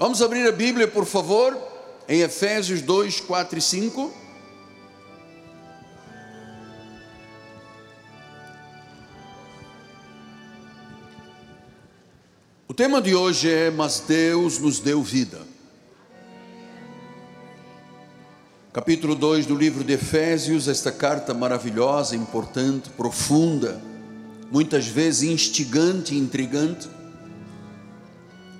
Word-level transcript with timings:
Vamos 0.00 0.22
abrir 0.22 0.48
a 0.48 0.52
Bíblia, 0.52 0.88
por 0.88 1.04
favor, 1.04 1.54
em 2.08 2.22
Efésios 2.22 2.80
2, 2.80 3.20
4 3.20 3.58
e 3.58 3.60
5. 3.60 4.10
O 12.66 12.72
tema 12.72 13.02
de 13.02 13.14
hoje 13.14 13.52
é 13.52 13.70
Mas 13.70 14.00
Deus 14.00 14.58
nos 14.58 14.80
deu 14.80 15.02
vida. 15.02 15.42
Capítulo 18.72 19.14
2 19.14 19.44
do 19.44 19.54
livro 19.54 19.84
de 19.84 19.92
Efésios, 19.92 20.66
esta 20.66 20.90
carta 20.90 21.34
maravilhosa, 21.34 22.16
importante, 22.16 22.88
profunda, 22.88 23.78
muitas 24.50 24.86
vezes 24.86 25.24
instigante 25.24 26.16
intrigante. 26.16 26.88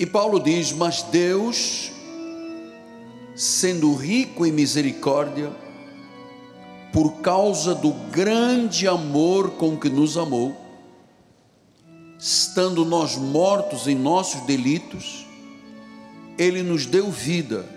E 0.01 0.07
Paulo 0.07 0.41
diz: 0.41 0.73
Mas 0.73 1.03
Deus, 1.03 1.93
sendo 3.37 3.95
rico 3.95 4.47
em 4.47 4.51
misericórdia, 4.51 5.53
por 6.91 7.21
causa 7.21 7.75
do 7.75 7.93
grande 8.11 8.89
amor 8.89 9.51
com 9.51 9.77
que 9.77 9.91
nos 9.91 10.17
amou, 10.17 10.57
estando 12.19 12.83
nós 12.83 13.17
mortos 13.17 13.87
em 13.87 13.95
nossos 13.95 14.41
delitos, 14.47 15.27
Ele 16.39 16.63
nos 16.63 16.87
deu 16.87 17.11
vida, 17.11 17.69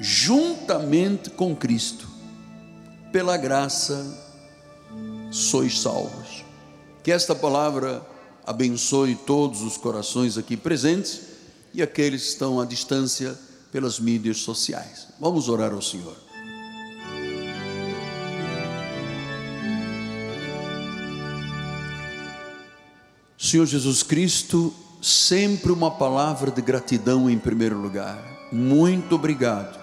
juntamente 0.00 1.30
com 1.30 1.54
Cristo, 1.54 2.08
pela 3.12 3.36
graça 3.36 4.04
sois 5.30 5.78
salvos. 5.78 6.44
Que 7.04 7.12
esta 7.12 7.36
palavra 7.36 8.04
abençoe 8.44 9.14
todos 9.14 9.62
os 9.62 9.76
corações 9.76 10.36
aqui 10.36 10.56
presentes 10.56 11.35
e 11.76 11.82
aqueles 11.82 12.22
que 12.22 12.28
estão 12.30 12.58
à 12.58 12.64
distância 12.64 13.38
pelas 13.70 14.00
mídias 14.00 14.38
sociais. 14.38 15.08
Vamos 15.20 15.46
orar 15.46 15.74
ao 15.74 15.82
Senhor. 15.82 16.16
Senhor 23.36 23.66
Jesus 23.66 24.02
Cristo, 24.02 24.72
sempre 25.02 25.70
uma 25.70 25.90
palavra 25.90 26.50
de 26.50 26.62
gratidão 26.62 27.28
em 27.28 27.38
primeiro 27.38 27.76
lugar. 27.78 28.48
Muito 28.50 29.14
obrigado 29.14 29.78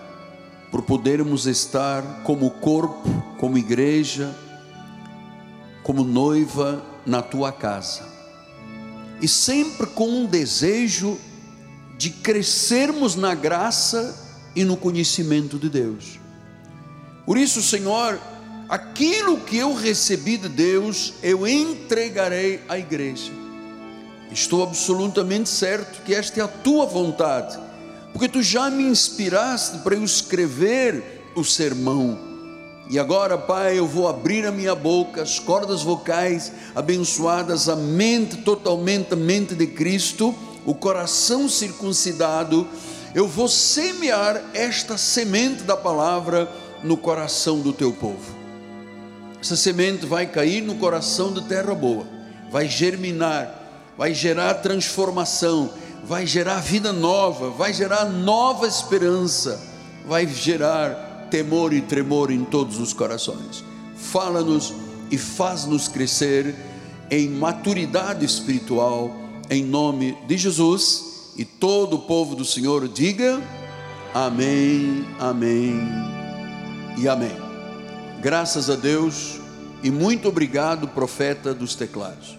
por 0.72 0.82
podermos 0.82 1.45
estar 1.45 2.23
como 2.23 2.50
corpo, 2.50 3.08
como 3.38 3.56
igreja, 3.56 4.36
como 5.84 6.04
noiva 6.04 6.84
na 7.06 7.22
tua 7.22 7.52
casa. 7.52 8.02
E 9.22 9.28
sempre 9.28 9.86
com 9.86 10.10
um 10.10 10.26
desejo 10.26 11.20
de 12.04 12.09
crescermos 12.09 13.16
na 13.16 13.34
graça 13.34 14.14
e 14.54 14.66
no 14.66 14.76
conhecimento 14.76 15.58
de 15.58 15.70
Deus. 15.70 16.20
Por 17.26 17.38
isso, 17.38 17.62
Senhor, 17.62 18.20
aquilo 18.68 19.40
que 19.40 19.56
eu 19.56 19.73
recebi 19.73 20.36
de 20.36 20.50
Deus, 20.50 21.14
eu 21.23 21.48
entregarei 21.48 22.60
à 22.68 22.78
igreja. 22.78 23.32
Estou 24.30 24.64
absolutamente 24.64 25.48
certo 25.48 26.04
que 26.04 26.14
esta 26.14 26.42
é 26.42 26.44
a 26.44 26.48
tua 26.50 26.86
vontade, 26.86 27.58
porque 28.12 28.28
tu 28.28 28.44
já 28.44 28.70
me 28.70 28.84
inspiraste 28.84 29.78
para 29.78 29.95
eu 29.95 30.04
escrever 30.04 31.32
o 31.38 31.44
sermão. 31.45 32.20
E 32.90 33.00
agora, 33.00 33.38
Pai, 33.38 33.80
eu 33.80 33.88
vou 33.88 34.10
abrir 34.10 34.45
a 34.45 34.52
minha 34.52 34.76
boca, 34.76 35.22
as 35.22 35.40
cordas 35.40 35.82
vocais 35.82 36.52
abençoadas, 36.76 37.70
a 37.70 37.78
mente 37.78 38.40
totalmente 38.40 39.14
a 39.14 39.16
mente 39.16 39.56
de 39.56 39.67
Cristo, 39.67 40.36
o 40.66 40.73
coração 40.73 41.47
circuncidado. 41.50 42.67
Eu 43.14 43.28
vou 43.28 43.47
semear 43.47 44.42
esta 44.53 44.97
semente 44.97 45.64
da 45.64 45.78
palavra 45.78 46.52
no 46.83 46.97
coração 46.97 47.59
do 47.59 47.72
teu 47.72 47.92
povo. 47.92 48.36
Essa 49.39 49.55
semente 49.55 50.05
vai 50.05 50.25
cair 50.25 50.61
no 50.61 50.75
coração 50.75 51.33
de 51.33 51.42
terra 51.43 51.76
boa, 51.76 52.05
vai 52.49 52.67
germinar 52.67 53.64
vai 53.98 54.14
gerar 54.14 54.55
transformação, 54.55 55.71
vai 56.04 56.26
gerar 56.26 56.60
vida 56.60 56.92
nova, 56.92 57.49
vai 57.49 57.73
gerar 57.73 58.05
nova 58.05 58.67
esperança, 58.67 59.61
vai 60.05 60.27
gerar 60.27 61.27
temor 61.30 61.73
e 61.73 61.82
tremor 61.82 62.32
em 62.32 62.43
todos 62.43 62.80
os 62.80 62.93
corações. 62.93 63.64
Fala-nos 63.95 64.73
e 65.11 65.17
faz-nos 65.17 65.88
crescer 65.88 66.55
em 67.09 67.30
maturidade 67.30 68.26
espiritual, 68.26 69.11
em 69.53 69.64
nome 69.64 70.17
de 70.27 70.37
Jesus. 70.37 71.33
E 71.36 71.45
todo 71.45 71.95
o 71.95 72.02
povo 72.02 72.36
do 72.36 72.45
Senhor 72.45 72.87
diga: 72.87 73.41
Amém, 74.14 75.05
Amém 75.19 75.80
e 76.97 77.08
Amém. 77.08 77.36
Graças 78.21 78.69
a 78.69 78.75
Deus 78.75 79.39
e 79.83 79.91
muito 79.91 80.30
obrigado, 80.30 80.87
profeta 80.87 81.53
dos 81.53 81.75
teclados. 81.75 82.37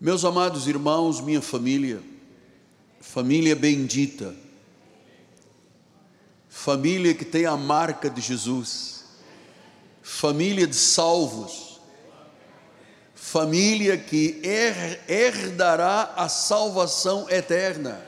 Meus 0.00 0.24
amados 0.24 0.66
irmãos, 0.66 1.20
minha 1.20 1.40
família, 1.40 2.02
família 3.00 3.54
bendita, 3.54 4.34
família 6.48 7.14
que 7.14 7.24
tem 7.24 7.46
a 7.46 7.56
marca 7.56 8.10
de 8.10 8.20
Jesus, 8.20 9.04
família 10.02 10.66
de 10.66 10.74
salvos, 10.74 11.71
família 13.22 13.96
que 13.96 14.42
herdará 15.08 16.12
a 16.16 16.28
salvação 16.28 17.30
eterna, 17.30 18.04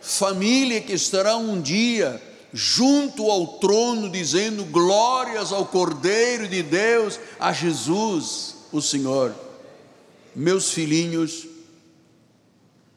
família 0.00 0.80
que 0.80 0.92
estará 0.92 1.36
um 1.36 1.60
dia 1.60 2.22
junto 2.52 3.28
ao 3.28 3.58
trono 3.58 4.08
dizendo 4.08 4.64
glórias 4.64 5.52
ao 5.52 5.66
Cordeiro 5.66 6.46
de 6.46 6.62
Deus, 6.62 7.18
a 7.38 7.52
Jesus, 7.52 8.54
o 8.72 8.80
Senhor 8.80 9.34
meus 10.36 10.70
filhinhos 10.70 11.48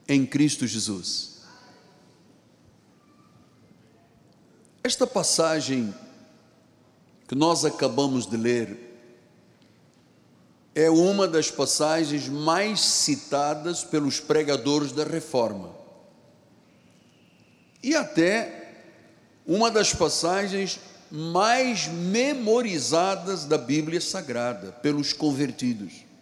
em 0.08 0.28
Cristo 0.28 0.68
Jesus. 0.68 1.42
Esta 4.84 5.08
passagem 5.08 5.92
que 7.28 7.34
nós 7.34 7.66
acabamos 7.66 8.28
de 8.28 8.38
ler 8.38 8.93
é 10.76 10.90
uma 10.90 11.28
das 11.28 11.52
passagens 11.52 12.28
mais 12.28 12.80
citadas 12.82 13.84
pelos 13.84 14.20
pregadores 14.20 14.92
da 14.92 15.04
reforma. 15.04 15.70
E 17.82 17.96
até 17.96 18.72
uma 19.46 19.70
das 19.70 19.94
passagens 19.94 20.80
mais 21.12 21.88
memorizadas 21.88 23.46
da 23.46 23.58
Bíblia 23.58 24.02
Sagrada 24.02 24.72
pelos 24.72 25.14
convertidos 25.14 26.14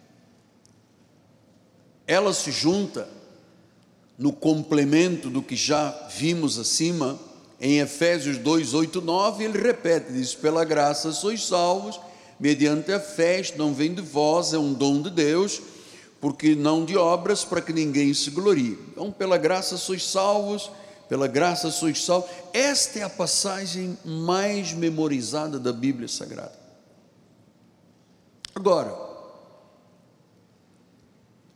ela 2.06 2.32
se 2.32 2.50
junta 2.50 3.08
no 4.18 4.32
complemento 4.32 5.30
do 5.30 5.42
que 5.42 5.56
já 5.56 5.90
vimos 6.14 6.58
acima, 6.58 7.18
em 7.60 7.78
Efésios 7.78 8.38
2, 8.38 8.74
8, 8.74 9.00
9, 9.00 9.44
ele 9.44 9.58
repete, 9.58 10.12
diz, 10.12 10.34
pela 10.34 10.64
graça 10.64 11.12
sois 11.12 11.46
salvos, 11.46 11.98
mediante 12.42 12.90
a 12.90 12.98
fé, 12.98 13.40
não 13.56 13.72
vem 13.72 13.94
de 13.94 14.02
vós, 14.02 14.52
é 14.52 14.58
um 14.58 14.72
dom 14.72 15.00
de 15.00 15.10
Deus, 15.10 15.62
porque 16.20 16.56
não 16.56 16.84
de 16.84 16.96
obras, 16.96 17.44
para 17.44 17.62
que 17.62 17.72
ninguém 17.72 18.12
se 18.12 18.30
glorie. 18.30 18.76
Então, 18.90 19.12
pela 19.12 19.38
graça 19.38 19.76
sois 19.76 20.04
salvos, 20.04 20.68
pela 21.08 21.28
graça 21.28 21.70
sois 21.70 22.04
salvos. 22.04 22.28
Esta 22.52 22.98
é 22.98 23.02
a 23.04 23.08
passagem 23.08 23.96
mais 24.04 24.72
memorizada 24.72 25.56
da 25.56 25.72
Bíblia 25.72 26.08
Sagrada. 26.08 26.58
Agora, 28.56 28.92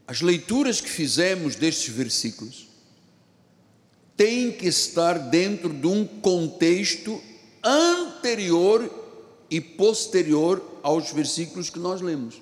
as 0.06 0.20
leituras 0.20 0.80
que 0.80 0.88
fizemos 0.88 1.56
destes 1.56 1.92
versículos 1.92 2.68
têm 4.16 4.52
que 4.52 4.68
estar 4.68 5.18
dentro 5.18 5.70
de 5.70 5.88
um 5.88 6.06
contexto 6.06 7.20
anterior 7.64 8.88
e 9.50 9.60
posterior 9.60 10.75
aos 10.86 11.10
versículos 11.10 11.68
que 11.68 11.80
nós 11.80 12.00
lemos. 12.00 12.40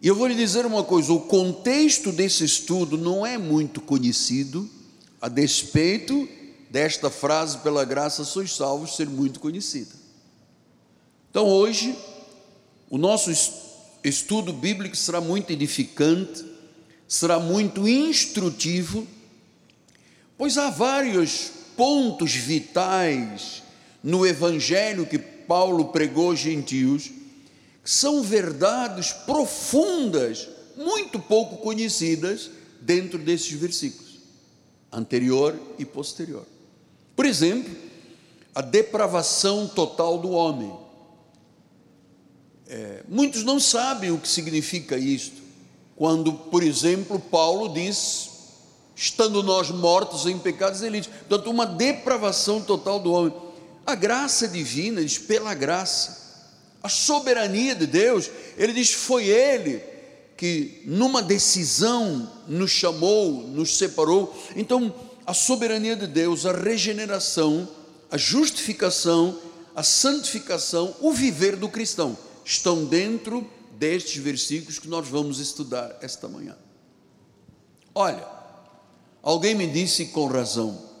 E 0.00 0.08
eu 0.08 0.16
vou 0.16 0.26
lhe 0.26 0.34
dizer 0.34 0.64
uma 0.64 0.82
coisa: 0.82 1.12
o 1.12 1.20
contexto 1.20 2.10
desse 2.10 2.42
estudo 2.44 2.96
não 2.96 3.26
é 3.26 3.36
muito 3.36 3.78
conhecido, 3.78 4.70
a 5.20 5.28
despeito 5.28 6.26
desta 6.70 7.10
frase, 7.10 7.58
pela 7.58 7.84
graça 7.84 8.24
sois 8.24 8.56
salvos, 8.56 8.96
ser 8.96 9.06
muito 9.06 9.38
conhecida. 9.38 9.92
Então 11.30 11.46
hoje, 11.46 11.94
o 12.88 12.96
nosso 12.96 13.30
estudo 14.02 14.50
bíblico 14.50 14.96
será 14.96 15.20
muito 15.20 15.50
edificante, 15.50 16.42
será 17.06 17.38
muito 17.38 17.86
instrutivo, 17.86 19.06
pois 20.38 20.56
há 20.56 20.70
vários 20.70 21.50
pontos 21.76 22.32
vitais 22.32 23.62
no 24.02 24.26
evangelho 24.26 25.06
que 25.06 25.31
Paulo 25.46 25.86
pregou 25.86 26.30
aos 26.30 26.38
gentios, 26.38 27.10
são 27.84 28.22
verdades 28.22 29.12
profundas 29.12 30.48
muito 30.76 31.18
pouco 31.18 31.58
conhecidas 31.58 32.50
dentro 32.80 33.18
desses 33.18 33.52
versículos, 33.52 34.18
anterior 34.90 35.58
e 35.78 35.84
posterior. 35.84 36.46
Por 37.14 37.26
exemplo, 37.26 37.74
a 38.54 38.60
depravação 38.60 39.66
total 39.66 40.18
do 40.18 40.30
homem. 40.30 40.72
É, 42.68 43.02
muitos 43.08 43.44
não 43.44 43.60
sabem 43.60 44.10
o 44.10 44.18
que 44.18 44.28
significa 44.28 44.96
isto. 44.96 45.42
Quando, 45.96 46.32
por 46.32 46.62
exemplo, 46.62 47.18
Paulo 47.18 47.72
diz, 47.72 48.30
estando 48.96 49.42
nós 49.42 49.70
mortos 49.70 50.26
em 50.26 50.38
pecados, 50.38 50.82
ele 50.82 51.00
diz, 51.00 51.08
portanto, 51.08 51.50
uma 51.50 51.66
depravação 51.66 52.60
total 52.60 52.98
do 52.98 53.12
homem. 53.12 53.34
A 53.86 53.94
graça 53.94 54.46
divina, 54.46 55.04
diz, 55.04 55.18
pela 55.18 55.54
graça, 55.54 56.22
a 56.82 56.88
soberania 56.88 57.74
de 57.74 57.86
Deus, 57.86 58.30
ele 58.56 58.72
diz, 58.72 58.92
foi 58.92 59.26
Ele 59.26 59.82
que, 60.36 60.82
numa 60.84 61.22
decisão, 61.22 62.30
nos 62.48 62.70
chamou, 62.70 63.46
nos 63.48 63.78
separou. 63.78 64.36
Então, 64.56 64.92
a 65.24 65.32
soberania 65.32 65.94
de 65.94 66.06
Deus, 66.06 66.44
a 66.46 66.52
regeneração, 66.52 67.68
a 68.10 68.16
justificação, 68.16 69.38
a 69.74 69.82
santificação, 69.82 70.94
o 71.00 71.12
viver 71.12 71.56
do 71.56 71.68
cristão 71.68 72.18
estão 72.44 72.84
dentro 72.84 73.48
destes 73.78 74.16
versículos 74.22 74.78
que 74.78 74.88
nós 74.88 75.08
vamos 75.08 75.38
estudar 75.38 75.96
esta 76.00 76.28
manhã. 76.28 76.56
Olha, 77.94 78.26
alguém 79.22 79.54
me 79.54 79.66
disse 79.66 80.06
com 80.06 80.26
razão: 80.26 80.91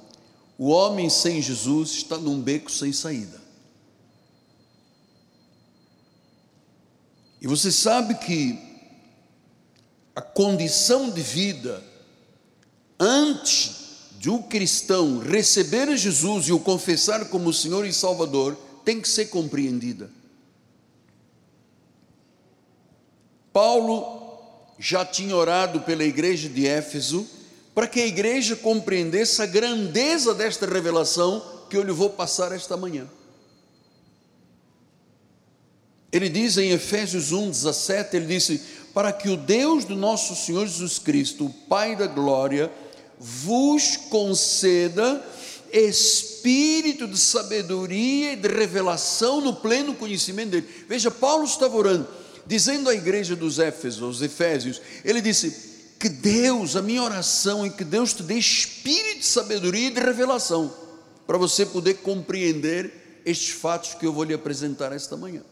o 0.62 0.68
homem 0.68 1.10
sem 1.10 1.42
Jesus 1.42 1.90
está 1.90 2.16
num 2.16 2.40
beco 2.40 2.70
sem 2.70 2.92
saída. 2.92 3.42
E 7.40 7.48
você 7.48 7.72
sabe 7.72 8.14
que 8.14 8.56
a 10.14 10.20
condição 10.20 11.10
de 11.10 11.20
vida 11.20 11.82
antes 12.96 13.72
de 14.20 14.30
um 14.30 14.40
cristão 14.40 15.18
receber 15.18 15.96
Jesus 15.96 16.46
e 16.46 16.52
o 16.52 16.60
confessar 16.60 17.28
como 17.28 17.52
Senhor 17.52 17.84
e 17.84 17.92
Salvador 17.92 18.56
tem 18.84 19.00
que 19.00 19.08
ser 19.08 19.30
compreendida. 19.30 20.12
Paulo 23.52 24.38
já 24.78 25.04
tinha 25.04 25.34
orado 25.34 25.80
pela 25.80 26.04
igreja 26.04 26.48
de 26.48 26.68
Éfeso 26.68 27.28
para 27.74 27.86
que 27.86 28.00
a 28.00 28.06
igreja 28.06 28.54
compreendesse 28.54 29.40
a 29.40 29.46
grandeza 29.46 30.34
desta 30.34 30.66
revelação 30.66 31.42
que 31.70 31.76
eu 31.76 31.82
lhe 31.82 31.92
vou 31.92 32.10
passar 32.10 32.52
esta 32.52 32.76
manhã. 32.76 33.08
Ele 36.12 36.28
diz 36.28 36.58
em 36.58 36.70
Efésios 36.70 37.32
1, 37.32 37.50
17, 37.50 38.16
ele 38.16 38.26
disse: 38.26 38.60
Para 38.92 39.10
que 39.12 39.30
o 39.30 39.36
Deus 39.36 39.86
do 39.86 39.96
nosso 39.96 40.36
Senhor 40.36 40.66
Jesus 40.66 40.98
Cristo, 40.98 41.46
o 41.46 41.50
Pai 41.50 41.96
da 41.96 42.06
glória, 42.06 42.70
vos 43.18 43.96
conceda 44.10 45.24
espírito 45.72 47.08
de 47.08 47.18
sabedoria 47.18 48.34
e 48.34 48.36
de 48.36 48.48
revelação 48.48 49.40
no 49.40 49.56
pleno 49.56 49.94
conhecimento 49.94 50.50
dele. 50.50 50.68
Veja, 50.86 51.10
Paulo 51.10 51.44
estava 51.44 51.74
orando, 51.74 52.06
dizendo 52.46 52.90
à 52.90 52.94
igreja 52.94 53.34
dos 53.34 53.58
Éfesos, 53.58 54.20
Efésios, 54.20 54.82
ele 55.02 55.22
disse: 55.22 55.71
Que 56.02 56.08
Deus, 56.08 56.74
a 56.74 56.82
minha 56.82 57.00
oração 57.00 57.64
é 57.64 57.70
que 57.70 57.84
Deus 57.84 58.12
te 58.12 58.24
dê 58.24 58.34
espírito 58.34 59.20
de 59.20 59.24
sabedoria 59.24 59.86
e 59.86 59.92
de 59.92 60.00
revelação, 60.00 60.74
para 61.28 61.38
você 61.38 61.64
poder 61.64 61.98
compreender 61.98 63.22
estes 63.24 63.50
fatos 63.50 63.94
que 63.94 64.04
eu 64.04 64.12
vou 64.12 64.24
lhe 64.24 64.34
apresentar 64.34 64.90
esta 64.90 65.16
manhã. 65.16 65.42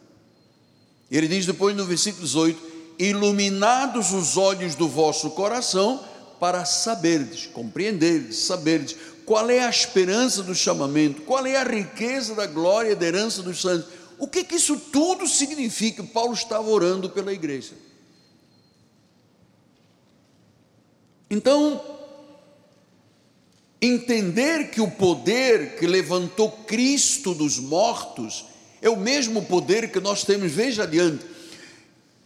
Ele 1.09 1.29
diz 1.29 1.47
depois 1.47 1.77
no 1.77 1.85
versículo 1.85 2.25
18: 2.25 2.61
Iluminados 2.99 4.13
os 4.13 4.37
olhos 4.37 4.75
do 4.75 4.89
vosso 4.89 5.31
coração, 5.31 6.05
para 6.41 6.65
saberdes, 6.65 7.47
compreenderdes, 7.47 8.39
saberdes 8.39 8.97
qual 9.25 9.49
é 9.51 9.65
a 9.65 9.71
esperança 9.71 10.43
do 10.43 10.53
chamamento, 10.53 11.23
qual 11.23 11.47
é 11.47 11.59
a 11.59 11.63
riqueza 11.63 12.35
da 12.35 12.49
glória 12.49 12.97
da 12.97 13.07
herança 13.07 13.41
dos 13.41 13.61
santos. 13.61 13.87
O 14.19 14.27
que, 14.27 14.43
que 14.43 14.57
isso 14.57 14.77
tudo 14.77 15.29
significa? 15.29 16.03
Paulo 16.03 16.35
estava 16.35 16.69
orando 16.69 17.09
pela 17.09 17.33
igreja. 17.33 17.75
Então, 21.31 21.81
entender 23.81 24.71
que 24.71 24.81
o 24.81 24.91
poder 24.91 25.77
que 25.77 25.87
levantou 25.87 26.51
Cristo 26.67 27.33
dos 27.35 27.59
mortos 27.59 28.47
é 28.83 28.91
o 28.91 28.97
mesmo 28.97 29.45
poder 29.45 29.93
que 29.93 30.01
nós 30.01 30.25
temos, 30.25 30.51
veja 30.51 30.83
adiante, 30.83 31.25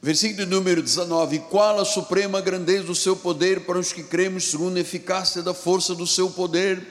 Versículo 0.05 0.47
número 0.47 0.83
19: 0.83 1.39
Qual 1.49 1.81
a 1.81 1.85
suprema 1.87 2.39
grandeza 2.39 2.85
do 2.85 2.95
seu 2.95 3.17
poder 3.17 3.61
para 3.61 3.79
os 3.79 3.91
que 3.91 4.03
cremos, 4.03 4.51
segundo 4.51 4.77
a 4.77 4.81
eficácia 4.81 5.41
da 5.41 5.55
força 5.55 5.95
do 5.95 6.07
seu 6.07 6.29
poder, 6.29 6.87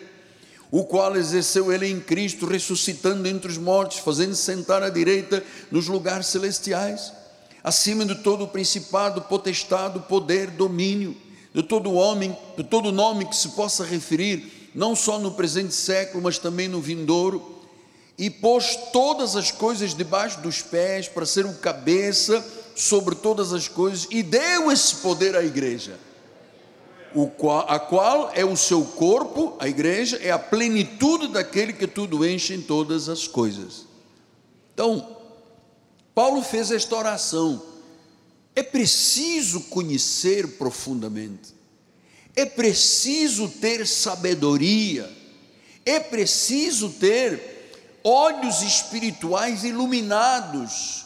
o 0.72 0.84
qual 0.84 1.16
exerceu 1.16 1.72
ele 1.72 1.86
em 1.86 2.00
Cristo, 2.00 2.48
ressuscitando 2.48 3.28
entre 3.28 3.52
os 3.52 3.58
mortos, 3.60 4.00
fazendo 4.00 4.34
sentar 4.34 4.82
à 4.82 4.90
direita 4.90 5.44
nos 5.70 5.88
lugares 5.88 6.26
celestiais, 6.26 7.14
acima 7.64 8.04
de 8.04 8.16
todo 8.16 8.46
o 8.46 8.48
principado, 8.48 9.22
potestado, 9.22 10.02
poder, 10.02 10.50
domínio, 10.50 11.16
de 11.54 11.62
todo 11.62 11.94
homem, 11.94 12.36
de 12.58 12.64
todo 12.64 12.92
nome 12.92 13.26
que 13.26 13.36
se 13.36 13.50
possa 13.50 13.84
referir, 13.84 14.72
não 14.74 14.96
só 14.96 15.20
no 15.20 15.32
presente 15.32 15.74
século, 15.74 16.24
mas 16.24 16.38
também 16.38 16.68
no 16.68 16.82
vindouro, 16.82 17.54
e 18.18 18.30
pôs 18.30 18.76
todas 18.92 19.36
as 19.36 19.52
coisas 19.52 19.94
debaixo 19.94 20.42
dos 20.42 20.62
pés 20.62 21.08
para 21.08 21.26
ser 21.26 21.46
o 21.46 21.54
cabeça 21.56 22.44
sobre 22.76 23.16
todas 23.16 23.54
as 23.54 23.68
coisas 23.68 24.08
e 24.10 24.24
deu 24.24 24.72
esse 24.72 24.96
poder 24.96 25.36
à 25.36 25.44
igreja, 25.44 26.00
qual, 27.38 27.66
a 27.70 27.80
qual 27.80 28.32
é 28.34 28.44
o 28.44 28.58
seu 28.58 28.84
corpo, 28.84 29.56
a 29.60 29.68
igreja, 29.68 30.18
é 30.22 30.32
a 30.32 30.40
plenitude 30.40 31.28
daquele 31.28 31.74
que 31.74 31.86
tudo 31.86 32.26
enche 32.26 32.54
em 32.54 32.62
todas 32.62 33.10
as 33.10 33.28
coisas. 33.28 33.86
Então, 34.74 35.18
Paulo 36.16 36.42
fez 36.42 36.72
esta 36.72 36.96
oração. 36.96 37.73
É 38.56 38.62
preciso 38.62 39.62
conhecer 39.62 40.58
profundamente, 40.58 41.54
é 42.36 42.46
preciso 42.46 43.50
ter 43.50 43.88
sabedoria, 43.88 45.10
é 45.86 46.00
preciso 46.00 46.90
ter 46.90 48.00
olhos 48.04 48.62
espirituais 48.62 49.64
iluminados 49.64 51.04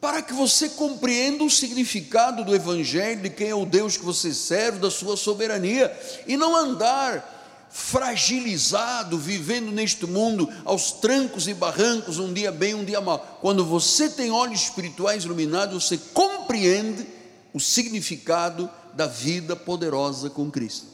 para 0.00 0.20
que 0.20 0.34
você 0.34 0.68
compreenda 0.68 1.44
o 1.44 1.50
significado 1.50 2.44
do 2.44 2.54
Evangelho, 2.54 3.22
de 3.22 3.30
quem 3.30 3.50
é 3.50 3.54
o 3.54 3.64
Deus 3.64 3.96
que 3.96 4.04
você 4.04 4.34
serve, 4.34 4.80
da 4.80 4.90
sua 4.90 5.16
soberania, 5.16 5.96
e 6.26 6.36
não 6.36 6.56
andar 6.56 7.31
fragilizado, 7.72 9.18
vivendo 9.18 9.72
neste 9.72 10.06
mundo 10.06 10.48
aos 10.64 10.92
trancos 10.92 11.48
e 11.48 11.54
barrancos, 11.54 12.18
um 12.18 12.32
dia 12.32 12.52
bem, 12.52 12.74
um 12.74 12.84
dia 12.84 13.00
mal. 13.00 13.38
Quando 13.40 13.64
você 13.64 14.10
tem 14.10 14.30
olhos 14.30 14.64
espirituais 14.64 15.24
iluminados, 15.24 15.84
você 15.84 15.98
compreende 16.12 17.06
o 17.54 17.58
significado 17.58 18.70
da 18.92 19.06
vida 19.06 19.56
poderosa 19.56 20.28
com 20.28 20.50
Cristo. 20.50 20.86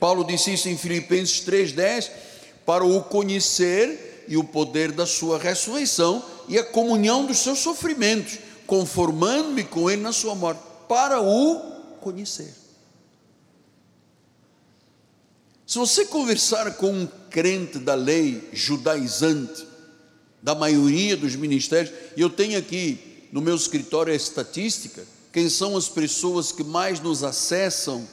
Paulo 0.00 0.24
disse 0.24 0.52
isso 0.52 0.68
em 0.68 0.76
Filipenses 0.76 1.46
3,10: 1.46 2.10
para 2.66 2.84
o 2.84 3.00
conhecer 3.04 4.24
e 4.26 4.36
o 4.36 4.42
poder 4.42 4.90
da 4.90 5.06
sua 5.06 5.38
ressurreição 5.38 6.24
e 6.48 6.58
a 6.58 6.64
comunhão 6.64 7.24
dos 7.24 7.38
seus 7.38 7.60
sofrimentos, 7.60 8.38
conformando-me 8.66 9.62
com 9.62 9.88
ele 9.88 10.02
na 10.02 10.12
sua 10.12 10.34
morte, 10.34 10.60
para 10.88 11.20
o 11.20 11.60
conhecer. 12.00 12.61
Se 15.72 15.78
você 15.78 16.04
conversar 16.04 16.74
com 16.74 16.92
um 16.92 17.08
crente 17.30 17.78
da 17.78 17.94
lei 17.94 18.46
judaizante, 18.52 19.66
da 20.42 20.54
maioria 20.54 21.16
dos 21.16 21.34
ministérios, 21.34 21.94
e 22.14 22.20
eu 22.20 22.28
tenho 22.28 22.58
aqui 22.58 23.26
no 23.32 23.40
meu 23.40 23.56
escritório 23.56 24.12
a 24.12 24.14
estatística, 24.14 25.02
quem 25.32 25.48
são 25.48 25.74
as 25.74 25.88
pessoas 25.88 26.52
que 26.52 26.62
mais 26.62 27.00
nos 27.00 27.24
acessam, 27.24 28.06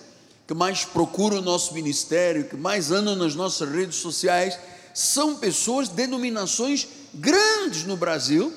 que 0.47 0.53
mais 0.53 0.85
procuram 0.85 1.39
o 1.39 1.41
nosso 1.41 1.73
ministério, 1.73 2.47
que 2.47 2.55
mais 2.55 2.91
andam 2.91 3.13
nas 3.17 3.35
nossas 3.35 3.69
redes 3.69 3.97
sociais, 3.97 4.57
são 4.93 5.35
pessoas 5.35 5.89
de 5.89 5.95
denominações 5.95 6.87
grandes 7.13 7.83
no 7.83 7.97
Brasil, 7.97 8.53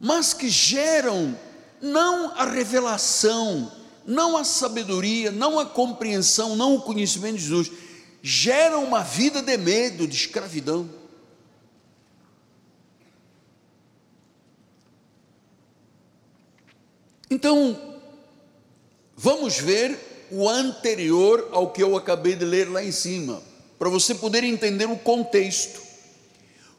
mas 0.00 0.34
que 0.34 0.48
geram 0.48 1.38
não 1.80 2.32
a 2.36 2.44
revelação, 2.44 3.70
não 4.04 4.36
a 4.36 4.42
sabedoria, 4.42 5.30
não 5.30 5.60
a 5.60 5.64
compreensão, 5.64 6.56
não 6.56 6.74
o 6.74 6.82
conhecimento 6.82 7.36
de 7.36 7.42
Jesus, 7.42 7.70
geram 8.22 8.84
uma 8.84 9.02
vida 9.02 9.42
de 9.42 9.56
medo, 9.56 10.06
de 10.06 10.16
escravidão. 10.16 10.88
Então, 17.30 18.00
vamos 19.16 19.58
ver 19.58 19.98
o 20.30 20.48
anterior 20.48 21.48
ao 21.52 21.70
que 21.70 21.82
eu 21.82 21.96
acabei 21.96 22.34
de 22.34 22.44
ler 22.44 22.68
lá 22.68 22.82
em 22.82 22.92
cima, 22.92 23.42
para 23.78 23.88
você 23.88 24.14
poder 24.14 24.44
entender 24.44 24.86
o 24.86 24.96
contexto. 24.96 25.80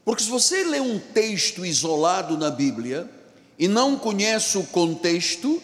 Porque 0.04 0.24
se 0.24 0.30
você 0.30 0.64
lê 0.64 0.80
um 0.80 1.00
texto 1.00 1.66
isolado 1.66 2.38
na 2.38 2.50
Bíblia 2.50 3.10
e 3.58 3.68
não 3.68 3.98
conhece 3.98 4.58
o 4.58 4.64
contexto, 4.64 5.62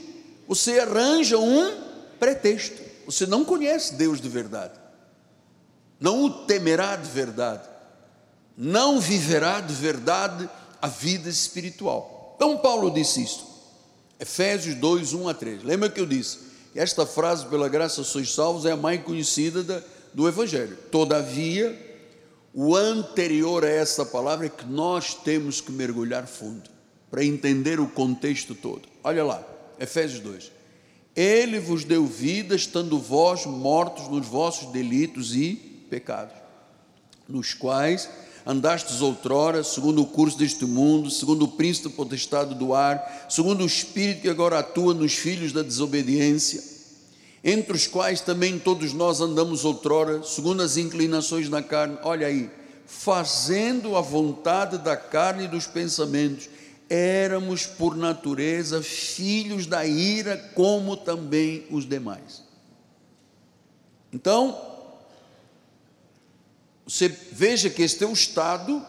você 0.48 0.80
arranja 0.80 1.38
um 1.38 1.82
pretexto. 2.20 2.82
Você 3.06 3.26
não 3.26 3.44
conhece 3.44 3.96
Deus 3.96 4.22
de 4.22 4.30
verdade, 4.30 4.74
não 6.00 6.26
o 6.26 6.30
temerá 6.30 6.96
de 6.96 7.10
verdade, 7.10 7.68
não 8.58 9.00
viverá 9.00 9.62
de 9.62 9.74
verdade 9.74 10.50
a 10.82 10.88
vida 10.88 11.30
espiritual. 11.30 12.34
Então, 12.36 12.58
Paulo 12.58 12.92
disse 12.92 13.24
isto, 13.24 13.46
Efésios 14.20 14.76
2, 14.76 15.14
1 15.14 15.30
a 15.30 15.34
3. 15.34 15.64
Lembra 15.64 15.90
que 15.90 16.00
eu 16.00 16.06
disse? 16.06 16.40
Esta 16.76 17.06
frase, 17.06 17.46
pela 17.48 17.68
graça 17.68 18.04
sois 18.04 18.34
salvos, 18.34 18.66
é 18.66 18.72
a 18.72 18.78
mais 18.78 19.02
conhecida 19.04 19.64
da, 19.64 19.82
do 20.14 20.28
Evangelho. 20.28 20.78
Todavia, 20.92 21.76
o 22.54 22.76
anterior 22.76 23.64
a 23.64 23.70
essa 23.70 24.06
palavra 24.06 24.46
é 24.46 24.50
que 24.50 24.66
nós 24.66 25.14
temos 25.14 25.62
que 25.62 25.72
mergulhar 25.72 26.28
fundo 26.28 26.70
para 27.10 27.24
entender 27.24 27.80
o 27.80 27.88
contexto 27.88 28.54
todo. 28.54 28.84
Olha 29.04 29.24
lá, 29.24 29.44
Efésios 29.80 30.20
2. 30.20 30.52
Ele 31.16 31.60
vos 31.60 31.84
deu 31.84 32.06
vida, 32.06 32.56
estando 32.56 33.00
vós 33.00 33.46
mortos 33.46 34.08
nos 34.08 34.28
vossos 34.28 34.72
delitos 34.72 35.36
e 35.36 35.67
pecados, 35.88 36.36
nos 37.28 37.54
quais 37.54 38.10
andastes 38.46 39.02
outrora, 39.02 39.64
segundo 39.64 40.02
o 40.02 40.06
curso 40.06 40.38
deste 40.38 40.66
mundo, 40.66 41.10
segundo 41.10 41.44
o 41.44 41.48
príncipe 41.50 41.90
potestado 41.90 42.56
do 42.56 42.74
ar, 42.74 43.28
segundo 43.30 43.62
o 43.62 43.68
espírito 43.68 44.22
que 44.22 44.30
agora 44.30 44.60
atua 44.60 44.94
nos 44.94 45.14
filhos 45.14 45.52
da 45.52 45.62
desobediência, 45.62 46.64
entre 47.44 47.74
os 47.74 47.88
quais 47.88 48.22
também 48.22 48.58
todos 48.58 48.94
nós 48.94 49.20
andamos 49.20 49.66
outrora, 49.66 50.24
segundo 50.24 50.62
as 50.62 50.78
inclinações 50.78 51.50
da 51.50 51.62
carne, 51.62 51.98
olha 52.04 52.28
aí, 52.28 52.50
fazendo 52.86 53.98
a 53.98 54.02
vontade 54.02 54.78
da 54.78 54.96
carne 54.96 55.44
e 55.44 55.50
dos 55.50 55.68
pensamentos, 55.68 56.50
éramos 56.90 57.66
por 57.66 57.98
natureza 57.98 58.82
filhos 58.82 59.66
da 59.66 59.86
ira, 59.86 60.38
como 60.56 60.96
também 60.96 61.66
os 61.70 61.88
demais. 61.88 62.44
Então, 64.12 64.58
você 66.88 67.10
veja 67.10 67.70
que 67.70 67.82
este 67.82 68.04
é 68.06 68.08
o 68.08 68.14
estado 68.14 68.84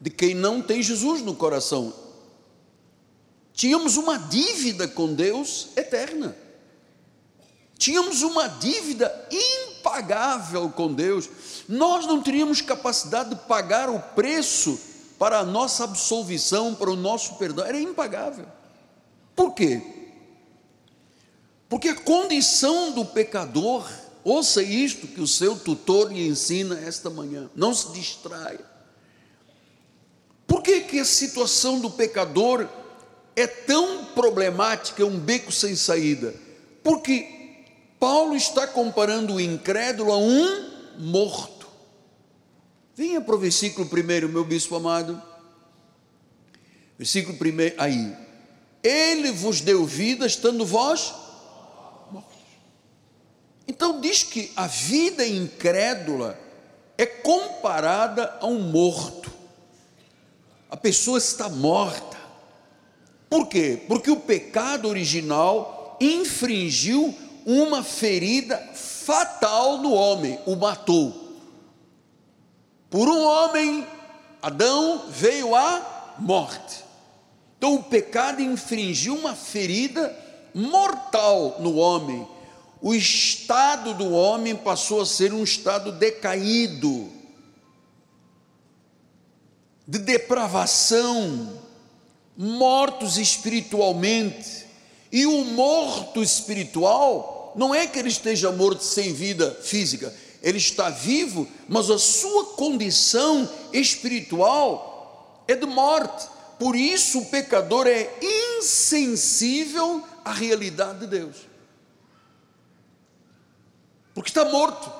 de 0.00 0.08
quem 0.08 0.34
não 0.34 0.62
tem 0.62 0.80
Jesus 0.80 1.20
no 1.20 1.34
coração. 1.34 1.92
Tínhamos 3.52 3.96
uma 3.96 4.16
dívida 4.18 4.86
com 4.86 5.12
Deus 5.12 5.68
eterna. 5.76 6.36
Tínhamos 7.76 8.22
uma 8.22 8.46
dívida 8.46 9.28
impagável 9.30 10.70
com 10.70 10.92
Deus. 10.92 11.28
Nós 11.68 12.06
não 12.06 12.22
teríamos 12.22 12.60
capacidade 12.60 13.30
de 13.30 13.36
pagar 13.46 13.90
o 13.90 13.98
preço 13.98 14.78
para 15.18 15.40
a 15.40 15.44
nossa 15.44 15.84
absolvição, 15.84 16.74
para 16.74 16.90
o 16.90 16.96
nosso 16.96 17.34
perdão, 17.34 17.64
era 17.64 17.80
impagável. 17.80 18.46
Por 19.34 19.52
quê? 19.54 19.82
Porque 21.68 21.88
a 21.88 22.00
condição 22.00 22.92
do 22.92 23.04
pecador, 23.04 23.88
ouça 24.24 24.62
isto 24.62 25.06
que 25.06 25.20
o 25.20 25.26
seu 25.26 25.56
tutor 25.56 26.12
lhe 26.12 26.26
ensina 26.26 26.80
esta 26.80 27.10
manhã, 27.10 27.50
não 27.54 27.74
se 27.74 27.92
distraia. 27.92 28.64
Por 30.46 30.62
que, 30.62 30.80
que 30.82 30.98
a 30.98 31.04
situação 31.04 31.80
do 31.80 31.90
pecador 31.90 32.66
é 33.36 33.46
tão 33.46 34.04
problemática, 34.06 35.02
é 35.02 35.06
um 35.06 35.18
beco 35.18 35.52
sem 35.52 35.76
saída? 35.76 36.34
Porque 36.82 37.28
Paulo 37.98 38.36
está 38.36 38.66
comparando 38.66 39.34
o 39.34 39.40
incrédulo 39.40 40.12
a 40.12 40.18
um 40.18 40.70
morto. 40.98 41.66
Venha 42.94 43.20
para 43.20 43.34
o 43.34 43.38
versículo 43.38 43.88
primeiro, 43.88 44.28
meu 44.28 44.44
bispo 44.44 44.76
amado. 44.76 45.20
Versículo 46.96 47.36
primeiro, 47.36 47.74
aí. 47.78 48.14
Ele 48.82 49.32
vos 49.32 49.60
deu 49.60 49.84
vida, 49.84 50.26
estando 50.26 50.64
vós. 50.64 51.14
Então 53.66 54.00
diz 54.00 54.22
que 54.22 54.52
a 54.54 54.66
vida 54.66 55.26
incrédula 55.26 56.38
é 56.98 57.06
comparada 57.06 58.36
a 58.40 58.46
um 58.46 58.60
morto. 58.60 59.32
A 60.70 60.76
pessoa 60.76 61.18
está 61.18 61.48
morta. 61.48 62.16
Por 63.28 63.46
quê? 63.48 63.82
Porque 63.88 64.10
o 64.10 64.20
pecado 64.20 64.88
original 64.88 65.96
infringiu 66.00 67.14
uma 67.46 67.82
ferida 67.82 68.58
fatal 68.74 69.78
no 69.78 69.92
homem, 69.92 70.38
o 70.46 70.56
matou. 70.56 71.24
Por 72.88 73.08
um 73.08 73.24
homem, 73.24 73.86
Adão, 74.40 75.06
veio 75.08 75.54
a 75.54 76.14
morte. 76.18 76.84
Então 77.58 77.74
o 77.74 77.82
pecado 77.82 78.40
infringiu 78.40 79.16
uma 79.16 79.34
ferida 79.34 80.14
mortal 80.54 81.56
no 81.60 81.76
homem. 81.76 82.26
O 82.86 82.94
estado 82.94 83.94
do 83.94 84.12
homem 84.12 84.54
passou 84.54 85.00
a 85.00 85.06
ser 85.06 85.32
um 85.32 85.42
estado 85.42 85.90
decaído, 85.90 87.10
de 89.88 89.98
depravação, 90.00 91.62
mortos 92.36 93.16
espiritualmente. 93.16 94.66
E 95.10 95.24
o 95.24 95.46
morto 95.46 96.22
espiritual 96.22 97.54
não 97.56 97.74
é 97.74 97.86
que 97.86 97.98
ele 97.98 98.10
esteja 98.10 98.52
morto 98.52 98.84
sem 98.84 99.14
vida 99.14 99.50
física, 99.62 100.14
ele 100.42 100.58
está 100.58 100.90
vivo, 100.90 101.48
mas 101.66 101.88
a 101.88 101.98
sua 101.98 102.52
condição 102.52 103.48
espiritual 103.72 105.42
é 105.48 105.54
de 105.54 105.64
morte. 105.64 106.28
Por 106.58 106.76
isso 106.76 107.20
o 107.20 107.26
pecador 107.30 107.86
é 107.86 108.10
insensível 108.58 110.04
à 110.22 110.34
realidade 110.34 111.00
de 111.00 111.06
Deus. 111.06 111.53
Porque 114.14 114.30
está 114.30 114.44
morto. 114.44 114.90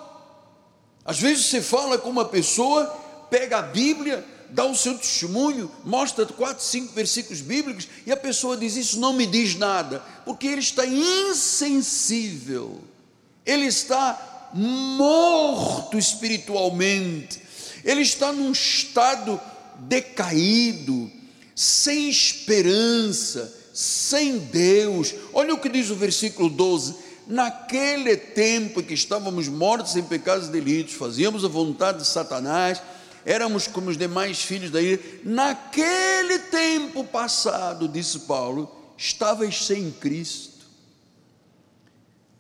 Às 1.05 1.21
vezes 1.21 1.47
você 1.47 1.63
fala 1.63 1.97
com 1.97 2.11
uma 2.11 2.25
pessoa, 2.25 2.87
pega 3.31 3.59
a 3.59 3.63
Bíblia, 3.63 4.27
dá 4.51 4.65
o 4.65 4.75
seu 4.75 4.97
testemunho, 4.97 5.71
mostra 5.85 6.25
quatro, 6.27 6.65
cinco 6.65 6.93
versículos 6.95 7.41
bíblicos 7.41 7.89
e 8.07 8.13
a 8.13 8.17
pessoa 8.17 8.57
diz: 8.57 8.77
Isso 8.77 8.99
não 8.99 9.13
me 9.13 9.27
diz 9.27 9.57
nada, 9.57 10.03
porque 10.25 10.47
ele 10.47 10.61
está 10.61 10.87
insensível, 10.87 12.81
ele 13.45 13.67
está 13.67 14.51
morto 14.55 15.99
espiritualmente, 15.99 17.43
ele 17.85 18.03
está 18.03 18.33
num 18.33 18.53
estado 18.53 19.41
decaído, 19.81 21.11
sem 21.55 22.09
esperança, 22.09 23.53
sem 23.75 24.39
Deus. 24.39 25.15
Olha 25.33 25.53
o 25.53 25.59
que 25.59 25.69
diz 25.69 25.91
o 25.91 25.97
versículo 25.97 26.49
12: 26.49 26.95
naquele 27.27 28.17
tempo 28.17 28.83
que 28.83 28.95
estávamos 28.95 29.49
mortos 29.49 29.97
em 29.97 30.03
pecados 30.03 30.49
e 30.49 30.51
delitos, 30.51 30.95
fazíamos 30.95 31.45
a 31.45 31.49
vontade 31.49 31.99
de 31.99 32.07
Satanás, 32.07 32.83
éramos 33.25 33.67
como 33.67 33.91
os 33.91 33.97
demais 33.97 34.43
filhos 34.43 34.71
da 34.71 34.81
ira, 34.81 35.03
naquele 35.25 36.39
tempo 36.39 37.05
passado, 37.05 37.89
disse 37.89 38.21
Paulo, 38.21 38.71
estavas 38.97 39.67
sem 39.67 39.91
Cristo 39.91 40.55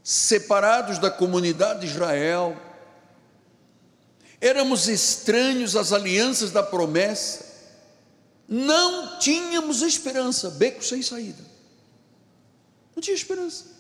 separados 0.05 0.99
da 0.99 1.11
comunidade 1.11 1.81
de 1.81 1.87
Israel, 1.87 2.55
éramos 4.39 4.87
estranhos 4.87 5.75
às 5.75 5.95
alianças 5.95 6.51
da 6.51 6.63
promessa, 6.63 7.43
não 8.47 9.19
tínhamos 9.19 9.81
esperança, 9.81 10.51
beco 10.51 10.85
sem 10.85 11.01
saída, 11.01 11.43
não 12.95 13.01
tinha 13.03 13.17
esperança. 13.17 13.74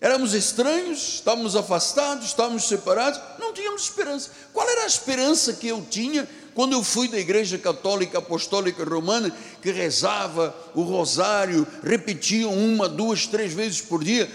Éramos 0.00 0.34
estranhos, 0.34 1.14
estávamos 1.14 1.56
afastados, 1.56 2.26
estávamos 2.26 2.64
separados, 2.68 3.20
não 3.38 3.52
tínhamos 3.52 3.82
esperança. 3.82 4.30
Qual 4.52 4.68
era 4.68 4.82
a 4.82 4.86
esperança 4.86 5.54
que 5.54 5.68
eu 5.68 5.84
tinha 5.88 6.28
quando 6.54 6.72
eu 6.72 6.82
fui 6.82 7.08
da 7.08 7.18
Igreja 7.18 7.58
Católica 7.58 8.18
Apostólica 8.18 8.84
Romana, 8.84 9.34
que 9.62 9.70
rezava 9.70 10.54
o 10.74 10.82
rosário, 10.82 11.66
repetia 11.82 12.48
uma, 12.48 12.88
duas, 12.88 13.26
três 13.26 13.52
vezes 13.52 13.80
por 13.80 14.04
dia? 14.04 14.30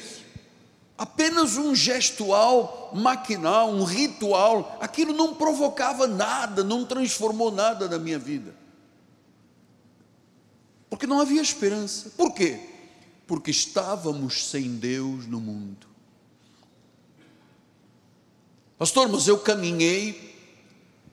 apenas 1.01 1.57
um 1.57 1.73
gestual 1.73 2.91
maquinal, 2.93 3.71
um 3.71 3.83
ritual, 3.83 4.77
aquilo 4.79 5.13
não 5.13 5.33
provocava 5.33 6.05
nada, 6.05 6.63
não 6.63 6.85
transformou 6.85 7.51
nada 7.51 7.89
na 7.89 7.97
minha 7.97 8.19
vida. 8.19 8.53
Porque 10.91 11.07
não 11.07 11.19
havia 11.19 11.41
esperança. 11.41 12.11
Por 12.15 12.31
quê? 12.35 12.59
Porque 13.31 13.49
estávamos 13.49 14.49
sem 14.49 14.75
Deus 14.75 15.25
no 15.25 15.39
mundo. 15.39 15.87
Pastor, 18.77 19.07
mas 19.07 19.25
eu 19.25 19.39
caminhei 19.39 20.35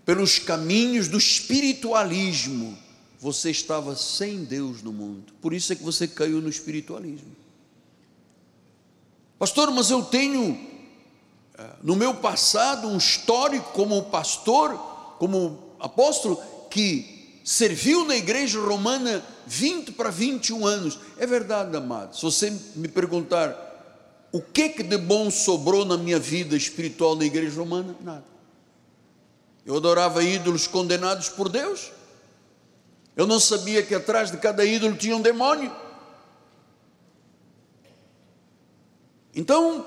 pelos 0.04 0.36
caminhos 0.36 1.06
do 1.06 1.16
espiritualismo. 1.16 2.76
Você 3.20 3.52
estava 3.52 3.94
sem 3.94 4.42
Deus 4.42 4.82
no 4.82 4.92
mundo. 4.92 5.32
Por 5.40 5.54
isso 5.54 5.72
é 5.72 5.76
que 5.76 5.84
você 5.84 6.08
caiu 6.08 6.40
no 6.40 6.48
espiritualismo. 6.48 7.36
Pastor, 9.38 9.70
mas 9.70 9.88
eu 9.88 10.02
tenho 10.04 10.58
eh, 11.56 11.76
no 11.84 11.94
meu 11.94 12.16
passado 12.16 12.88
um 12.88 12.96
histórico 12.96 13.70
como 13.74 14.06
pastor, 14.06 14.76
como 15.20 15.76
apóstolo, 15.78 16.36
que 16.68 17.17
serviu 17.48 18.04
na 18.04 18.14
igreja 18.14 18.60
romana 18.60 19.24
20 19.46 19.92
para 19.92 20.10
21 20.10 20.66
anos. 20.66 20.98
É 21.16 21.26
verdade, 21.26 21.74
amado. 21.74 22.14
Se 22.14 22.20
você 22.20 22.54
me 22.76 22.88
perguntar 22.88 23.56
o 24.30 24.38
que, 24.38 24.68
que 24.68 24.82
de 24.82 24.98
bom 24.98 25.30
sobrou 25.30 25.82
na 25.86 25.96
minha 25.96 26.18
vida 26.18 26.54
espiritual 26.54 27.16
na 27.16 27.24
igreja 27.24 27.58
romana, 27.58 27.96
nada. 28.02 28.24
Eu 29.64 29.78
adorava 29.78 30.22
ídolos 30.22 30.66
condenados 30.66 31.30
por 31.30 31.48
Deus. 31.48 31.90
Eu 33.16 33.26
não 33.26 33.40
sabia 33.40 33.82
que 33.82 33.94
atrás 33.94 34.30
de 34.30 34.36
cada 34.36 34.62
ídolo 34.62 34.94
tinha 34.94 35.16
um 35.16 35.22
demônio. 35.22 35.74
Então, 39.34 39.86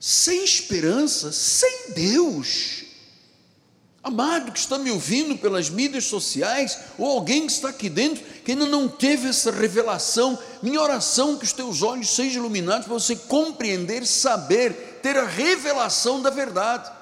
sem 0.00 0.42
esperança, 0.42 1.30
sem 1.32 1.92
Deus, 1.92 2.87
amado 4.08 4.52
que 4.52 4.58
está 4.58 4.78
me 4.78 4.90
ouvindo 4.90 5.36
pelas 5.36 5.70
mídias 5.70 6.04
sociais, 6.04 6.78
ou 6.98 7.06
alguém 7.06 7.46
que 7.46 7.52
está 7.52 7.68
aqui 7.68 7.88
dentro, 7.88 8.24
que 8.44 8.52
ainda 8.52 8.66
não 8.66 8.88
teve 8.88 9.28
essa 9.28 9.50
revelação, 9.50 10.38
minha 10.62 10.80
oração 10.80 11.34
é 11.34 11.38
que 11.38 11.44
os 11.44 11.52
teus 11.52 11.82
olhos 11.82 12.14
sejam 12.14 12.42
iluminados 12.42 12.86
para 12.86 12.94
você 12.94 13.14
compreender, 13.14 14.04
saber, 14.06 14.98
ter 15.02 15.16
a 15.16 15.26
revelação 15.26 16.20
da 16.20 16.30
verdade. 16.30 16.97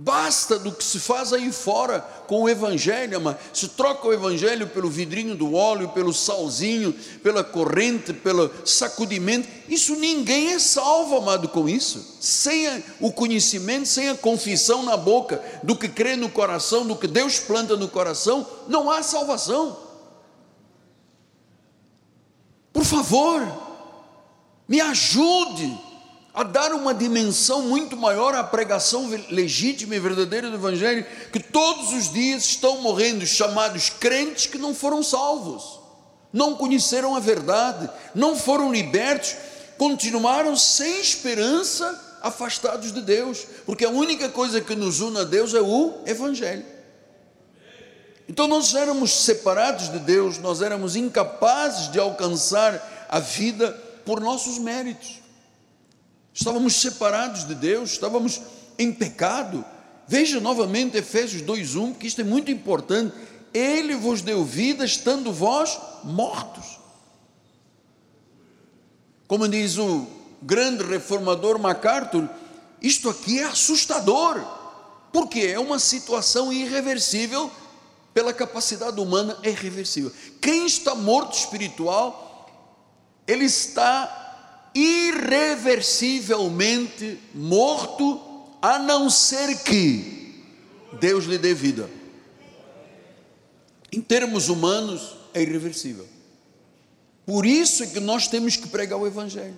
Basta 0.00 0.60
do 0.60 0.70
que 0.70 0.84
se 0.84 1.00
faz 1.00 1.32
aí 1.32 1.50
fora 1.50 1.98
com 2.28 2.42
o 2.42 2.48
Evangelho, 2.48 3.20
mas 3.20 3.36
se 3.52 3.66
troca 3.66 4.06
o 4.06 4.12
Evangelho 4.12 4.68
pelo 4.68 4.88
vidrinho 4.88 5.34
do 5.34 5.54
óleo, 5.54 5.88
pelo 5.88 6.14
salzinho, 6.14 6.92
pela 7.20 7.42
corrente, 7.42 8.12
pelo 8.12 8.48
sacudimento. 8.64 9.48
Isso 9.68 9.96
ninguém 9.96 10.52
é 10.52 10.58
salvo, 10.60 11.16
amado, 11.16 11.48
com 11.48 11.68
isso. 11.68 12.16
Sem 12.20 12.80
o 13.00 13.10
conhecimento, 13.10 13.88
sem 13.88 14.08
a 14.08 14.14
confissão 14.14 14.84
na 14.84 14.96
boca 14.96 15.42
do 15.64 15.74
que 15.74 15.88
crê 15.88 16.14
no 16.14 16.28
coração, 16.28 16.86
do 16.86 16.94
que 16.94 17.08
Deus 17.08 17.40
planta 17.40 17.76
no 17.76 17.88
coração, 17.88 18.46
não 18.68 18.88
há 18.88 19.02
salvação. 19.02 19.76
Por 22.72 22.84
favor, 22.84 23.44
me 24.68 24.80
ajude 24.80 25.87
a 26.38 26.44
dar 26.44 26.72
uma 26.72 26.94
dimensão 26.94 27.62
muito 27.62 27.96
maior 27.96 28.32
à 28.32 28.44
pregação 28.44 29.10
legítima 29.28 29.96
e 29.96 29.98
verdadeira 29.98 30.48
do 30.48 30.54
Evangelho, 30.54 31.04
que 31.32 31.40
todos 31.40 31.92
os 31.92 32.12
dias 32.12 32.44
estão 32.44 32.80
morrendo 32.80 33.26
chamados 33.26 33.90
crentes 33.90 34.46
que 34.46 34.56
não 34.56 34.72
foram 34.72 35.02
salvos, 35.02 35.80
não 36.32 36.54
conheceram 36.54 37.16
a 37.16 37.18
verdade, 37.18 37.90
não 38.14 38.36
foram 38.36 38.72
libertos, 38.72 39.34
continuaram 39.76 40.54
sem 40.54 41.00
esperança, 41.00 42.18
afastados 42.22 42.92
de 42.92 43.00
Deus, 43.00 43.44
porque 43.66 43.84
a 43.84 43.90
única 43.90 44.28
coisa 44.28 44.60
que 44.60 44.76
nos 44.76 45.00
une 45.00 45.18
a 45.18 45.24
Deus 45.24 45.54
é 45.54 45.60
o 45.60 46.02
Evangelho. 46.06 46.64
Então 48.28 48.46
nós 48.46 48.76
éramos 48.76 49.24
separados 49.24 49.90
de 49.90 49.98
Deus, 49.98 50.38
nós 50.38 50.62
éramos 50.62 50.94
incapazes 50.94 51.90
de 51.90 51.98
alcançar 51.98 53.06
a 53.08 53.18
vida 53.18 53.72
por 54.04 54.20
nossos 54.20 54.56
méritos 54.56 55.26
estávamos 56.38 56.80
separados 56.80 57.42
de 57.44 57.54
Deus, 57.56 57.90
estávamos 57.90 58.40
em 58.78 58.92
pecado. 58.92 59.64
Veja 60.06 60.38
novamente 60.38 60.96
Efésios 60.96 61.42
2:1, 61.42 61.94
que 61.94 62.06
isto 62.06 62.20
é 62.20 62.24
muito 62.24 62.48
importante. 62.48 63.12
Ele 63.52 63.96
vos 63.96 64.22
deu 64.22 64.44
vida 64.44 64.84
estando 64.84 65.32
vós 65.32 65.76
mortos. 66.04 66.78
Como 69.26 69.48
diz 69.48 69.76
o 69.78 70.06
grande 70.40 70.84
reformador 70.84 71.58
MacArthur, 71.58 72.28
isto 72.80 73.10
aqui 73.10 73.40
é 73.40 73.44
assustador, 73.44 74.40
porque 75.12 75.40
é 75.40 75.58
uma 75.58 75.80
situação 75.80 76.52
irreversível 76.52 77.50
pela 78.14 78.32
capacidade 78.32 79.00
humana 79.00 79.36
é 79.42 79.48
irreversível. 79.48 80.12
Quem 80.40 80.66
está 80.66 80.94
morto 80.94 81.36
espiritual, 81.36 82.46
ele 83.26 83.44
está 83.44 84.27
irreversivelmente 84.74 87.18
morto, 87.34 88.20
a 88.60 88.78
não 88.78 89.08
ser 89.08 89.62
que 89.62 90.44
Deus 91.00 91.24
lhe 91.24 91.38
dê 91.38 91.54
vida. 91.54 91.88
Em 93.92 94.00
termos 94.00 94.48
humanos, 94.48 95.16
é 95.32 95.40
irreversível. 95.42 96.06
Por 97.24 97.46
isso 97.46 97.84
é 97.84 97.86
que 97.86 98.00
nós 98.00 98.26
temos 98.28 98.56
que 98.56 98.66
pregar 98.68 98.98
o 98.98 99.06
Evangelho. 99.06 99.56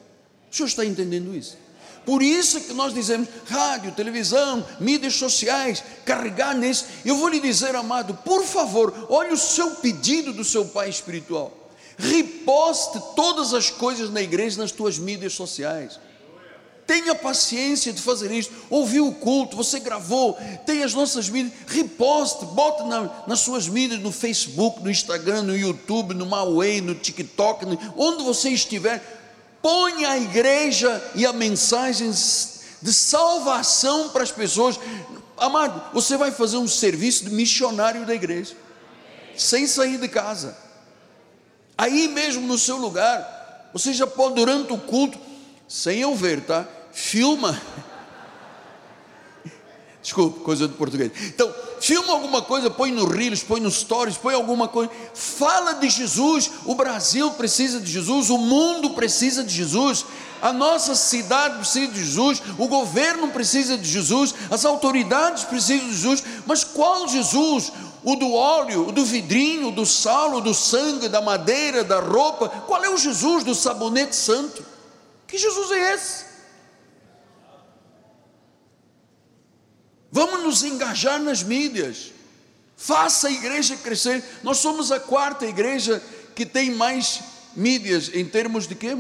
O 0.51 0.57
senhor 0.57 0.67
está 0.67 0.85
entendendo 0.85 1.35
isso? 1.35 1.57
Por 2.05 2.23
isso 2.23 2.59
é 2.59 2.61
que 2.61 2.73
nós 2.73 2.95
dizemos 2.95 3.29
rádio, 3.47 3.93
televisão, 3.93 4.67
mídias 4.81 5.15
sociais, 5.15 5.85
carregar 6.05 6.57
nisso. 6.57 6.87
Eu 7.05 7.15
vou 7.17 7.29
lhe 7.29 7.39
dizer, 7.39 7.77
amado, 7.77 8.15
por 8.25 8.45
favor, 8.45 9.07
olhe 9.09 9.33
o 9.33 9.37
seu 9.37 9.77
pedido 9.77 10.33
do 10.33 10.45
seu 10.45 10.65
pai 10.65 10.89
espiritual 10.89 11.60
reposte 12.01 12.99
todas 13.15 13.53
as 13.53 13.71
coisas 13.71 14.11
na 14.11 14.23
igreja 14.23 14.61
nas 14.61 14.73
tuas 14.73 14.99
mídias 14.99 15.35
sociais. 15.35 16.01
Tenha 16.87 17.15
paciência 17.15 17.93
de 17.93 18.03
fazer 18.03 18.33
isso. 18.33 18.51
Ouviu 18.69 19.07
o 19.07 19.15
culto, 19.15 19.57
você 19.57 19.79
gravou, 19.79 20.37
tem 20.67 20.83
as 20.83 20.93
nossas 20.93 21.29
mídias, 21.29 21.55
reposte, 21.69 22.45
bote 22.47 22.83
na, 22.85 23.25
nas 23.29 23.41
suas 23.41 23.69
mídias, 23.69 24.01
no 24.01 24.11
Facebook, 24.11 24.83
no 24.83 24.91
Instagram, 24.91 25.43
no 25.43 25.57
YouTube, 25.57 26.15
no 26.15 26.25
Huawei, 26.25 26.81
no 26.81 26.95
TikTok, 26.95 27.65
no, 27.65 27.79
onde 27.97 28.25
você 28.25 28.51
estiver, 28.51 29.01
ponha 29.63 30.11
a 30.11 30.19
igreja 30.19 31.01
e 31.15 31.25
a 31.25 31.33
mensagem 31.33 32.11
de 32.11 32.93
salvação 32.93 34.09
para 34.09 34.25
as 34.25 34.33
pessoas. 34.33 34.81
Amado, 35.37 35.81
você 35.93 36.17
vai 36.17 36.33
fazer 36.33 36.57
um 36.57 36.67
serviço 36.67 37.25
de 37.25 37.31
missionário 37.31 38.05
da 38.05 38.15
igreja, 38.15 38.57
sem 39.37 39.65
sair 39.69 39.99
de 39.99 40.09
casa 40.09 40.70
aí 41.81 42.09
mesmo 42.09 42.47
no 42.47 42.59
seu 42.59 42.77
lugar. 42.77 43.71
Você 43.73 43.95
já 43.95 44.07
pode, 44.07 44.35
durante 44.35 44.71
o 44.71 44.77
culto, 44.77 45.19
sem 45.67 46.01
eu 46.01 46.15
ver, 46.15 46.43
tá? 46.43 46.69
Filma. 46.93 47.59
Desculpa, 50.03 50.41
coisa 50.41 50.69
de 50.69 50.75
português. 50.75 51.11
Então, 51.23 51.51
filma 51.81 52.13
alguma 52.13 52.43
coisa, 52.43 52.69
põe 52.69 52.91
no 52.91 53.07
Reels, 53.07 53.43
põe 53.43 53.61
nos 53.61 53.77
Stories, 53.77 54.19
põe 54.19 54.35
alguma 54.35 54.69
coisa. 54.69 54.91
Fala 55.15 55.73
de 55.75 55.89
Jesus. 55.89 56.51
O 56.67 56.75
Brasil 56.75 57.31
precisa 57.31 57.81
de 57.81 57.91
Jesus, 57.91 58.29
o 58.29 58.37
mundo 58.37 58.91
precisa 58.91 59.43
de 59.43 59.55
Jesus, 59.55 60.05
a 60.43 60.53
nossa 60.53 60.95
cidade 60.95 61.59
precisa 61.59 61.93
de 61.93 62.05
Jesus, 62.05 62.43
o 62.59 62.69
governo 62.69 63.29
precisa 63.29 63.79
de 63.79 63.89
Jesus, 63.89 64.35
as 64.51 64.67
autoridades 64.67 65.45
precisam 65.45 65.89
de 65.89 65.95
Jesus. 65.95 66.23
Mas 66.45 66.63
qual 66.63 67.09
Jesus? 67.09 67.73
O 68.03 68.17
do 68.17 68.33
óleo, 68.33 68.89
o 68.89 68.93
do 68.93 69.05
vidrinho, 69.05 69.71
do 69.71 69.85
sal, 69.85 70.35
o 70.35 70.41
do 70.41 70.55
sangue, 70.55 71.09
da 71.09 71.21
madeira, 71.21 71.85
da 71.85 72.01
roupa. 72.01 72.49
Qual 72.49 72.83
é 72.83 72.89
o 72.89 72.97
Jesus 72.97 73.45
do 73.45 73.55
sabonete 73.55 74.17
santo? 74.17 74.65
Que 75.27 75.37
Jesus 75.37 75.71
é 75.71 75.95
esse? 75.95 76.25
Vamos 80.11 80.43
nos 80.43 80.63
engajar 80.65 81.21
nas 81.21 81.43
mídias. 81.43 82.13
Faça 82.77 83.29
a 83.29 83.31
igreja 83.31 83.77
crescer. 83.77 84.25
Nós 84.43 84.59
somos 84.59 84.91
a 84.91 84.99
quarta 84.99 85.47
igreja 85.47 86.03
que 86.35 86.47
tem 86.47 86.71
mais 86.71 87.21
mídias 87.55 88.11
em 88.15 88.25
termos 88.25 88.67
de 88.67 88.75
quê? 88.75 88.97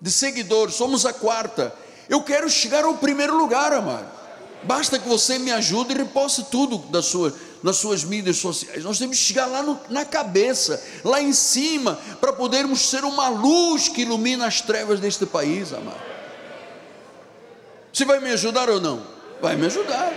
De 0.00 0.10
seguidores. 0.10 0.74
Somos 0.74 1.06
a 1.06 1.12
quarta. 1.12 1.74
Eu 2.08 2.22
quero 2.22 2.48
chegar 2.48 2.84
ao 2.84 2.94
primeiro 2.94 3.36
lugar, 3.36 3.72
amado. 3.72 4.18
Basta 4.62 4.98
que 4.98 5.08
você 5.08 5.38
me 5.38 5.50
ajude 5.50 5.92
e 5.92 5.96
reposse 5.96 6.44
tudo 6.50 6.78
da 6.90 7.02
sua 7.02 7.34
nas 7.62 7.76
suas 7.76 8.04
mídias 8.04 8.36
sociais. 8.36 8.84
Nós 8.84 8.98
temos 8.98 9.18
que 9.18 9.24
chegar 9.24 9.46
lá 9.46 9.62
no, 9.62 9.78
na 9.88 10.04
cabeça, 10.04 10.82
lá 11.04 11.20
em 11.20 11.32
cima, 11.32 11.98
para 12.20 12.32
podermos 12.32 12.80
ser 12.88 13.04
uma 13.04 13.28
luz 13.28 13.88
que 13.88 14.02
ilumina 14.02 14.46
as 14.46 14.60
trevas 14.60 15.00
deste 15.00 15.26
país, 15.26 15.72
amado. 15.72 16.00
Você 17.92 18.04
vai 18.04 18.20
me 18.20 18.30
ajudar 18.30 18.70
ou 18.70 18.80
não? 18.80 19.04
Vai 19.40 19.56
me 19.56 19.66
ajudar. 19.66 20.12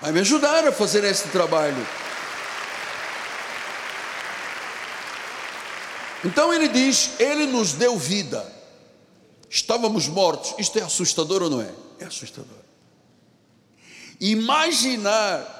Vai 0.00 0.12
me 0.12 0.20
ajudar 0.20 0.66
a 0.66 0.72
fazer 0.72 1.04
este 1.04 1.28
trabalho. 1.28 1.86
Então 6.24 6.52
ele 6.52 6.68
diz: 6.68 7.12
Ele 7.18 7.46
nos 7.46 7.72
deu 7.72 7.96
vida. 7.96 8.52
Estávamos 9.48 10.08
mortos. 10.08 10.54
Isto 10.58 10.78
é 10.78 10.82
assustador 10.82 11.42
ou 11.42 11.50
não 11.50 11.60
é? 11.60 11.70
É 12.00 12.04
assustador. 12.04 12.65
Imaginar 14.20 15.54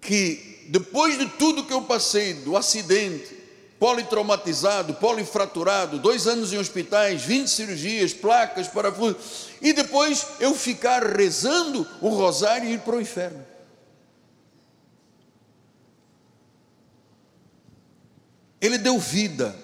que 0.00 0.66
depois 0.68 1.18
de 1.18 1.26
tudo 1.26 1.64
que 1.64 1.72
eu 1.72 1.82
passei, 1.82 2.34
do 2.34 2.56
acidente, 2.56 3.44
politraumatizado, 3.78 4.94
polifraturado, 4.94 5.98
dois 5.98 6.26
anos 6.26 6.52
em 6.52 6.58
hospitais, 6.58 7.22
20 7.22 7.48
cirurgias, 7.48 8.14
placas, 8.14 8.68
parafusos, 8.68 9.48
e 9.60 9.72
depois 9.72 10.26
eu 10.40 10.54
ficar 10.54 11.02
rezando 11.04 11.86
o 12.00 12.08
rosário 12.08 12.68
e 12.68 12.74
ir 12.74 12.80
para 12.80 12.96
o 12.96 13.00
inferno. 13.00 13.44
Ele 18.60 18.78
deu 18.78 18.98
vida. 18.98 19.54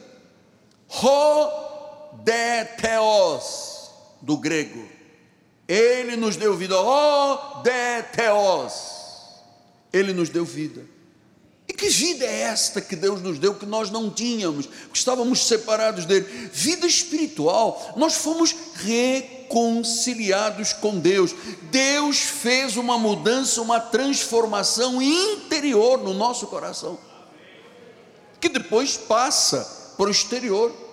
Rodeteos, 0.87 2.21
do 4.21 4.37
grego. 4.37 5.00
Ele 5.71 6.17
nos 6.17 6.35
deu 6.35 6.57
vida. 6.57 6.75
Rodeteos 6.81 8.73
Ele 9.93 10.13
nos 10.13 10.29
deu 10.29 10.45
vida. 10.45 10.85
E 11.69 11.73
que 11.73 11.89
vida 11.89 12.25
é 12.25 12.41
esta 12.41 12.81
que 12.81 12.97
Deus 12.97 13.23
nos 13.23 13.39
deu 13.39 13.55
que 13.55 13.65
nós 13.65 13.89
não 13.89 14.11
tínhamos, 14.11 14.67
que 14.67 14.99
estávamos 14.99 15.47
separados 15.47 16.05
dele? 16.05 16.27
Vida 16.53 16.85
espiritual. 16.85 17.95
Nós 17.97 18.17
fomos 18.17 18.53
reconciliados 18.75 20.73
com 20.73 20.99
Deus. 20.99 21.33
Deus 21.71 22.19
fez 22.19 22.77
uma 22.77 22.99
mudança, 22.99 23.63
uma 23.63 23.79
transformação 23.79 25.01
interior 25.01 26.03
no 26.03 26.13
nosso 26.13 26.49
coração, 26.49 26.99
que 28.41 28.49
depois 28.49 28.97
passa 28.97 29.95
para 29.97 30.09
o 30.09 30.11
exterior. 30.11 30.90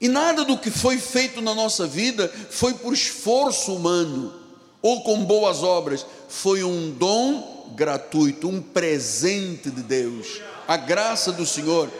E 0.00 0.08
nada 0.08 0.44
do 0.44 0.58
que 0.58 0.70
foi 0.70 0.98
feito 0.98 1.40
na 1.40 1.54
nossa 1.54 1.86
vida 1.86 2.30
foi 2.50 2.74
por 2.74 2.92
esforço 2.92 3.74
humano 3.74 4.34
ou 4.82 5.02
com 5.02 5.24
boas 5.24 5.62
obras, 5.62 6.04
foi 6.28 6.62
um 6.62 6.90
dom 6.90 7.72
gratuito, 7.74 8.48
um 8.48 8.60
presente 8.62 9.70
de 9.70 9.82
Deus, 9.82 10.40
a 10.68 10.76
graça 10.76 11.32
do 11.32 11.46
Senhor. 11.46 11.90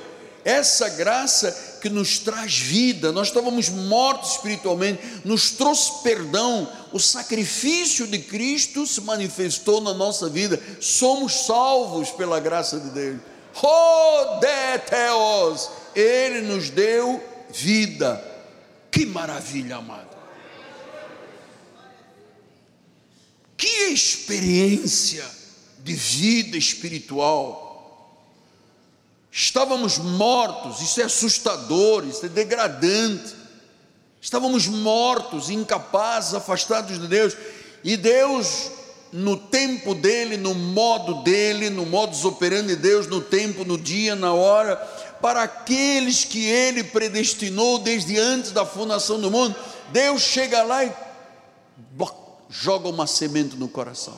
Essa 0.45 0.89
graça 0.91 1.79
que 1.83 1.89
nos 1.89 2.21
traz 2.21 2.57
vida, 2.57 3.11
nós 3.11 3.27
estávamos 3.27 3.69
mortos 3.69 4.33
espiritualmente, 4.33 5.01
nos 5.25 5.51
trouxe 5.51 6.05
perdão, 6.05 6.69
o 6.93 7.01
sacrifício 7.01 8.07
de 8.07 8.21
Cristo 8.21 8.87
se 8.87 9.01
manifestou 9.01 9.81
na 9.81 9.93
nossa 9.93 10.29
vida, 10.29 10.63
somos 10.81 11.47
salvos 11.47 12.11
pela 12.11 12.39
graça 12.39 12.79
de 12.79 12.91
Deus. 12.91 13.19
Rodeteos, 13.55 14.49
Ele 15.97 16.43
nos 16.43 16.71
deu 16.71 17.21
vida. 17.57 18.23
Que 18.91 19.07
maravilha, 19.07 19.77
amado. 19.77 20.17
Que 23.57 23.89
experiência 23.93 25.25
de 25.79 25.95
vida 25.95 26.57
espiritual. 26.57 27.65
Estávamos 29.31 29.99
mortos, 29.99 30.81
isso 30.81 31.01
é 31.01 31.05
assustador, 31.05 32.07
isso 32.07 32.25
é 32.25 32.29
degradante. 32.29 33.35
Estávamos 34.21 34.67
mortos, 34.67 35.51
incapazes, 35.51 36.35
afastados 36.35 36.99
de 36.99 37.07
Deus, 37.07 37.37
e 37.85 37.97
Deus, 37.97 38.71
no 39.13 39.37
tempo 39.37 39.95
dele, 39.95 40.37
no 40.37 40.55
modo 40.55 41.23
dele, 41.23 41.71
no 41.71 41.87
modus 41.87 42.25
operandi 42.25 42.75
de 42.75 42.77
Deus, 42.77 43.07
no 43.07 43.21
tempo, 43.21 43.65
no 43.65 43.79
dia, 43.79 44.15
na 44.15 44.33
hora, 44.33 44.77
para 45.21 45.43
aqueles 45.43 46.25
que 46.25 46.45
ele 46.45 46.85
predestinou 46.85 47.79
desde 47.79 48.19
antes 48.19 48.53
da 48.53 48.67
fundação 48.67 49.21
do 49.21 49.31
mundo, 49.31 49.55
Deus 49.93 50.23
chega 50.23 50.63
lá 50.63 50.85
e 50.85 50.93
joga 52.49 52.89
uma 52.89 53.07
semente 53.07 53.57
no 53.57 53.69
coração. 53.69 54.17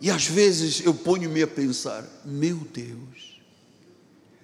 E 0.00 0.10
às 0.10 0.26
vezes 0.26 0.84
eu 0.84 0.94
ponho-me 0.94 1.42
a 1.42 1.46
pensar: 1.46 2.04
meu 2.24 2.56
Deus, 2.56 3.40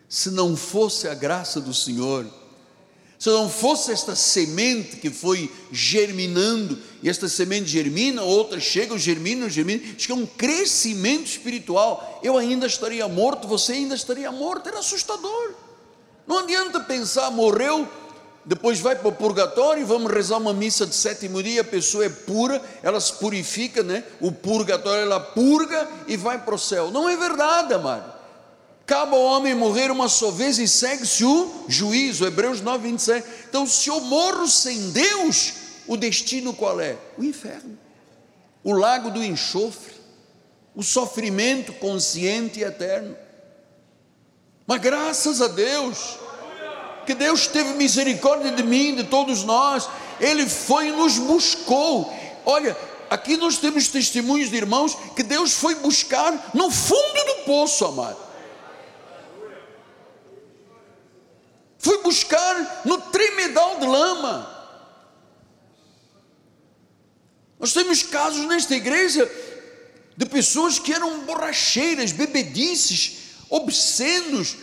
se 0.09 0.31
não 0.31 0.57
fosse 0.57 1.09
a 1.09 1.15
graça 1.15 1.61
do 1.61 1.75
Senhor, 1.75 2.27
se 3.23 3.31
não 3.31 3.49
fosse 3.49 3.93
esta 3.93 4.17
semente 4.17 4.97
que 4.97 5.09
foi 5.09 5.49
germinando, 5.71 6.77
e 7.01 7.09
esta 7.09 7.29
semente 7.29 7.67
germina, 7.67 8.21
outras 8.23 8.65
chegam, 8.65 8.99
germinam, 8.99 9.49
germinam, 9.49 9.81
chega 9.97 10.15
um 10.15 10.27
crescimento 10.27 11.27
espiritual, 11.27 12.19
eu 12.25 12.37
ainda 12.37 12.67
estaria 12.67 13.07
morto, 13.07 13.47
você 13.47 13.75
ainda 13.75 13.95
estaria 13.95 14.33
morto, 14.33 14.69
era 14.69 14.81
assustador. 14.81 15.53
Não 16.27 16.39
adianta 16.39 16.81
pensar, 16.81 17.31
morreu, 17.31 17.87
depois 18.45 18.81
vai 18.81 18.97
para 18.97 19.07
o 19.07 19.13
purgatório, 19.13 19.87
vamos 19.87 20.11
rezar 20.11 20.39
uma 20.39 20.53
missa 20.53 20.85
de 20.85 20.97
sétimo 20.97 21.41
dia, 21.45 21.61
a 21.61 21.65
pessoa 21.65 22.05
é 22.05 22.09
pura, 22.09 22.61
ela 22.83 23.01
se 23.01 23.13
purifica, 23.13 23.85
né? 23.85 24.03
O 24.21 24.33
purgatório 24.33 25.03
ela 25.03 25.21
purga 25.21 25.89
e 26.09 26.17
vai 26.17 26.39
para 26.41 26.57
o 26.57 26.59
céu. 26.59 26.91
Não 26.91 27.09
é 27.09 27.17
verdade, 27.17 27.73
amado. 27.73 28.22
Acaba 28.92 29.16
o 29.16 29.24
homem 29.24 29.55
morrer 29.55 29.90
uma 29.90 30.07
só 30.07 30.31
vez 30.31 30.59
e 30.59 30.68
segue-se 30.68 31.24
o 31.24 31.64
juízo, 31.66 32.26
Hebreus 32.26 32.61
9, 32.61 32.90
27. 32.90 33.26
Então, 33.48 33.66
se 33.66 33.88
eu 33.88 33.98
morro 34.02 34.46
sem 34.46 34.90
Deus, 34.90 35.55
o 35.87 35.96
destino 35.96 36.52
qual 36.52 36.78
é? 36.78 36.98
O 37.16 37.24
inferno, 37.24 37.78
o 38.62 38.74
lago 38.74 39.11
do 39.11 39.24
enxofre, 39.24 39.94
o 40.76 40.83
sofrimento 40.83 41.72
consciente 41.72 42.61
e 42.61 42.64
eterno. 42.64 43.16
Mas 44.66 44.78
graças 44.83 45.40
a 45.40 45.48
Deus, 45.48 46.18
que 47.07 47.14
Deus 47.14 47.46
teve 47.46 47.72
misericórdia 47.72 48.52
de 48.52 48.62
mim, 48.62 48.94
de 48.94 49.05
todos 49.05 49.42
nós, 49.42 49.88
Ele 50.20 50.46
foi 50.46 50.88
e 50.88 50.92
nos 50.92 51.16
buscou. 51.16 52.12
Olha, 52.44 52.76
aqui 53.09 53.38
nós 53.38 53.57
temos 53.57 53.88
testemunhos 53.88 54.50
de 54.50 54.57
irmãos 54.57 54.94
que 55.16 55.22
Deus 55.22 55.55
foi 55.55 55.76
buscar 55.76 56.50
no 56.52 56.70
fundo 56.70 57.24
do 57.24 57.44
poço, 57.46 57.87
amado. 57.87 58.32
Foi 61.83 62.03
buscar 62.03 62.83
no 62.87 62.99
tremedal 62.99 63.79
de 63.79 63.87
lama. 63.87 64.49
Nós 67.59 67.75
temos 67.75 68.03
casos 68.03 68.47
nesta 68.47 68.75
igreja 68.75 69.31
de 70.16 70.25
pessoas 70.25 70.79
que 70.79 70.95
eram 70.95 71.21
borracheiras, 71.27 72.12
bebedices, 72.12 73.35
obscenos, 73.51 74.57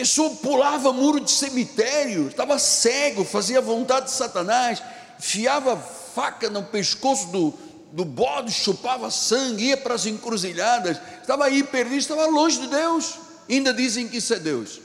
pessoa 0.00 0.30
pulava 0.36 0.92
muro 0.94 1.20
de 1.20 1.30
cemitério, 1.30 2.28
estava 2.28 2.58
cego, 2.58 3.22
fazia 3.22 3.58
a 3.58 3.62
vontade 3.62 4.06
de 4.06 4.12
Satanás, 4.12 4.82
fiava 5.18 5.76
faca 5.76 6.48
no 6.48 6.62
pescoço 6.62 7.26
do, 7.26 7.52
do 7.92 8.04
bode, 8.04 8.50
chupava 8.50 9.10
sangue, 9.10 9.66
ia 9.66 9.76
para 9.76 9.94
as 9.94 10.06
encruzilhadas, 10.06 10.98
estava 11.20 11.44
aí 11.44 11.62
perdido, 11.62 11.98
estava 11.98 12.24
longe 12.26 12.58
de 12.60 12.68
Deus. 12.68 13.18
Ainda 13.48 13.74
dizem 13.74 14.08
que 14.08 14.16
isso 14.16 14.32
é 14.32 14.38
Deus. 14.38 14.80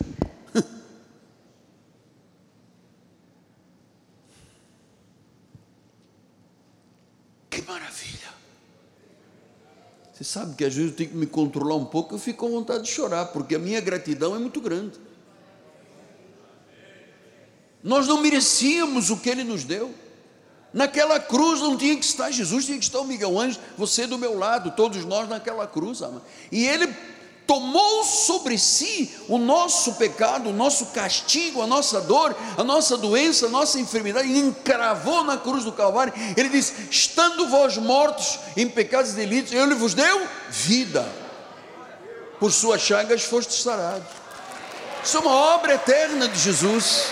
que 7.50 7.62
maravilha! 7.62 8.34
Você 10.16 10.24
sabe 10.24 10.56
que 10.56 10.64
às 10.64 10.74
vezes 10.74 10.92
eu 10.92 10.96
tenho 10.96 11.10
que 11.10 11.18
me 11.18 11.28
controlar 11.28 11.76
um 11.76 11.84
pouco, 11.84 12.16
eu 12.16 12.20
fico 12.20 12.46
com 12.46 12.52
vontade 12.54 12.86
de 12.86 12.90
chorar, 12.90 13.26
porque 13.26 13.54
a 13.54 13.60
minha 13.60 13.82
gratidão 13.82 14.34
é 14.34 14.40
muito 14.40 14.62
grande. 14.62 14.98
Nós 17.84 18.08
não 18.08 18.22
merecíamos 18.22 19.10
o 19.10 19.18
que 19.18 19.30
ele 19.30 19.44
nos 19.44 19.66
deu. 19.66 19.94
Naquela 20.74 21.20
cruz 21.20 21.60
não 21.60 21.78
tinha 21.78 21.98
que 21.98 22.06
estar 22.06 22.32
Jesus, 22.32 22.66
tinha 22.66 22.78
que 22.78 22.86
estar 22.86 23.00
o 23.00 23.04
Miguel 23.04 23.38
Anjo, 23.38 23.60
você 23.78 24.08
do 24.08 24.18
meu 24.18 24.40
lado, 24.40 24.72
todos 24.72 25.04
nós 25.04 25.28
naquela 25.28 25.68
cruz, 25.68 26.02
ama. 26.02 26.22
E 26.50 26.66
ele 26.66 26.88
tomou 27.48 28.04
sobre 28.04 28.58
si 28.58 29.14
o 29.28 29.38
nosso 29.38 29.94
pecado, 29.94 30.50
o 30.50 30.54
nosso 30.54 30.88
castigo, 30.88 31.62
a 31.62 31.68
nossa 31.68 32.02
dor, 32.02 32.36
a 32.58 32.64
nossa 32.64 32.98
doença, 32.98 33.46
a 33.48 33.50
nossa 33.50 33.80
enfermidade, 33.80 34.28
e 34.28 34.40
encravou 34.40 35.24
na 35.24 35.38
cruz 35.38 35.64
do 35.64 35.72
Calvário. 35.72 36.14
Ele 36.36 36.50
diz: 36.50 36.74
Estando 36.90 37.48
vós 37.48 37.78
mortos 37.78 38.40
em 38.56 38.68
pecados 38.68 39.12
e 39.12 39.16
delitos, 39.16 39.54
ele 39.54 39.76
vos 39.76 39.94
deu 39.94 40.28
vida, 40.50 41.08
por 42.40 42.52
suas 42.52 42.82
chagas 42.82 43.24
fostes 43.24 43.62
sarados. 43.62 44.08
Isso 45.04 45.18
é 45.18 45.20
uma 45.20 45.36
obra 45.36 45.76
eterna 45.76 46.28
de 46.28 46.40
Jesus. 46.40 47.06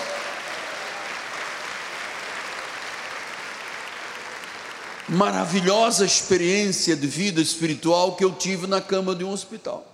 maravilhosa 5.06 6.04
experiência 6.04 6.96
de 6.96 7.06
vida 7.06 7.40
espiritual 7.40 8.16
que 8.16 8.24
eu 8.24 8.32
tive 8.32 8.66
na 8.66 8.80
cama 8.80 9.14
de 9.14 9.22
um 9.22 9.30
hospital. 9.30 9.93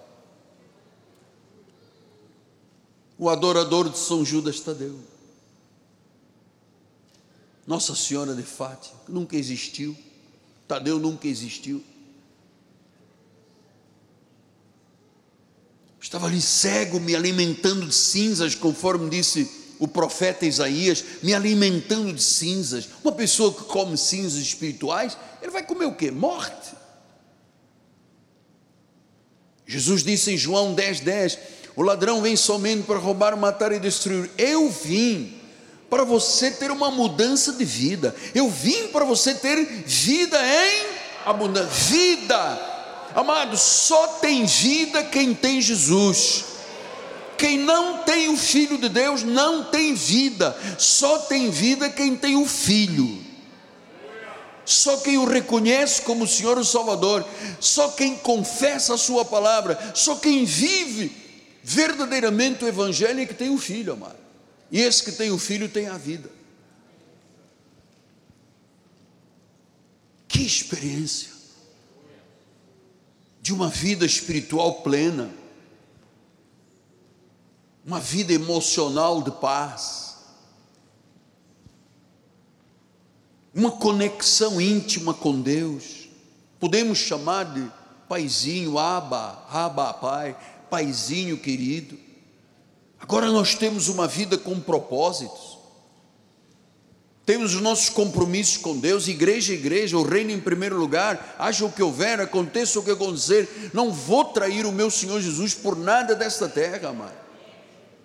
O 3.21 3.29
adorador 3.29 3.91
de 3.91 3.99
São 3.99 4.25
Judas 4.25 4.61
Tadeu. 4.61 4.99
Nossa 7.67 7.95
Senhora 7.95 8.35
de 8.35 8.43
Fátima, 8.43 8.99
nunca 9.07 9.37
existiu. 9.37 9.95
Tadeu 10.67 10.99
nunca 10.99 11.29
existiu. 11.29 11.85
Estava 16.01 16.29
ali 16.29 16.41
cego, 16.41 16.99
me 16.99 17.15
alimentando 17.15 17.87
de 17.87 17.95
cinzas, 17.95 18.55
conforme 18.55 19.11
disse 19.11 19.51
o 19.79 19.87
profeta 19.87 20.47
Isaías, 20.47 21.05
me 21.23 21.35
alimentando 21.35 22.15
de 22.15 22.23
cinzas. 22.23 22.89
Uma 23.05 23.13
pessoa 23.13 23.53
que 23.53 23.65
come 23.65 23.99
cinzas 23.99 24.41
espirituais, 24.41 25.19
ele 25.43 25.51
vai 25.51 25.63
comer 25.63 25.85
o 25.85 25.95
quê? 25.95 26.11
Morte. 26.11 26.75
Jesus 29.67 30.03
disse 30.03 30.33
em 30.33 30.39
João 30.39 30.73
10, 30.73 31.01
10: 31.01 31.39
O 31.77 31.83
ladrão 31.83 32.21
vem 32.21 32.37
somente 32.37 32.83
para 32.83 32.99
roubar, 32.99 33.37
matar 33.37 33.73
e 33.73 33.79
destruir. 33.79 34.31
Eu 34.37 34.69
vim 34.69 35.41
para 35.89 36.05
você 36.05 36.51
ter 36.51 36.71
uma 36.71 36.91
mudança 36.91 37.53
de 37.53 37.65
vida. 37.65 38.15
Eu 38.35 38.49
vim 38.49 38.89
para 38.89 39.05
você 39.05 39.35
ter 39.35 39.65
vida 39.87 40.39
em 40.41 40.87
abundância. 41.25 41.69
Vida, 41.69 42.61
amado, 43.15 43.57
só 43.57 44.07
tem 44.21 44.47
vida 44.47 45.03
quem 45.05 45.35
tem 45.35 45.61
Jesus. 45.61 46.45
Quem 47.37 47.59
não 47.59 47.99
tem 47.99 48.29
o 48.29 48.37
Filho 48.37 48.77
de 48.77 48.89
Deus 48.91 49.23
não 49.23 49.65
tem 49.65 49.95
vida, 49.95 50.55
só 50.77 51.21
tem 51.21 51.51
vida 51.51 51.89
quem 51.89 52.15
tem 52.15 52.37
o 52.37 52.47
Filho. 52.47 53.31
só 54.63 54.99
quem 54.99 55.19
o 55.19 55.25
reconhece 55.25 56.03
como 56.03 56.29
Senhor 56.29 56.61
e 56.61 56.65
Salvador, 56.65 57.25
só 57.59 57.89
quem 57.89 58.15
confessa 58.15 58.95
a 58.95 58.99
Sua 58.99 59.25
palavra, 59.25 59.77
só 59.95 60.17
quem 60.17 60.45
vive 60.45 61.20
verdadeiramente 61.71 62.65
o 62.65 62.69
Evangelho 62.69 63.21
é 63.21 63.27
que 63.27 63.35
tem 63.35 63.49
o 63.49 63.59
Filho, 63.59 63.93
amado. 63.93 64.19
E 64.73 64.81
esse 64.81 65.05
que 65.05 65.13
tem 65.13 65.31
o 65.31 65.39
Filho 65.39 65.69
tem 65.69 65.87
a 65.87 65.97
vida. 65.97 66.29
Que 70.27 70.43
experiência 70.45 71.31
de 73.41 73.55
uma 73.55 73.69
vida 73.69 74.05
espiritual 74.05 74.83
plena, 74.83 75.31
uma 77.87 78.01
vida 78.01 78.33
emocional 78.33 79.23
de 79.23 79.31
paz, 79.31 80.17
uma 83.55 83.71
conexão 83.71 84.61
íntima 84.61 85.15
com 85.15 85.41
Deus. 85.41 86.09
Podemos 86.59 86.99
chamar 86.99 87.45
de 87.55 87.71
paizinho, 88.09 88.77
aba, 88.77 89.47
aba, 89.49 89.95
pai, 89.95 90.37
paizinho 90.71 91.37
querido. 91.37 91.99
Agora 92.99 93.27
nós 93.27 93.55
temos 93.55 93.89
uma 93.89 94.07
vida 94.07 94.39
com 94.39 94.59
propósitos 94.61 95.61
temos 97.31 97.55
os 97.55 97.61
nossos 97.61 97.89
compromissos 97.89 98.57
com 98.57 98.77
Deus, 98.77 99.07
igreja, 99.07 99.53
igreja, 99.53 99.97
o 99.97 100.03
reino 100.03 100.33
em 100.33 100.41
primeiro 100.41 100.77
lugar, 100.77 101.37
haja 101.39 101.65
o 101.65 101.71
que 101.71 101.81
houver, 101.81 102.21
aconteça 102.21 102.81
o 102.81 102.83
que 102.83 102.91
acontecer, 102.91 103.71
não 103.73 103.93
vou 103.93 104.25
trair 104.25 104.67
o 104.67 104.73
meu 104.73 104.91
Senhor 104.91 105.21
Jesus 105.21 105.55
por 105.55 105.77
nada 105.77 106.17
desta 106.17 106.49
terra, 106.49 106.89
amado. 106.89 107.15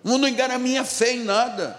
Não 0.04 0.16
negar 0.16 0.48
a 0.52 0.60
minha 0.60 0.84
fé 0.84 1.14
em 1.14 1.24
nada. 1.24 1.76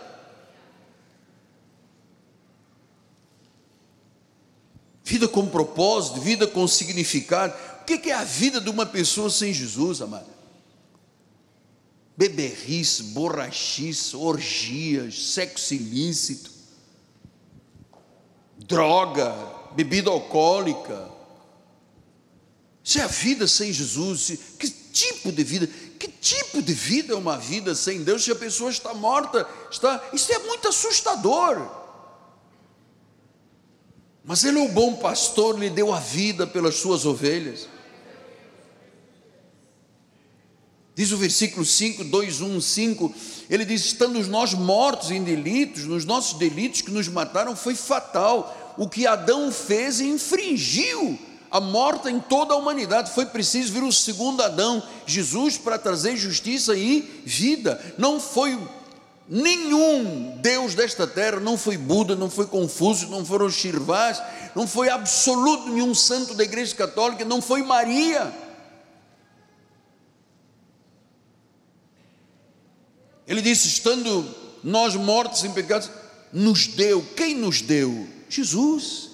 Vida 5.06 5.26
com 5.26 5.48
propósito, 5.48 6.20
vida 6.20 6.46
com 6.48 6.68
significado. 6.68 7.54
O 7.82 7.86
que 7.86 8.10
é 8.10 8.14
a 8.14 8.26
vida 8.26 8.60
de 8.60 8.70
uma 8.70 8.86
pessoa 8.86 9.30
sem 9.30 9.54
Jesus, 9.54 10.02
amado? 10.02 10.28
Beberrice, 12.18 13.04
borrachice, 13.04 14.16
orgias, 14.16 15.34
sexo 15.34 15.76
ilícito 15.76 16.58
droga, 18.68 19.34
bebida 19.72 20.10
alcoólica. 20.10 21.10
Isso 22.84 23.00
é 23.00 23.04
a 23.04 23.08
vida 23.08 23.48
sem 23.48 23.72
Jesus. 23.72 24.38
Que 24.60 24.70
tipo 24.70 25.32
de 25.32 25.44
vida? 25.44 25.68
Que 25.98 26.08
tipo 26.08 26.62
de 26.62 26.74
vida 26.74 27.14
é 27.14 27.16
uma 27.16 27.38
vida 27.38 27.74
sem 27.74 28.04
Deus 28.04 28.24
se 28.24 28.32
a 28.32 28.36
pessoa 28.36 28.70
está 28.70 28.94
morta? 28.94 29.48
Está, 29.72 30.10
isso 30.14 30.32
é 30.32 30.40
muito 30.40 30.68
assustador. 30.68 31.76
Mas 34.24 34.44
Ele 34.44 34.60
é 34.60 34.64
o 34.64 34.72
bom 34.72 34.96
pastor, 34.96 35.56
Ele 35.56 35.70
deu 35.70 35.94
a 35.94 36.00
vida 36.00 36.46
pelas 36.46 36.76
suas 36.76 37.06
ovelhas. 37.06 37.68
Diz 40.98 41.12
o 41.12 41.18
versículo 41.18 41.64
5, 41.64 42.06
2, 42.06 42.42
1, 42.42 42.60
5, 42.60 43.16
ele 43.52 43.64
diz: 43.64 43.86
Estando 43.86 44.20
nós 44.26 44.56
mortos 44.56 45.12
em 45.12 45.24
delitos, 45.24 45.84
nos 45.84 46.04
nossos 46.04 46.40
delitos 46.40 46.82
que 46.82 46.90
nos 46.90 47.08
mataram, 47.08 47.56
foi 47.56 47.76
fatal. 47.76 48.74
O 48.76 48.90
que 48.90 49.06
Adão 49.06 49.52
fez 49.52 50.02
infringiu 50.02 51.20
a 51.52 51.62
morte 51.62 52.10
em 52.10 52.20
toda 52.20 52.56
a 52.56 52.58
humanidade. 52.58 53.12
Foi 53.12 53.28
preciso 53.28 53.74
vir 53.74 53.84
o 53.84 53.92
segundo 53.92 54.42
Adão, 54.42 54.82
Jesus, 55.06 55.56
para 55.56 55.78
trazer 55.78 56.18
justiça 56.18 56.76
e 56.76 57.22
vida. 57.24 57.80
Não 58.00 58.20
foi 58.20 58.58
nenhum 59.30 60.36
Deus 60.42 60.74
desta 60.74 61.06
terra, 61.06 61.40
não 61.40 61.60
foi 61.60 61.78
Buda, 61.78 62.16
não 62.16 62.30
foi 62.30 62.48
Confúcio, 62.48 63.08
não 63.08 63.24
foram 63.24 63.52
Shirvás, 63.52 64.20
não 64.56 64.68
foi 64.68 64.90
absoluto 64.90 65.70
nenhum 65.70 65.94
santo 65.94 66.34
da 66.34 66.44
Igreja 66.44 66.74
Católica, 66.76 67.24
não 67.24 67.40
foi 67.40 67.62
Maria 67.62 68.47
Ele 73.28 73.42
disse: 73.42 73.68
estando 73.68 74.26
nós 74.64 74.96
mortos 74.96 75.44
em 75.44 75.52
pecados, 75.52 75.90
nos 76.32 76.68
deu, 76.68 77.06
quem 77.16 77.36
nos 77.36 77.62
deu? 77.62 78.08
Jesus. 78.30 79.08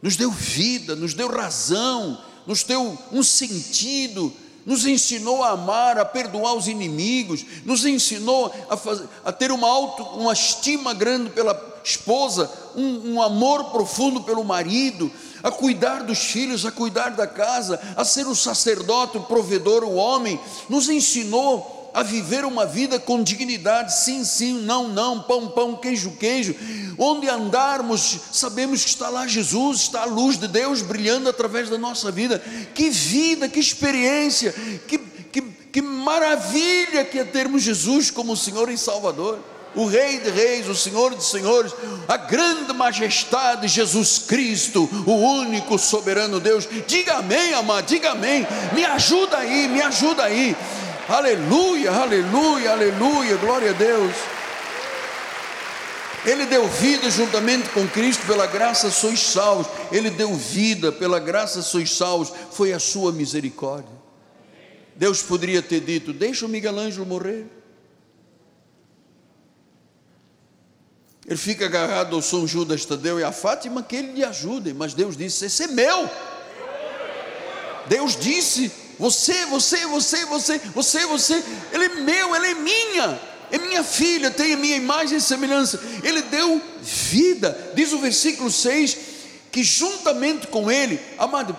Nos 0.00 0.16
deu 0.16 0.30
vida, 0.30 0.94
nos 0.94 1.12
deu 1.12 1.28
razão, 1.28 2.22
nos 2.46 2.62
deu 2.62 2.96
um 3.10 3.22
sentido, 3.22 4.32
nos 4.64 4.86
ensinou 4.86 5.42
a 5.42 5.50
amar, 5.50 5.98
a 5.98 6.04
perdoar 6.04 6.54
os 6.54 6.68
inimigos, 6.68 7.44
nos 7.64 7.84
ensinou 7.84 8.52
a, 8.70 8.76
fazer, 8.76 9.08
a 9.24 9.32
ter 9.32 9.50
uma, 9.50 9.66
auto, 9.66 10.02
uma 10.02 10.32
estima 10.32 10.94
grande 10.94 11.30
pela 11.30 11.80
esposa, 11.82 12.50
um, 12.76 13.14
um 13.14 13.22
amor 13.22 13.70
profundo 13.70 14.22
pelo 14.22 14.44
marido, 14.44 15.10
a 15.42 15.50
cuidar 15.50 16.04
dos 16.04 16.18
filhos, 16.18 16.64
a 16.64 16.70
cuidar 16.70 17.10
da 17.10 17.26
casa, 17.26 17.80
a 17.96 18.04
ser 18.04 18.26
o 18.26 18.36
sacerdote, 18.36 19.16
o 19.16 19.22
provedor, 19.22 19.82
o 19.82 19.94
homem, 19.94 20.38
nos 20.68 20.88
ensinou 20.88 21.77
a 21.98 22.02
viver 22.04 22.44
uma 22.44 22.64
vida 22.64 23.00
com 23.00 23.24
dignidade, 23.24 23.92
sim, 23.92 24.24
sim, 24.24 24.60
não, 24.60 24.86
não, 24.86 25.20
pão, 25.20 25.48
pão, 25.48 25.74
queijo, 25.74 26.12
queijo. 26.12 26.54
Onde 26.96 27.28
andarmos, 27.28 28.20
sabemos 28.32 28.84
que 28.84 28.90
está 28.90 29.08
lá 29.08 29.26
Jesus, 29.26 29.80
está 29.80 30.02
a 30.02 30.04
luz 30.04 30.38
de 30.38 30.46
Deus 30.46 30.80
brilhando 30.80 31.28
através 31.28 31.68
da 31.68 31.76
nossa 31.76 32.12
vida. 32.12 32.40
Que 32.72 32.88
vida, 32.88 33.48
que 33.48 33.58
experiência, 33.58 34.54
que, 34.86 34.98
que, 34.98 35.42
que 35.42 35.82
maravilha 35.82 37.04
que 37.04 37.18
é 37.18 37.24
termos 37.24 37.62
Jesus 37.62 38.12
como 38.12 38.36
Senhor 38.36 38.70
e 38.70 38.78
Salvador 38.78 39.40
o 39.74 39.86
Rei 39.86 40.18
de 40.18 40.30
Reis, 40.30 40.66
o 40.66 40.74
Senhor 40.74 41.14
de 41.14 41.22
Senhores, 41.22 41.72
a 42.08 42.16
grande 42.16 42.72
majestade 42.72 43.68
Jesus 43.68 44.18
Cristo, 44.18 44.88
o 45.06 45.12
único 45.12 45.78
soberano 45.78 46.40
Deus. 46.40 46.68
Diga 46.86 47.18
amém, 47.18 47.52
amado, 47.52 47.86
diga 47.86 48.12
amém. 48.12 48.46
Me 48.72 48.84
ajuda 48.84 49.38
aí, 49.38 49.68
me 49.68 49.80
ajuda 49.80 50.24
aí. 50.24 50.56
Aleluia, 51.08 51.90
aleluia, 51.90 52.72
aleluia, 52.72 53.36
glória 53.36 53.70
a 53.70 53.72
Deus. 53.72 54.14
Ele 56.26 56.44
deu 56.44 56.68
vida 56.68 57.10
juntamente 57.10 57.70
com 57.70 57.88
Cristo, 57.88 58.26
pela 58.26 58.46
graça 58.46 58.90
sois 58.90 59.18
salvos. 59.18 59.66
Ele 59.90 60.10
deu 60.10 60.34
vida, 60.34 60.92
pela 60.92 61.18
graça 61.18 61.62
sois 61.62 61.90
salvos. 61.90 62.30
Foi 62.50 62.74
a 62.74 62.78
sua 62.78 63.10
misericórdia. 63.10 63.96
Deus 64.94 65.22
poderia 65.22 65.62
ter 65.62 65.80
dito: 65.80 66.12
Deixa 66.12 66.44
o 66.44 66.48
Miguel 66.48 66.78
Ângelo 66.78 67.06
morrer. 67.06 67.46
Ele 71.26 71.38
fica 71.38 71.64
agarrado 71.64 72.16
ao 72.16 72.20
São 72.20 72.46
Judas 72.46 72.84
Tadeu 72.84 73.18
e 73.18 73.24
a 73.24 73.32
Fátima 73.32 73.82
que 73.82 73.96
ele 73.96 74.12
lhe 74.12 74.24
ajude, 74.24 74.74
mas 74.74 74.92
Deus 74.92 75.16
disse: 75.16 75.46
Esse 75.46 75.62
é 75.62 75.66
meu. 75.68 76.10
Deus 77.86 78.14
disse: 78.14 78.70
você, 78.98 79.46
você, 79.46 79.86
você, 79.86 80.24
você, 80.26 80.58
você, 80.74 81.06
você, 81.06 81.44
ele 81.72 81.84
é 81.84 81.88
meu, 81.88 82.34
ele 82.34 82.46
é 82.48 82.54
minha, 82.54 83.20
é 83.50 83.58
minha 83.58 83.84
filha, 83.84 84.30
tem 84.30 84.54
a 84.54 84.56
minha 84.56 84.76
imagem 84.76 85.18
e 85.18 85.20
semelhança. 85.20 85.80
Ele 86.02 86.22
deu 86.22 86.60
vida, 86.82 87.72
diz 87.74 87.92
o 87.92 87.98
versículo 87.98 88.50
6, 88.50 88.98
que 89.52 89.62
juntamente 89.62 90.48
com 90.48 90.70
ele, 90.70 91.00
amado, 91.16 91.56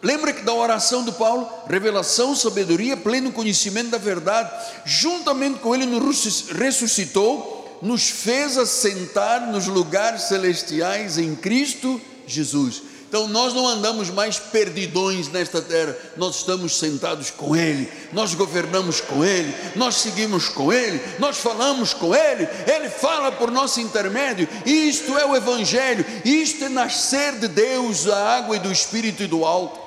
lembra 0.00 0.32
que 0.32 0.42
da 0.42 0.54
oração 0.54 1.02
do 1.02 1.12
Paulo, 1.12 1.50
revelação, 1.68 2.34
sabedoria, 2.34 2.96
pleno 2.96 3.32
conhecimento 3.32 3.90
da 3.90 3.98
verdade, 3.98 4.50
juntamente 4.84 5.58
com 5.58 5.74
ele 5.74 5.84
nos 5.84 6.50
ressuscitou, 6.50 7.78
nos 7.82 8.08
fez 8.08 8.56
assentar 8.56 9.50
nos 9.50 9.66
lugares 9.66 10.22
celestiais 10.22 11.18
em 11.18 11.34
Cristo 11.34 12.00
Jesus. 12.26 12.82
Então 13.08 13.26
nós 13.26 13.54
não 13.54 13.66
andamos 13.66 14.10
mais 14.10 14.38
perdidões 14.38 15.28
nesta 15.28 15.62
terra, 15.62 15.96
nós 16.14 16.36
estamos 16.36 16.76
sentados 16.76 17.30
com 17.30 17.56
Ele, 17.56 17.90
nós 18.12 18.34
governamos 18.34 19.00
com 19.00 19.24
Ele, 19.24 19.54
nós 19.74 19.94
seguimos 19.94 20.50
com 20.50 20.70
Ele, 20.70 21.00
nós 21.18 21.38
falamos 21.38 21.94
com 21.94 22.14
Ele, 22.14 22.46
Ele 22.66 22.90
fala 22.90 23.32
por 23.32 23.50
nosso 23.50 23.80
intermédio. 23.80 24.46
Isto 24.66 25.16
é 25.16 25.24
o 25.24 25.34
Evangelho, 25.34 26.04
isto 26.22 26.64
é 26.64 26.68
nascer 26.68 27.38
de 27.38 27.48
Deus, 27.48 28.04
da 28.04 28.36
água 28.36 28.56
e 28.56 28.60
do 28.60 28.70
Espírito 28.70 29.22
e 29.22 29.26
do 29.26 29.42
alto. 29.42 29.80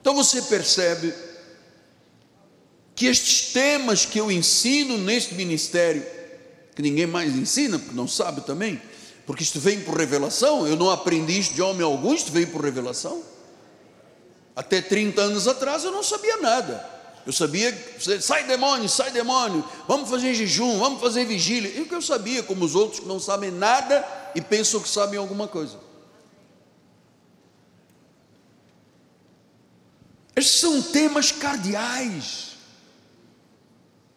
Então 0.00 0.12
você 0.12 0.42
percebe 0.42 1.14
que 2.96 3.06
estes 3.06 3.52
temas 3.52 4.04
que 4.04 4.18
eu 4.18 4.32
ensino 4.32 4.98
neste 4.98 5.34
ministério, 5.34 6.04
que 6.74 6.82
ninguém 6.82 7.06
mais 7.06 7.36
ensina, 7.36 7.78
porque 7.78 7.94
não 7.94 8.08
sabe 8.08 8.40
também, 8.40 8.82
porque 9.26 9.42
isto 9.42 9.58
vem 9.58 9.80
por 9.80 9.98
revelação, 9.98 10.66
eu 10.68 10.76
não 10.76 10.88
aprendi 10.88 11.38
isto 11.38 11.54
de 11.54 11.60
homem 11.60 11.82
algum, 11.82 12.14
isto 12.14 12.30
veio 12.30 12.46
por 12.46 12.62
revelação. 12.62 13.22
Até 14.54 14.80
30 14.80 15.20
anos 15.20 15.48
atrás 15.48 15.82
eu 15.82 15.90
não 15.90 16.02
sabia 16.02 16.36
nada. 16.36 16.96
Eu 17.26 17.32
sabia, 17.32 17.76
sai 18.20 18.44
demônio, 18.44 18.88
sai 18.88 19.10
demônio, 19.10 19.68
vamos 19.88 20.08
fazer 20.08 20.32
jejum, 20.32 20.78
vamos 20.78 21.00
fazer 21.00 21.24
vigília. 21.24 21.68
E 21.76 21.80
o 21.80 21.86
que 21.86 21.94
eu 21.94 22.00
sabia, 22.00 22.40
como 22.40 22.64
os 22.64 22.76
outros 22.76 23.00
que 23.00 23.06
não 23.06 23.18
sabem 23.18 23.50
nada 23.50 24.06
e 24.32 24.40
pensam 24.40 24.78
que 24.78 24.88
sabem 24.88 25.18
alguma 25.18 25.48
coisa. 25.48 25.76
Estes 30.36 30.60
são 30.60 30.80
temas 30.80 31.32
cardeais. 31.32 32.45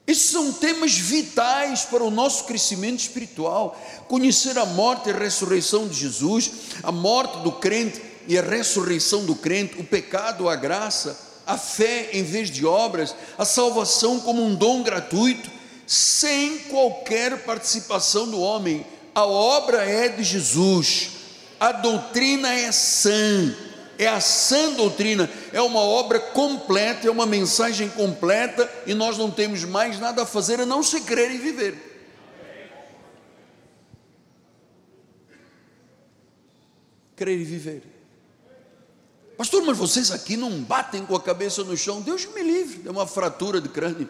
Esses 0.10 0.32
são 0.32 0.52
temas 0.52 0.98
vitais 0.98 1.84
para 1.84 2.04
o 2.04 2.10
nosso 2.10 2.46
crescimento 2.46 3.00
espiritual. 3.00 3.80
Conhecer 4.08 4.58
a 4.58 4.66
morte 4.66 5.08
e 5.08 5.12
a 5.12 5.16
ressurreição 5.16 5.88
de 5.88 6.00
Jesus, 6.00 6.52
a 6.82 6.92
morte 6.92 7.38
do 7.44 7.52
crente 7.52 8.02
e 8.28 8.36
a 8.36 8.42
ressurreição 8.42 9.24
do 9.24 9.36
crente, 9.36 9.80
o 9.80 9.84
pecado, 9.84 10.50
a 10.50 10.56
graça, 10.56 11.16
a 11.46 11.60
fé 11.60 12.10
em 12.12 12.24
vez 12.24 12.50
de 12.50 12.66
obras, 12.66 13.14
a 13.38 13.46
salvação 13.46 14.20
como 14.20 14.44
um 14.44 14.56
dom 14.56 14.82
gratuito, 14.82 15.48
sem 15.86 16.58
qualquer 16.58 17.44
participação 17.44 18.28
do 18.28 18.42
homem. 18.42 18.84
A 19.14 19.28
obra 19.28 19.88
é 19.88 20.10
de 20.10 20.24
Jesus, 20.24 21.12
a 21.60 21.72
doutrina 21.72 22.52
é 22.52 22.72
sã 22.72 23.56
é 24.00 24.08
a 24.08 24.22
sã 24.22 24.72
doutrina, 24.72 25.30
é 25.52 25.62
uma 25.62 25.82
obra 25.82 26.22
completa, 26.22 27.06
é 27.06 27.12
uma 27.12 27.26
mensagem 27.26 27.90
completa, 27.90 28.72
e 28.88 28.94
nós 28.94 29.18
não 29.18 29.30
temos 29.30 29.66
mais 29.66 30.00
nada 30.00 30.24
a 30.24 30.26
fazer 30.26 30.62
a 30.62 30.66
não 30.66 30.82
se 30.82 31.02
crer 31.02 31.30
e 31.32 31.38
viver. 31.38 31.76
Crer 37.18 37.38
e 37.38 37.44
viver. 37.44 37.84
Pastor, 39.38 39.62
mas 39.64 39.78
vocês 39.78 40.12
aqui 40.12 40.38
não 40.38 40.62
batem 40.62 41.06
com 41.06 41.14
a 41.14 41.22
cabeça 41.22 41.62
no 41.66 41.76
chão, 41.76 42.02
Deus 42.02 42.26
me 42.34 42.42
livre, 42.42 42.88
é 42.88 42.92
uma 42.92 43.06
fratura 43.06 43.60
de 43.60 43.68
crânio. 43.68 44.10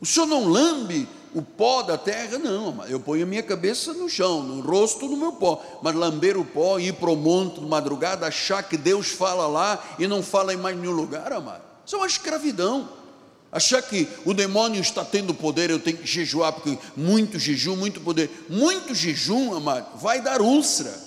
O 0.00 0.06
senhor 0.06 0.26
não 0.26 0.46
lambe 0.46 1.08
o 1.34 1.42
pó 1.42 1.82
da 1.82 1.96
terra, 1.96 2.38
não, 2.38 2.84
eu 2.86 3.00
ponho 3.00 3.22
a 3.22 3.26
minha 3.26 3.42
cabeça 3.42 3.92
no 3.92 4.08
chão, 4.08 4.42
no 4.42 4.60
rosto 4.60 5.08
no 5.08 5.16
meu 5.16 5.32
pó, 5.32 5.62
mas 5.82 5.94
lamber 5.94 6.36
o 6.36 6.44
pó, 6.44 6.78
ir 6.78 6.92
para 6.94 7.10
o 7.10 7.16
monte 7.16 7.60
de 7.60 7.66
madrugada, 7.66 8.26
achar 8.26 8.62
que 8.62 8.76
Deus 8.76 9.08
fala 9.08 9.46
lá 9.46 9.82
e 9.98 10.06
não 10.06 10.22
fala 10.22 10.52
em 10.52 10.56
mais 10.58 10.76
nenhum 10.76 10.92
lugar, 10.92 11.32
amado, 11.32 11.62
isso 11.84 11.96
é 11.96 11.98
uma 11.98 12.06
escravidão. 12.06 12.88
Achar 13.50 13.82
que 13.82 14.08
o 14.24 14.32
demônio 14.32 14.80
está 14.80 15.04
tendo 15.04 15.34
poder, 15.34 15.68
eu 15.68 15.78
tenho 15.78 15.98
que 15.98 16.06
jejuar, 16.06 16.54
porque 16.54 16.78
muito 16.96 17.38
jejum, 17.38 17.76
muito 17.76 18.00
poder, 18.00 18.46
muito 18.48 18.94
jejum, 18.94 19.54
amado, 19.54 19.98
vai 19.98 20.22
dar 20.22 20.40
úlcera. 20.40 20.98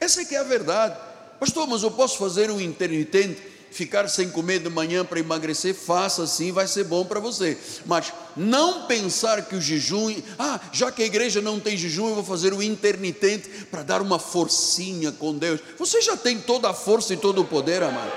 Essa 0.00 0.22
é 0.22 0.24
que 0.24 0.34
é 0.34 0.40
a 0.40 0.42
verdade. 0.42 0.98
Pastor, 1.38 1.68
mas 1.68 1.84
eu 1.84 1.92
posso 1.92 2.18
fazer 2.18 2.50
um 2.50 2.60
intermitente 2.60 3.40
ficar 3.72 4.08
sem 4.08 4.30
comer 4.30 4.60
de 4.60 4.68
manhã 4.68 5.04
para 5.04 5.18
emagrecer, 5.18 5.74
faça 5.74 6.22
assim, 6.22 6.52
vai 6.52 6.66
ser 6.66 6.84
bom 6.84 7.04
para 7.04 7.18
você. 7.18 7.56
Mas 7.86 8.12
não 8.36 8.86
pensar 8.86 9.42
que 9.42 9.56
o 9.56 9.60
jejum, 9.60 10.14
ah, 10.38 10.60
já 10.72 10.92
que 10.92 11.02
a 11.02 11.06
igreja 11.06 11.40
não 11.40 11.58
tem 11.58 11.76
jejum, 11.76 12.08
eu 12.08 12.14
vou 12.16 12.24
fazer 12.24 12.52
o 12.52 12.62
intermitente 12.62 13.48
para 13.70 13.82
dar 13.82 14.02
uma 14.02 14.18
forcinha 14.18 15.12
com 15.12 15.34
Deus. 15.34 15.60
Você 15.78 16.00
já 16.00 16.16
tem 16.16 16.38
toda 16.38 16.70
a 16.70 16.74
força 16.74 17.14
e 17.14 17.16
todo 17.16 17.40
o 17.40 17.44
poder, 17.44 17.82
amado. 17.82 18.12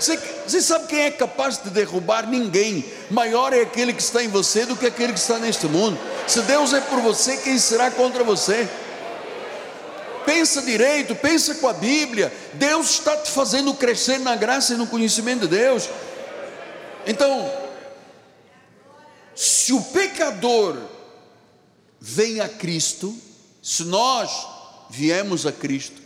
Você, 0.00 0.18
você 0.46 0.62
sabe 0.62 0.86
quem 0.86 1.00
é 1.00 1.10
capaz 1.10 1.62
de 1.62 1.68
derrubar? 1.68 2.26
Ninguém. 2.26 2.84
Maior 3.10 3.52
é 3.52 3.60
aquele 3.60 3.92
que 3.92 4.00
está 4.00 4.24
em 4.24 4.28
você 4.28 4.64
do 4.64 4.74
que 4.74 4.86
aquele 4.86 5.12
que 5.12 5.18
está 5.18 5.38
neste 5.38 5.66
mundo. 5.66 5.98
Se 6.26 6.40
Deus 6.42 6.72
é 6.72 6.80
por 6.80 7.00
você, 7.00 7.36
quem 7.36 7.58
será 7.58 7.90
contra 7.90 8.24
você? 8.24 8.66
Pensa 10.24 10.62
direito, 10.62 11.14
pensa 11.14 11.54
com 11.56 11.68
a 11.68 11.72
Bíblia. 11.72 12.32
Deus 12.54 12.90
está 12.90 13.16
te 13.16 13.30
fazendo 13.30 13.74
crescer 13.74 14.18
na 14.18 14.36
graça 14.36 14.74
e 14.74 14.76
no 14.76 14.86
conhecimento 14.86 15.42
de 15.42 15.56
Deus. 15.56 15.88
Então, 17.06 17.50
se 19.34 19.72
o 19.72 19.82
pecador 19.82 20.76
vem 22.00 22.40
a 22.40 22.48
Cristo, 22.48 23.16
se 23.62 23.84
nós 23.84 24.46
viemos 24.88 25.46
a 25.46 25.52
Cristo, 25.52 26.00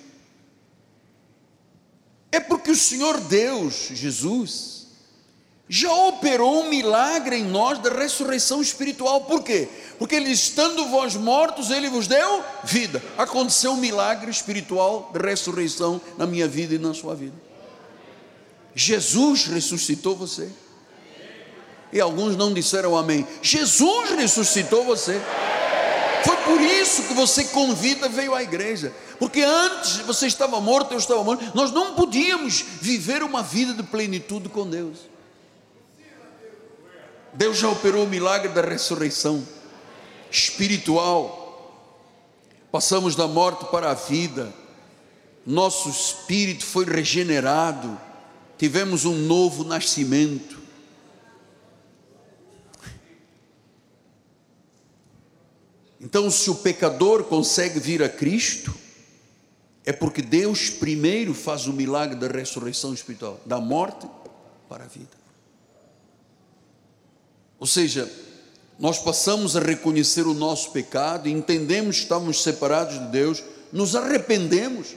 é 2.31 2.41
porque 2.41 2.73
o 2.73 2.77
Senhor 2.77 3.21
Deus, 3.21 3.89
Jesus, 3.93 4.74
já 5.69 5.93
operou 5.93 6.63
um 6.63 6.69
milagre 6.69 7.37
em 7.37 7.45
nós 7.45 7.79
da 7.79 7.91
ressurreição 7.91 8.61
espiritual. 8.61 9.23
Por 9.23 9.43
quê? 9.43 9.69
Porque 9.99 10.15
ele 10.15 10.31
estando 10.31 10.87
vós 10.89 11.15
mortos, 11.15 11.71
ele 11.71 11.89
vos 11.89 12.07
deu 12.07 12.45
vida. 12.65 13.03
Aconteceu 13.17 13.73
um 13.73 13.77
milagre 13.77 14.31
espiritual 14.31 15.11
de 15.13 15.19
ressurreição 15.19 16.01
na 16.19 16.27
minha 16.27 16.47
vida 16.47 16.75
e 16.75 16.79
na 16.79 16.93
sua 16.93 17.15
vida. 17.15 17.35
Jesus 18.75 19.47
ressuscitou 19.47 20.15
você. 20.15 20.51
E 21.93 22.01
alguns 22.01 22.37
não 22.37 22.53
disseram 22.53 22.97
amém. 22.97 23.27
Jesus 23.41 24.11
ressuscitou 24.11 24.85
você. 24.85 25.19
Foi 26.25 26.37
por 26.39 26.61
isso 26.61 27.05
que 27.05 27.15
você 27.15 27.45
convida 27.45 28.09
veio 28.09 28.35
à 28.35 28.43
igreja. 28.43 28.93
Porque 29.19 29.41
antes 29.41 29.99
você 29.99 30.27
estava 30.27 30.61
morto, 30.61 30.93
eu 30.93 30.99
estava 30.99 31.23
morto. 31.23 31.53
Nós 31.55 31.71
não 31.71 31.95
podíamos 31.95 32.65
viver 32.81 33.23
uma 33.23 33.43
vida 33.43 33.73
de 33.73 33.83
plenitude 33.83 34.49
com 34.49 34.69
Deus. 34.69 35.14
Deus 37.35 37.59
já 37.59 37.69
operou 37.69 38.05
o 38.05 38.09
milagre 38.09 38.49
da 38.53 38.63
ressurreição 38.63 39.45
espiritual. 40.31 41.43
Passamos 42.71 43.17
da 43.17 43.27
morte 43.27 43.65
para 43.67 43.91
a 43.91 43.95
vida. 43.95 44.55
Nosso 45.45 45.89
espírito 45.89 46.65
foi 46.65 46.85
regenerado. 46.85 48.01
Tivemos 48.57 49.05
um 49.05 49.15
novo 49.15 49.65
nascimento. 49.65 50.63
Então, 56.01 56.31
se 56.31 56.51
o 56.51 56.55
pecador 56.55 57.25
consegue 57.25 57.81
vir 57.81 58.03
a 58.03 58.09
Cristo, 58.09 58.73
é 59.85 59.93
porque 59.93 60.23
Deus 60.23 60.71
primeiro 60.71 61.35
faz 61.35 61.67
o 61.67 61.73
milagre 61.73 62.17
da 62.17 62.29
ressurreição 62.29 62.95
espiritual, 62.95 63.41
da 63.45 63.59
morte 63.59 64.07
para 64.69 64.85
a 64.85 64.87
vida. 64.87 65.24
Ou 67.59 67.67
seja, 67.67 68.11
nós 68.79 68.99
passamos 68.99 69.57
a 69.57 69.61
reconhecer 69.61 70.27
o 70.27 70.35
nosso 70.35 70.71
pecado, 70.73 71.29
entendemos 71.29 71.97
que 71.97 72.03
estamos 72.03 72.43
separados 72.43 72.99
de 72.99 73.07
Deus, 73.07 73.43
nos 73.73 73.95
arrependemos. 73.95 74.89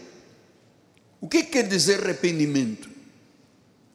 O 1.22 1.28
que 1.28 1.43
quer 1.43 1.67
dizer 1.67 2.04
arrependimento? 2.04 2.89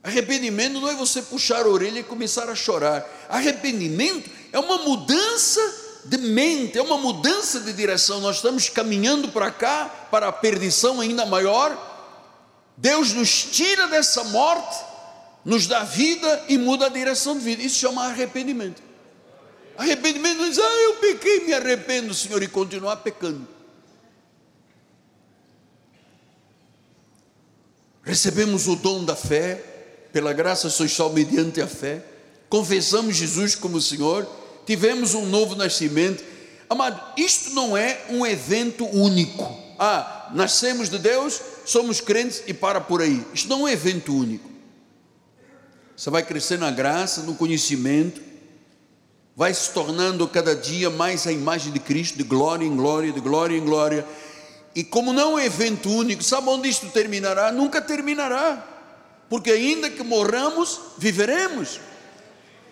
Arrependimento 0.02 0.80
não 0.80 0.88
é 0.88 0.94
você 0.94 1.22
puxar 1.22 1.64
a 1.64 1.68
orelha 1.68 2.00
e 2.00 2.04
começar 2.04 2.48
a 2.48 2.54
chorar. 2.54 3.08
Arrependimento 3.28 4.28
é 4.52 4.58
uma 4.58 4.78
mudança 4.78 5.60
de 6.04 6.18
mente, 6.18 6.76
é 6.76 6.82
uma 6.82 6.98
mudança 6.98 7.60
de 7.60 7.72
direção. 7.72 8.20
Nós 8.20 8.36
estamos 8.36 8.68
caminhando 8.68 9.28
para 9.28 9.50
cá, 9.50 10.08
para 10.10 10.28
a 10.28 10.32
perdição 10.32 11.00
ainda 11.00 11.24
maior. 11.24 11.90
Deus 12.76 13.12
nos 13.12 13.44
tira 13.44 13.86
dessa 13.86 14.24
morte 14.24 14.91
nos 15.44 15.66
dá 15.66 15.84
vida 15.84 16.44
e 16.48 16.56
muda 16.56 16.86
a 16.86 16.88
direção 16.88 17.36
de 17.36 17.44
vida. 17.44 17.62
Isso 17.62 17.78
chama 17.78 18.04
arrependimento. 18.04 18.82
Arrependimento 19.76 20.38
não 20.38 20.48
diz, 20.48 20.58
ah, 20.58 20.82
eu 20.84 20.94
pequei, 20.96 21.46
me 21.46 21.54
arrependo, 21.54 22.14
Senhor, 22.14 22.42
e 22.42 22.48
continuar 22.48 22.96
pecando. 22.96 23.48
Recebemos 28.02 28.68
o 28.68 28.76
dom 28.76 29.04
da 29.04 29.16
fé, 29.16 29.54
pela 30.12 30.32
graça 30.32 30.68
sois 30.68 30.92
só 30.92 31.08
mediante 31.08 31.60
a 31.60 31.66
fé. 31.66 32.04
Confessamos 32.48 33.16
Jesus 33.16 33.54
como 33.54 33.80
Senhor, 33.80 34.28
tivemos 34.66 35.14
um 35.14 35.26
novo 35.26 35.54
nascimento. 35.54 36.22
Amado, 36.68 37.00
isto 37.16 37.50
não 37.50 37.76
é 37.76 38.04
um 38.10 38.26
evento 38.26 38.84
único. 38.86 39.42
Ah, 39.78 40.30
nascemos 40.34 40.88
de 40.88 40.98
Deus, 40.98 41.40
somos 41.64 42.00
crentes 42.00 42.42
e 42.46 42.52
para 42.52 42.80
por 42.80 43.00
aí. 43.00 43.24
Isto 43.32 43.48
não 43.48 43.60
é 43.60 43.62
um 43.62 43.68
evento 43.68 44.14
único. 44.14 44.51
Você 46.02 46.10
vai 46.10 46.24
crescer 46.24 46.58
na 46.58 46.72
graça, 46.72 47.22
no 47.22 47.36
conhecimento, 47.36 48.20
vai 49.36 49.54
se 49.54 49.70
tornando 49.70 50.26
cada 50.26 50.52
dia 50.52 50.90
mais 50.90 51.28
a 51.28 51.32
imagem 51.32 51.72
de 51.72 51.78
Cristo, 51.78 52.18
de 52.18 52.24
glória 52.24 52.66
em 52.66 52.74
glória, 52.74 53.12
de 53.12 53.20
glória 53.20 53.56
em 53.56 53.64
glória. 53.64 54.04
E 54.74 54.82
como 54.82 55.12
não 55.12 55.38
é 55.38 55.46
evento 55.46 55.88
único, 55.88 56.20
sabe 56.24 56.48
onde 56.48 56.68
isto 56.68 56.86
terminará? 56.88 57.52
Nunca 57.52 57.80
terminará, 57.80 58.66
porque 59.30 59.52
ainda 59.52 59.88
que 59.88 60.02
morramos, 60.02 60.80
viveremos. 60.98 61.78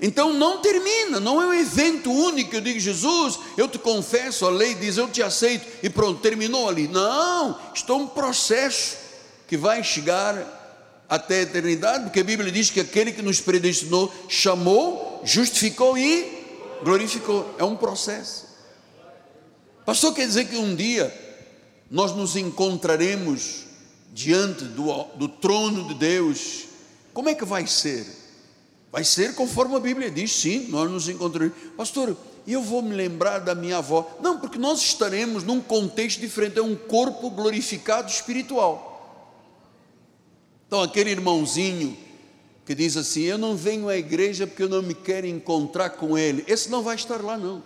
Então 0.00 0.32
não 0.32 0.60
termina, 0.60 1.20
não 1.20 1.40
é 1.40 1.46
um 1.46 1.54
evento 1.54 2.10
único. 2.10 2.56
Eu 2.56 2.60
digo, 2.60 2.80
Jesus, 2.80 3.38
eu 3.56 3.68
te 3.68 3.78
confesso, 3.78 4.44
a 4.44 4.50
lei 4.50 4.74
diz, 4.74 4.96
eu 4.96 5.08
te 5.08 5.22
aceito, 5.22 5.64
e 5.84 5.88
pronto, 5.88 6.20
terminou 6.20 6.68
ali. 6.68 6.88
Não, 6.88 7.56
isto 7.72 7.92
é 7.92 7.94
um 7.94 8.08
processo 8.08 8.96
que 9.46 9.56
vai 9.56 9.85
chegar 9.85 10.60
até 11.11 11.40
a 11.40 11.42
eternidade, 11.42 12.04
porque 12.04 12.21
a 12.21 12.25
Bíblia 12.25 12.52
diz 12.52 12.71
que 12.71 12.79
aquele 12.79 13.11
que 13.11 13.21
nos 13.21 13.40
predestinou, 13.40 14.13
chamou, 14.29 15.21
justificou 15.25 15.98
e 15.98 16.79
glorificou. 16.85 17.52
É 17.58 17.65
um 17.65 17.75
processo. 17.75 18.46
Pastor, 19.85 20.15
quer 20.15 20.29
dizer 20.29 20.46
que 20.46 20.56
um 20.56 20.73
dia 20.73 21.13
nós 21.90 22.15
nos 22.15 22.37
encontraremos 22.37 23.65
diante 24.13 24.63
do, 24.65 25.02
do 25.17 25.29
trono 25.29 25.88
de 25.88 25.94
Deus. 25.94 26.67
Como 27.13 27.29
é 27.29 27.35
que 27.35 27.44
vai 27.44 27.67
ser? 27.67 28.06
Vai 28.92 29.02
ser 29.02 29.35
conforme 29.35 29.75
a 29.75 29.81
Bíblia 29.81 30.13
diz, 30.13 30.33
sim, 30.33 30.69
nós 30.69 30.88
nos 30.88 31.08
encontraremos. 31.08 31.56
Pastor, 31.77 32.17
e 32.46 32.52
eu 32.52 32.63
vou 32.63 32.83
me 32.83 32.94
lembrar 32.94 33.40
da 33.40 33.54
minha 33.54 33.79
avó. 33.79 34.08
Não, 34.23 34.38
porque 34.38 34.58
nós 34.58 34.81
estaremos 34.81 35.42
num 35.42 35.61
contexto 35.61 36.21
diferente, 36.21 36.61
é 36.61 36.63
um 36.63 36.77
corpo 36.77 37.31
glorificado 37.31 38.08
espiritual. 38.08 38.89
Então, 40.71 40.85
aquele 40.85 41.10
irmãozinho 41.10 41.98
que 42.64 42.77
diz 42.77 42.96
assim: 42.96 43.23
Eu 43.23 43.37
não 43.37 43.56
venho 43.56 43.88
à 43.88 43.96
igreja 43.96 44.46
porque 44.46 44.62
eu 44.62 44.68
não 44.68 44.81
me 44.81 44.94
quero 44.94 45.27
encontrar 45.27 45.90
com 45.90 46.16
ele. 46.16 46.44
Esse 46.46 46.71
não 46.71 46.81
vai 46.81 46.94
estar 46.94 47.21
lá, 47.21 47.37
não. 47.37 47.60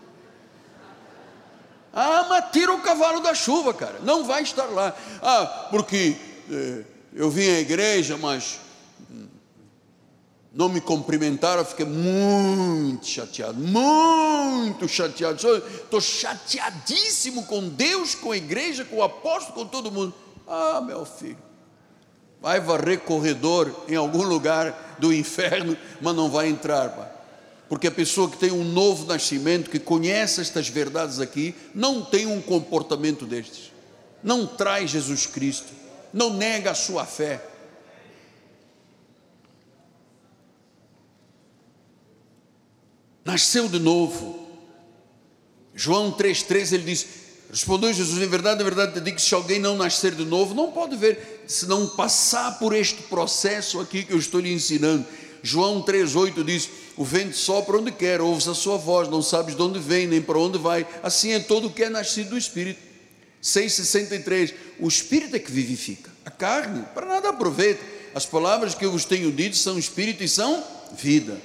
Ah, 1.92 2.24
mas 2.30 2.50
tira 2.50 2.72
o 2.72 2.80
cavalo 2.80 3.20
da 3.20 3.34
chuva, 3.34 3.74
cara. 3.74 4.00
Não 4.02 4.24
vai 4.24 4.42
estar 4.42 4.64
lá. 4.64 4.96
Ah, 5.20 5.68
porque 5.70 6.16
eh, 6.50 6.84
eu 7.12 7.28
vim 7.28 7.46
à 7.46 7.61
igreja, 7.61 8.16
mas 8.16 8.59
hum, 9.11 9.26
não 10.50 10.70
me 10.70 10.80
cumprimentaram, 10.80 11.62
fiquei 11.62 11.84
muito 11.84 13.07
chateado, 13.07 13.61
muito 13.61 14.88
chateado. 14.88 15.36
Estou 15.36 16.00
chateadíssimo 16.00 17.44
com 17.44 17.68
Deus, 17.68 18.14
com 18.14 18.32
a 18.32 18.36
igreja, 18.38 18.82
com 18.82 18.96
o 18.96 19.02
apóstolo, 19.02 19.57
com 19.57 19.66
todo 19.66 19.92
mundo. 19.92 20.14
Ah, 20.48 20.80
meu 20.80 21.05
filho, 21.05 21.43
vai 22.45 22.61
varrer 22.61 23.01
corredor 23.01 23.74
em 23.88 23.97
algum 23.97 24.22
lugar 24.22 24.97
do 24.99 25.14
inferno, 25.14 25.74
mas 25.99 26.14
não 26.14 26.28
vai 26.28 26.47
entrar, 26.47 26.90
pai. 26.90 27.11
Porque 27.70 27.86
a 27.86 27.90
pessoa 27.90 28.30
que 28.30 28.36
tem 28.36 28.53
um 28.53 28.62
novo 28.62 29.07
nascimento, 29.07 29.70
que 29.70 29.78
conhece 29.78 30.42
estas 30.42 30.68
verdades 30.68 31.20
aqui, 31.20 31.55
não 31.74 32.05
tem 32.05 32.26
um 32.26 32.42
comportamento 32.42 33.24
destes, 33.24 33.72
não 34.22 34.47
traz 34.47 34.90
Jesus 34.90 35.24
Cristo, 35.24 35.72
não 36.12 36.34
nega 36.34 36.72
a 36.72 36.74
sua 36.74 37.07
fé. 37.07 37.42
Nasceu 43.24 43.70
de 43.70 43.78
novo. 43.78 44.47
João 45.74 46.12
3,3 46.12 46.74
ele 46.74 46.84
diz: 46.84 47.07
Respondeu 47.55 47.92
Jesus, 47.92 48.20
em 48.20 48.26
verdade, 48.26 48.61
em 48.61 48.64
verdade 48.64 48.94
te 48.94 49.00
digo 49.00 49.14
que 49.14 49.22
se 49.22 49.32
alguém 49.32 49.61
não 49.61 49.76
nascer 49.76 50.12
de 50.12 50.24
novo, 50.24 50.57
não 50.57 50.72
pode 50.72 50.96
ver, 50.96 51.44
se 51.46 51.66
não 51.66 51.86
passar 51.86 52.59
por 52.59 52.74
este 52.74 53.00
processo 53.05 53.78
aqui 53.78 54.02
que 54.02 54.12
eu 54.12 54.18
estou 54.18 54.40
lhe 54.40 54.52
ensinando. 54.52 55.07
João 55.40 55.80
3,8 55.80 56.42
diz: 56.42 56.68
O 56.96 57.05
vento 57.05 57.36
sopra 57.36 57.78
onde 57.78 57.92
quer, 57.92 58.20
ouves 58.20 58.48
a 58.48 58.55
sua 58.55 58.76
voz, 58.76 59.09
não 59.09 59.22
sabes 59.22 59.55
de 59.55 59.62
onde 59.62 59.78
vem, 59.78 60.09
nem 60.09 60.20
para 60.20 60.36
onde 60.36 60.59
vai. 60.59 60.84
Assim 61.00 61.30
é 61.30 61.38
todo 61.38 61.68
o 61.68 61.70
que 61.70 61.84
é 61.84 61.88
nascido 61.88 62.30
do 62.30 62.38
Espírito. 62.38 62.80
6,63 63.40 64.52
O 64.80 64.88
Espírito 64.88 65.36
é 65.36 65.38
que 65.38 65.52
vivifica, 65.52 66.11
a 66.26 66.32
carne, 66.32 66.84
para 66.92 67.07
nada 67.07 67.28
aproveita. 67.28 67.84
As 68.16 68.26
palavras 68.26 68.74
que 68.74 68.84
eu 68.84 68.90
vos 68.90 69.05
tenho 69.05 69.30
dito 69.30 69.57
são 69.57 69.78
Espírito 69.78 70.24
e 70.24 70.28
são 70.28 70.61
vida. 70.98 71.40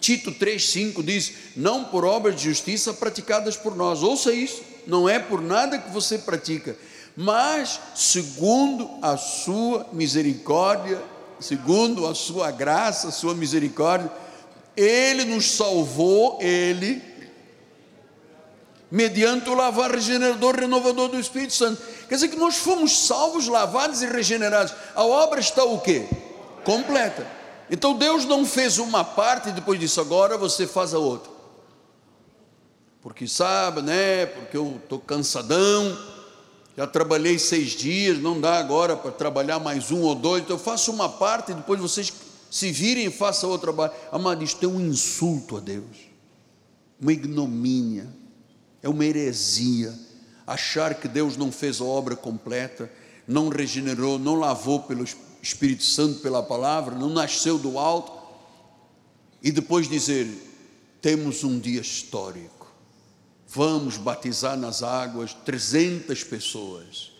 Tito 0.00 0.32
3,5 0.32 1.04
diz: 1.04 1.32
Não 1.54 1.84
por 1.84 2.04
obras 2.04 2.34
de 2.34 2.42
justiça 2.42 2.92
praticadas 2.92 3.56
por 3.56 3.76
nós. 3.76 4.02
Ouça 4.02 4.32
isso, 4.32 4.71
não 4.86 5.08
é 5.08 5.18
por 5.18 5.40
nada 5.40 5.78
que 5.78 5.90
você 5.90 6.18
pratica, 6.18 6.76
mas 7.16 7.80
segundo 7.94 8.88
a 9.02 9.16
sua 9.16 9.86
misericórdia 9.92 11.12
segundo 11.42 12.06
a 12.06 12.14
sua 12.14 12.50
graça, 12.50 13.08
a 13.08 13.12
sua 13.12 13.34
misericórdia, 13.34 14.10
ele 14.76 15.24
nos 15.24 15.50
salvou, 15.50 16.38
ele, 16.40 17.02
mediante 18.90 19.50
o 19.50 19.54
lavar 19.54 19.90
regenerador, 19.90 20.56
renovador 20.56 21.08
do 21.08 21.18
Espírito 21.18 21.52
Santo. 21.52 21.82
Quer 22.08 22.14
dizer 22.14 22.28
que 22.28 22.36
nós 22.36 22.56
fomos 22.56 23.06
salvos, 23.06 23.48
lavados 23.48 24.02
e 24.02 24.06
regenerados. 24.06 24.72
A 24.94 25.04
obra 25.04 25.40
está 25.40 25.64
o 25.64 25.80
quê? 25.80 26.06
Completa. 26.64 27.26
Então 27.70 27.94
Deus 27.94 28.24
não 28.24 28.46
fez 28.46 28.78
uma 28.78 29.04
parte 29.04 29.48
e 29.48 29.52
depois 29.52 29.80
disse, 29.80 29.98
agora 29.98 30.38
você 30.38 30.66
faz 30.66 30.94
a 30.94 30.98
outra. 30.98 31.30
Porque 33.02 33.26
sabe, 33.26 33.82
né? 33.82 34.26
Porque 34.26 34.56
eu 34.56 34.78
estou 34.80 35.00
cansadão, 35.00 35.98
já 36.76 36.86
trabalhei 36.86 37.36
seis 37.36 37.70
dias, 37.72 38.18
não 38.18 38.40
dá 38.40 38.58
agora 38.58 38.96
para 38.96 39.10
trabalhar 39.10 39.58
mais 39.58 39.90
um 39.90 40.02
ou 40.02 40.14
dois, 40.14 40.44
então 40.44 40.56
eu 40.56 40.60
faço 40.60 40.92
uma 40.92 41.08
parte 41.08 41.50
e 41.50 41.54
depois 41.54 41.80
vocês 41.80 42.12
se 42.48 42.70
virem 42.70 43.06
e 43.06 43.10
façam 43.10 43.50
outra 43.50 43.72
parte. 43.72 43.96
Amado, 44.12 44.44
isto 44.44 44.64
é 44.64 44.68
um 44.68 44.80
insulto 44.80 45.56
a 45.56 45.60
Deus, 45.60 45.96
uma 47.00 47.12
ignomínia, 47.12 48.08
é 48.80 48.88
uma 48.88 49.04
heresia. 49.04 49.92
Achar 50.46 50.94
que 50.94 51.08
Deus 51.08 51.36
não 51.36 51.50
fez 51.50 51.80
a 51.80 51.84
obra 51.84 52.14
completa, 52.14 52.90
não 53.26 53.48
regenerou, 53.48 54.18
não 54.18 54.36
lavou 54.36 54.80
pelo 54.80 55.04
Espírito 55.42 55.84
Santo, 55.84 56.20
pela 56.20 56.42
palavra, 56.42 56.94
não 56.94 57.10
nasceu 57.10 57.58
do 57.58 57.78
alto, 57.78 58.12
e 59.42 59.50
depois 59.50 59.88
dizer: 59.88 60.28
temos 61.00 61.42
um 61.42 61.58
dia 61.58 61.80
histórico 61.80 62.61
Vamos 63.54 63.98
batizar 63.98 64.56
nas 64.56 64.82
águas 64.82 65.34
300 65.44 66.24
pessoas. 66.24 67.12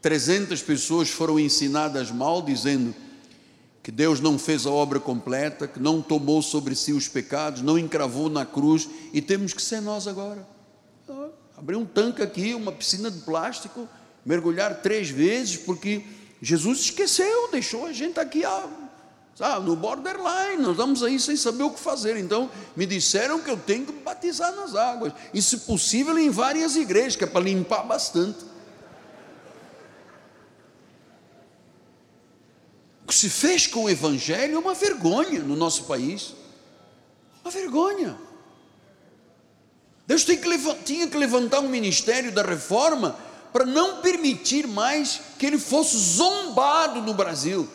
300 0.00 0.62
pessoas 0.62 1.10
foram 1.10 1.38
ensinadas 1.38 2.12
mal, 2.12 2.40
dizendo 2.42 2.94
que 3.82 3.90
Deus 3.90 4.20
não 4.20 4.38
fez 4.38 4.66
a 4.66 4.70
obra 4.70 5.00
completa, 5.00 5.66
que 5.66 5.80
não 5.80 6.00
tomou 6.00 6.42
sobre 6.42 6.76
si 6.76 6.92
os 6.92 7.08
pecados, 7.08 7.60
não 7.60 7.76
encravou 7.76 8.28
na 8.30 8.46
cruz, 8.46 8.88
e 9.12 9.20
temos 9.20 9.52
que 9.52 9.60
ser 9.60 9.80
nós 9.80 10.06
agora. 10.06 10.46
Abrir 11.56 11.74
um 11.74 11.84
tanque 11.84 12.22
aqui, 12.22 12.54
uma 12.54 12.70
piscina 12.70 13.10
de 13.10 13.18
plástico, 13.22 13.88
mergulhar 14.24 14.82
três 14.82 15.10
vezes, 15.10 15.56
porque 15.56 16.04
Jesus 16.40 16.82
esqueceu, 16.82 17.50
deixou 17.50 17.86
a 17.86 17.92
gente 17.92 18.20
aqui 18.20 18.44
sabe, 19.34 19.66
no 19.66 19.76
borderline, 19.76 20.62
nós 20.62 20.72
estamos 20.72 21.02
aí 21.02 21.18
sem 21.18 21.36
saber 21.36 21.62
o 21.62 21.70
que 21.70 21.80
fazer. 21.80 22.16
Então, 22.16 22.50
me 22.76 22.86
disseram 22.86 23.40
que 23.40 23.50
eu 23.50 23.56
tenho 23.56 23.86
que 23.86 23.92
batizar 23.92 24.54
nas 24.54 24.74
águas, 24.74 25.12
e 25.32 25.40
se 25.40 25.58
possível 25.58 26.18
em 26.18 26.30
várias 26.30 26.76
igrejas, 26.76 27.16
que 27.16 27.24
é 27.24 27.26
para 27.26 27.40
limpar 27.40 27.82
bastante. 27.84 28.44
O 33.04 33.06
que 33.08 33.14
se 33.14 33.28
fez 33.28 33.66
com 33.66 33.84
o 33.84 33.90
Evangelho 33.90 34.56
é 34.56 34.58
uma 34.58 34.74
vergonha 34.74 35.40
no 35.40 35.56
nosso 35.56 35.84
país. 35.84 36.34
Uma 37.42 37.50
vergonha. 37.50 38.16
Deus 40.06 40.24
que, 40.24 40.36
tinha 40.84 41.06
que 41.06 41.16
levantar 41.16 41.60
um 41.60 41.68
ministério 41.68 42.32
da 42.32 42.42
reforma 42.42 43.16
para 43.52 43.64
não 43.64 44.00
permitir 44.00 44.66
mais 44.66 45.20
que 45.38 45.46
ele 45.46 45.58
fosse 45.58 45.96
zombado 45.96 47.00
no 47.02 47.14
Brasil. 47.14 47.68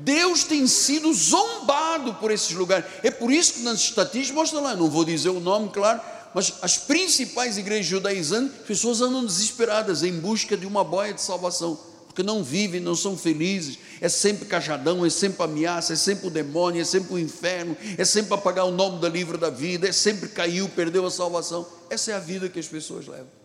Deus 0.00 0.44
tem 0.44 0.66
sido 0.66 1.12
zombado 1.12 2.14
por 2.14 2.30
esses 2.30 2.52
lugares. 2.52 2.86
É 3.02 3.10
por 3.10 3.30
isso 3.30 3.54
que 3.54 3.60
nas 3.60 3.80
estatísticas 3.80 4.34
mostra 4.34 4.60
lá, 4.60 4.74
não 4.74 4.88
vou 4.88 5.04
dizer 5.04 5.28
o 5.28 5.40
nome, 5.40 5.70
claro, 5.70 6.00
mas 6.34 6.54
as 6.62 6.76
principais 6.78 7.58
igrejas 7.58 7.86
judaizantes, 7.86 8.62
pessoas 8.66 9.00
andam 9.00 9.24
desesperadas 9.24 10.02
em 10.02 10.12
busca 10.18 10.56
de 10.56 10.66
uma 10.66 10.84
boia 10.84 11.12
de 11.12 11.20
salvação, 11.20 11.78
porque 12.06 12.22
não 12.22 12.42
vivem, 12.42 12.80
não 12.80 12.94
são 12.94 13.16
felizes, 13.16 13.78
é 14.00 14.08
sempre 14.08 14.46
cajadão, 14.46 15.04
é 15.04 15.10
sempre 15.10 15.42
ameaça, 15.42 15.92
é 15.92 15.96
sempre 15.96 16.28
o 16.28 16.30
demônio, 16.30 16.80
é 16.80 16.84
sempre 16.84 17.14
o 17.14 17.18
inferno, 17.18 17.76
é 17.98 18.04
sempre 18.04 18.32
apagar 18.32 18.64
o 18.66 18.70
nome 18.70 19.00
do 19.00 19.08
livro 19.08 19.36
da 19.36 19.50
vida, 19.50 19.88
é 19.88 19.92
sempre 19.92 20.28
caiu, 20.28 20.68
perdeu 20.68 21.04
a 21.04 21.10
salvação. 21.10 21.66
Essa 21.90 22.12
é 22.12 22.14
a 22.14 22.20
vida 22.20 22.48
que 22.48 22.58
as 22.58 22.66
pessoas 22.66 23.06
levam. 23.06 23.40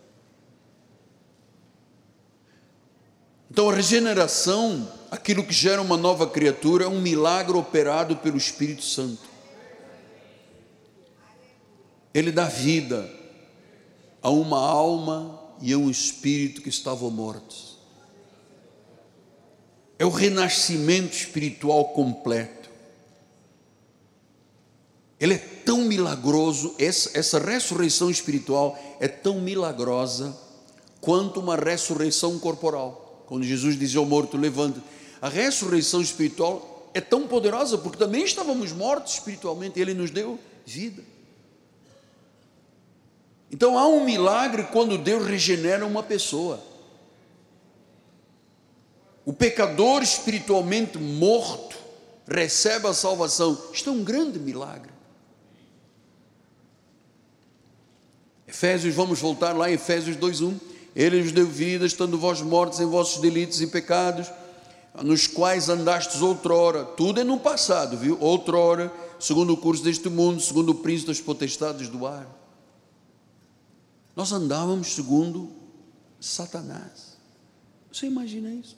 Então 3.50 3.70
a 3.70 3.74
regeneração, 3.74 4.88
aquilo 5.10 5.44
que 5.44 5.52
gera 5.52 5.80
uma 5.80 5.96
nova 5.96 6.26
criatura, 6.26 6.84
é 6.84 6.88
um 6.88 7.00
milagre 7.00 7.56
operado 7.56 8.16
pelo 8.16 8.36
Espírito 8.36 8.82
Santo. 8.82 9.22
Ele 12.12 12.32
dá 12.32 12.46
vida 12.46 13.10
a 14.22 14.30
uma 14.30 14.58
alma 14.58 15.40
e 15.60 15.72
a 15.72 15.78
um 15.78 15.90
espírito 15.90 16.62
que 16.62 16.68
estavam 16.68 17.10
mortos. 17.10 17.78
É 19.98 20.04
o 20.04 20.10
renascimento 20.10 21.14
espiritual 21.14 21.86
completo. 21.90 22.70
Ele 25.18 25.34
é 25.34 25.38
tão 25.38 25.82
milagroso, 25.82 26.74
essa, 26.78 27.18
essa 27.18 27.38
ressurreição 27.38 28.10
espiritual 28.10 28.78
é 29.00 29.08
tão 29.08 29.40
milagrosa 29.40 30.36
quanto 31.00 31.40
uma 31.40 31.56
ressurreição 31.56 32.38
corporal 32.38 33.06
quando 33.26 33.44
Jesus 33.44 33.78
dizia 33.78 34.00
ao 34.00 34.06
morto: 34.06 34.36
levanta. 34.36 34.80
A 35.26 35.28
ressurreição 35.28 36.00
espiritual 36.00 36.88
é 36.94 37.00
tão 37.00 37.26
poderosa 37.26 37.76
porque 37.76 37.98
também 37.98 38.22
estávamos 38.22 38.70
mortos 38.70 39.14
espiritualmente, 39.14 39.80
Ele 39.80 39.92
nos 39.92 40.08
deu 40.08 40.38
vida. 40.64 41.02
Então 43.50 43.76
há 43.76 43.88
um 43.88 44.04
milagre 44.04 44.68
quando 44.70 44.96
Deus 44.96 45.26
regenera 45.26 45.84
uma 45.84 46.00
pessoa. 46.00 46.62
O 49.24 49.32
pecador 49.32 50.00
espiritualmente 50.00 50.96
morto 50.96 51.76
recebe 52.28 52.86
a 52.86 52.94
salvação. 52.94 53.60
Isto 53.72 53.90
é 53.90 53.92
um 53.92 54.04
grande 54.04 54.38
milagre. 54.38 54.92
Efésios, 58.46 58.94
vamos 58.94 59.18
voltar 59.18 59.56
lá 59.56 59.68
em 59.68 59.74
Efésios 59.74 60.16
2:1. 60.16 60.56
Ele 60.94 61.20
nos 61.20 61.32
deu 61.32 61.48
vida, 61.48 61.84
estando 61.84 62.16
vós 62.16 62.40
mortos 62.40 62.78
em 62.78 62.86
vossos 62.86 63.20
delitos 63.20 63.60
e 63.60 63.66
pecados, 63.66 64.30
nos 65.02 65.26
quais 65.26 65.68
andastes 65.68 66.22
outrora. 66.22 66.84
Tudo 66.84 67.20
é 67.20 67.24
no 67.24 67.38
passado, 67.38 67.96
viu? 67.96 68.16
Outrora, 68.20 68.92
segundo 69.20 69.52
o 69.52 69.56
curso 69.56 69.82
deste 69.82 70.08
mundo, 70.08 70.40
segundo 70.40 70.70
o 70.70 70.74
príncipe 70.76 71.08
das 71.08 71.20
potestades 71.20 71.88
do 71.88 72.06
ar. 72.06 72.26
Nós 74.14 74.32
andávamos 74.32 74.94
segundo 74.94 75.50
Satanás. 76.18 77.16
Você 77.92 78.06
imagina 78.06 78.50
isso? 78.52 78.76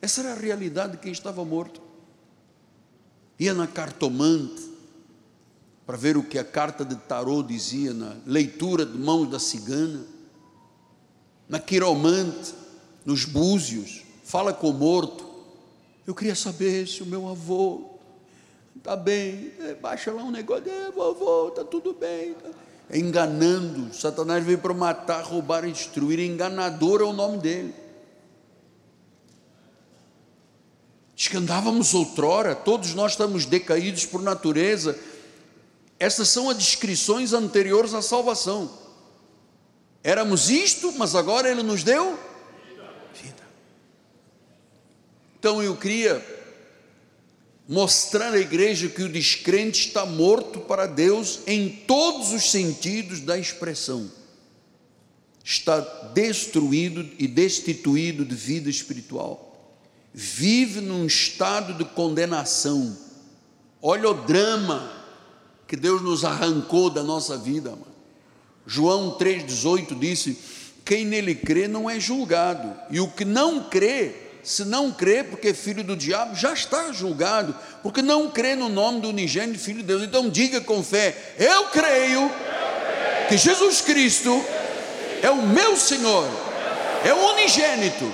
Essa 0.00 0.20
era 0.20 0.32
a 0.32 0.36
realidade 0.36 0.92
de 0.92 0.98
quem 0.98 1.12
estava 1.12 1.44
morto. 1.44 1.80
ia 3.38 3.54
na 3.54 3.66
cartomante 3.66 4.70
para 5.86 5.96
ver 5.96 6.16
o 6.16 6.22
que 6.22 6.38
a 6.38 6.44
carta 6.44 6.84
de 6.84 6.96
tarô 6.96 7.42
dizia 7.42 7.92
na 7.92 8.16
leitura 8.26 8.86
de 8.86 8.96
mãos 8.96 9.28
da 9.28 9.38
cigana, 9.38 10.04
na 11.48 11.58
quiromante, 11.58 12.54
nos 13.04 13.24
búzios, 13.24 14.01
fala 14.32 14.54
com 14.54 14.70
o 14.70 14.72
morto. 14.72 15.26
Eu 16.06 16.14
queria 16.14 16.34
saber 16.34 16.88
se 16.88 17.02
o 17.02 17.06
meu 17.06 17.28
avô 17.28 17.90
está 18.74 18.96
bem, 18.96 19.52
é, 19.60 19.74
baixa 19.74 20.10
lá 20.10 20.22
um 20.22 20.30
negócio, 20.30 20.72
é, 20.72 20.90
vovô, 20.90 21.48
está 21.48 21.62
tudo 21.62 21.92
bem. 21.92 22.34
É 22.88 22.96
enganando, 22.98 23.94
Satanás 23.94 24.42
veio 24.42 24.56
para 24.56 24.72
matar, 24.72 25.22
roubar 25.22 25.66
destruir, 25.70 26.18
enganador 26.18 27.02
é 27.02 27.04
o 27.04 27.12
nome 27.12 27.38
dele. 27.38 27.74
Diz 31.14 31.28
que 31.28 31.36
andávamos 31.36 31.92
outrora, 31.92 32.54
todos 32.54 32.94
nós 32.94 33.12
estamos 33.12 33.44
decaídos 33.44 34.06
por 34.06 34.22
natureza. 34.22 34.98
Essas 36.00 36.28
são 36.28 36.48
as 36.48 36.56
descrições 36.56 37.34
anteriores 37.34 37.92
à 37.92 38.00
salvação. 38.00 38.70
Éramos 40.02 40.48
isto, 40.48 40.90
mas 40.96 41.14
agora 41.14 41.50
Ele 41.50 41.62
nos 41.62 41.84
deu 41.84 42.18
vida. 43.14 43.42
Então 45.42 45.60
eu 45.60 45.76
queria 45.76 46.24
mostrar 47.68 48.32
à 48.32 48.38
igreja 48.38 48.88
que 48.88 49.02
o 49.02 49.08
descrente 49.08 49.88
está 49.88 50.06
morto 50.06 50.60
para 50.60 50.86
Deus 50.86 51.40
em 51.48 51.68
todos 51.68 52.30
os 52.32 52.48
sentidos 52.48 53.18
da 53.18 53.36
expressão. 53.36 54.08
Está 55.42 55.80
destruído 56.14 57.04
e 57.18 57.26
destituído 57.26 58.24
de 58.24 58.36
vida 58.36 58.70
espiritual. 58.70 59.76
Vive 60.14 60.80
num 60.80 61.06
estado 61.06 61.74
de 61.74 61.84
condenação. 61.86 62.96
Olha 63.82 64.10
o 64.10 64.14
drama 64.14 64.92
que 65.66 65.74
Deus 65.74 66.00
nos 66.02 66.24
arrancou 66.24 66.88
da 66.88 67.02
nossa 67.02 67.36
vida. 67.36 67.76
João 68.64 69.18
3,18 69.18 69.98
disse: 69.98 70.38
Quem 70.84 71.04
nele 71.04 71.34
crê 71.34 71.66
não 71.66 71.90
é 71.90 71.98
julgado, 71.98 72.72
e 72.92 73.00
o 73.00 73.08
que 73.08 73.24
não 73.24 73.64
crê 73.68 74.30
se 74.42 74.64
não 74.64 74.90
crê 74.90 75.22
porque 75.22 75.48
é 75.48 75.54
filho 75.54 75.84
do 75.84 75.96
diabo, 75.96 76.34
já 76.34 76.52
está 76.52 76.92
julgado, 76.92 77.54
porque 77.82 78.02
não 78.02 78.28
crê 78.28 78.56
no 78.56 78.68
nome 78.68 79.00
do 79.00 79.08
unigênito 79.08 79.58
Filho 79.60 79.78
de 79.78 79.84
Deus. 79.84 80.02
Então 80.02 80.28
diga 80.28 80.60
com 80.60 80.82
fé: 80.82 81.14
Eu 81.38 81.66
creio 81.66 82.30
que 83.28 83.36
Jesus 83.36 83.80
Cristo 83.80 84.44
é 85.22 85.30
o 85.30 85.42
meu 85.42 85.76
Senhor, 85.76 86.28
é 87.04 87.14
o 87.14 87.32
unigênito, 87.32 88.12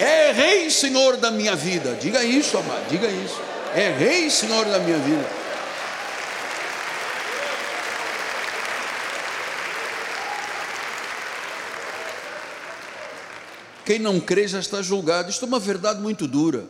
é 0.00 0.32
Rei 0.32 0.70
Senhor 0.70 1.16
da 1.16 1.30
minha 1.30 1.54
vida. 1.54 1.96
Diga 2.00 2.24
isso, 2.24 2.58
amado, 2.58 2.88
diga 2.90 3.06
isso. 3.06 3.40
É 3.76 3.90
Rei 3.90 4.28
Senhor 4.30 4.64
da 4.64 4.80
minha 4.80 4.98
vida. 4.98 5.43
Quem 13.84 13.98
não 13.98 14.18
crê 14.18 14.48
já 14.48 14.58
está 14.58 14.80
julgado. 14.80 15.28
Isto 15.30 15.44
é 15.44 15.48
uma 15.48 15.60
verdade 15.60 16.00
muito 16.00 16.26
dura. 16.26 16.66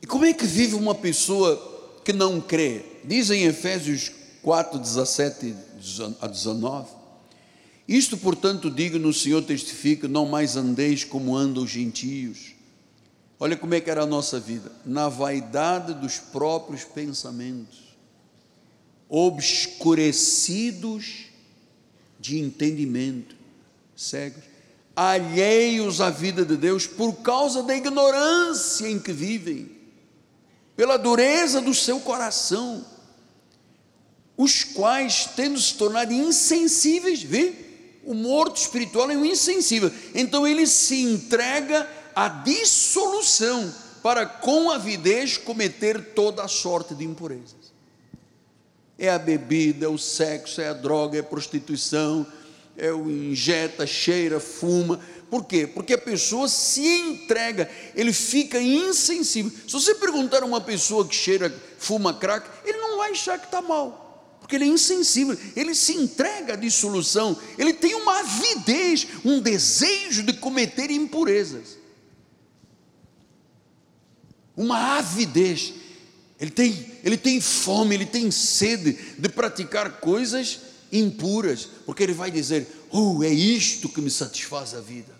E 0.00 0.06
como 0.06 0.24
é 0.24 0.32
que 0.32 0.46
vive 0.46 0.74
uma 0.74 0.94
pessoa 0.94 2.00
que 2.04 2.12
não 2.12 2.40
crê? 2.40 2.82
Diz 3.04 3.30
em 3.30 3.44
Efésios 3.44 4.10
4, 4.42 4.78
17 4.78 5.54
a 6.20 6.26
19: 6.26 6.88
Isto, 7.86 8.16
portanto, 8.16 8.70
digo 8.70 8.98
no 8.98 9.12
Senhor 9.12 9.42
testifica: 9.42 10.08
não 10.08 10.24
mais 10.26 10.56
andeis 10.56 11.04
como 11.04 11.36
andam 11.36 11.64
os 11.64 11.70
gentios. 11.70 12.54
Olha 13.38 13.54
como 13.56 13.74
é 13.74 13.80
que 13.80 13.90
era 13.90 14.02
a 14.02 14.06
nossa 14.06 14.40
vida, 14.40 14.72
na 14.84 15.08
vaidade 15.08 15.94
dos 15.94 16.18
próprios 16.18 16.84
pensamentos, 16.84 17.78
obscurecidos 19.08 21.26
de 22.18 22.38
entendimento, 22.38 23.34
cegos 23.96 24.49
alheios 24.94 26.00
à 26.00 26.10
vida 26.10 26.44
de 26.44 26.56
Deus 26.56 26.86
por 26.86 27.14
causa 27.16 27.62
da 27.62 27.76
ignorância 27.76 28.88
em 28.88 28.98
que 28.98 29.12
vivem, 29.12 29.70
pela 30.76 30.96
dureza 30.96 31.60
do 31.60 31.74
seu 31.74 32.00
coração, 32.00 32.84
os 34.36 34.64
quais, 34.64 35.28
tendo 35.36 35.60
se 35.60 35.74
tornado 35.74 36.12
insensíveis, 36.12 37.22
vê? 37.22 37.52
O 38.04 38.14
morto 38.14 38.56
espiritual 38.56 39.10
é 39.10 39.16
um 39.16 39.24
insensível, 39.24 39.92
então 40.14 40.46
ele 40.46 40.66
se 40.66 41.02
entrega 41.02 41.86
à 42.14 42.28
dissolução 42.28 43.72
para 44.02 44.24
com 44.24 44.70
avidez 44.70 45.36
cometer 45.36 46.14
toda 46.14 46.42
a 46.42 46.48
sorte 46.48 46.94
de 46.94 47.04
impurezas. 47.04 47.70
É 48.98 49.10
a 49.10 49.18
bebida, 49.18 49.86
é 49.86 49.88
o 49.88 49.98
sexo, 49.98 50.60
é 50.60 50.68
a 50.68 50.72
droga, 50.72 51.18
é 51.18 51.20
a 51.20 51.24
prostituição, 51.24 52.26
é 52.80 52.90
injeta, 52.90 53.86
cheira, 53.86 54.40
fuma. 54.40 54.98
Por 55.28 55.44
quê? 55.44 55.66
Porque 55.66 55.92
a 55.92 55.98
pessoa 55.98 56.48
se 56.48 56.80
entrega, 56.80 57.70
ele 57.94 58.12
fica 58.12 58.60
insensível. 58.60 59.52
Se 59.52 59.72
você 59.72 59.94
perguntar 59.94 60.42
a 60.42 60.46
uma 60.46 60.62
pessoa 60.62 61.06
que 61.06 61.14
cheira, 61.14 61.54
fuma 61.78 62.14
crack, 62.14 62.48
ele 62.64 62.78
não 62.78 62.96
vai 62.96 63.10
achar 63.10 63.38
que 63.38 63.44
está 63.44 63.60
mal, 63.60 64.38
porque 64.40 64.56
ele 64.56 64.64
é 64.64 64.68
insensível, 64.68 65.38
ele 65.54 65.74
se 65.74 65.92
entrega 65.92 66.54
à 66.54 66.56
dissolução, 66.56 67.36
ele 67.58 67.74
tem 67.74 67.94
uma 67.94 68.20
avidez, 68.20 69.06
um 69.24 69.40
desejo 69.40 70.22
de 70.22 70.32
cometer 70.32 70.90
impurezas. 70.90 71.78
Uma 74.56 74.98
avidez. 74.98 75.74
Ele 76.40 76.50
tem, 76.50 76.92
ele 77.04 77.18
tem 77.18 77.40
fome, 77.40 77.94
ele 77.94 78.06
tem 78.06 78.30
sede 78.30 78.98
de 79.18 79.28
praticar 79.28 80.00
coisas 80.00 80.69
impuras, 80.92 81.68
porque 81.86 82.02
ele 82.02 82.12
vai 82.12 82.30
dizer: 82.30 82.66
Oh, 82.90 83.22
é 83.22 83.28
isto 83.28 83.88
que 83.88 84.00
me 84.00 84.10
satisfaz 84.10 84.74
a 84.74 84.80
vida. 84.80 85.18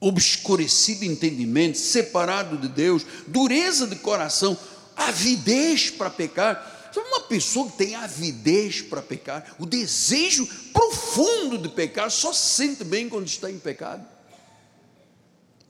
Obscurecido 0.00 1.04
entendimento, 1.04 1.78
separado 1.78 2.58
de 2.58 2.68
Deus, 2.68 3.06
dureza 3.26 3.86
de 3.86 3.96
coração, 3.96 4.56
avidez 4.96 5.90
para 5.90 6.10
pecar. 6.10 6.72
Uma 6.96 7.22
pessoa 7.22 7.68
que 7.70 7.78
tem 7.78 7.96
avidez 7.96 8.80
para 8.80 9.02
pecar, 9.02 9.56
o 9.58 9.66
desejo 9.66 10.46
profundo 10.72 11.58
de 11.58 11.68
pecar, 11.68 12.08
só 12.08 12.32
se 12.32 12.54
sente 12.54 12.84
bem 12.84 13.08
quando 13.08 13.26
está 13.26 13.50
em 13.50 13.58
pecado. 13.58 14.06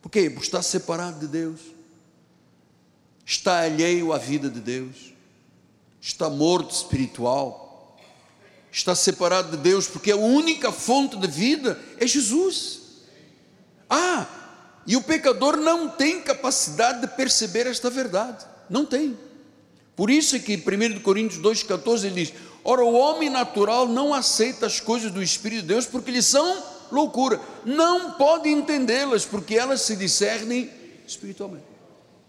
Por 0.03 0.11
quê? 0.11 0.29
Porque 0.29 0.47
está 0.47 0.61
separado 0.61 1.21
de 1.21 1.29
Deus, 1.29 1.61
está 3.25 3.61
alheio 3.61 4.13
à 4.13 4.19
vida 4.19 4.51
de 4.51 4.61
Deus 4.61 5.14
está 6.05 6.29
morto 6.29 6.71
espiritual, 6.71 7.97
está 8.71 8.95
separado 8.95 9.57
de 9.57 9.63
Deus, 9.63 9.89
porque 9.89 10.13
a 10.13 10.17
única 10.17 10.71
fonte 10.71 11.17
de 11.17 11.27
vida 11.27 11.81
é 11.99 12.07
Jesus. 12.07 12.81
Ah, 13.89 14.27
e 14.87 14.97
o 14.97 15.03
pecador 15.03 15.57
não 15.57 15.89
tem 15.89 16.21
capacidade 16.21 17.01
de 17.01 17.07
perceber 17.07 17.67
esta 17.67 17.89
verdade, 17.89 18.45
não 18.69 18.85
tem. 18.85 19.17
Por 19.97 20.11
isso 20.11 20.37
é 20.37 20.39
que 20.39 20.53
em 20.53 20.59
1 20.59 21.01
Coríntios 21.01 21.41
2,14 21.41 22.05
ele 22.05 22.27
diz: 22.27 22.35
Ora, 22.63 22.85
o 22.85 22.93
homem 22.93 23.31
natural 23.31 23.89
não 23.89 24.13
aceita 24.13 24.67
as 24.67 24.81
coisas 24.81 25.11
do 25.11 25.23
Espírito 25.23 25.63
de 25.63 25.69
Deus 25.69 25.87
porque 25.87 26.11
lhe 26.11 26.23
são 26.23 26.63
loucura, 26.93 27.41
não 27.65 28.13
pode 28.13 28.51
entendê-las 28.51 29.25
porque 29.25 29.55
elas 29.55 29.81
se 29.81 29.97
discernem 29.97 30.71
espiritualmente. 31.07 31.65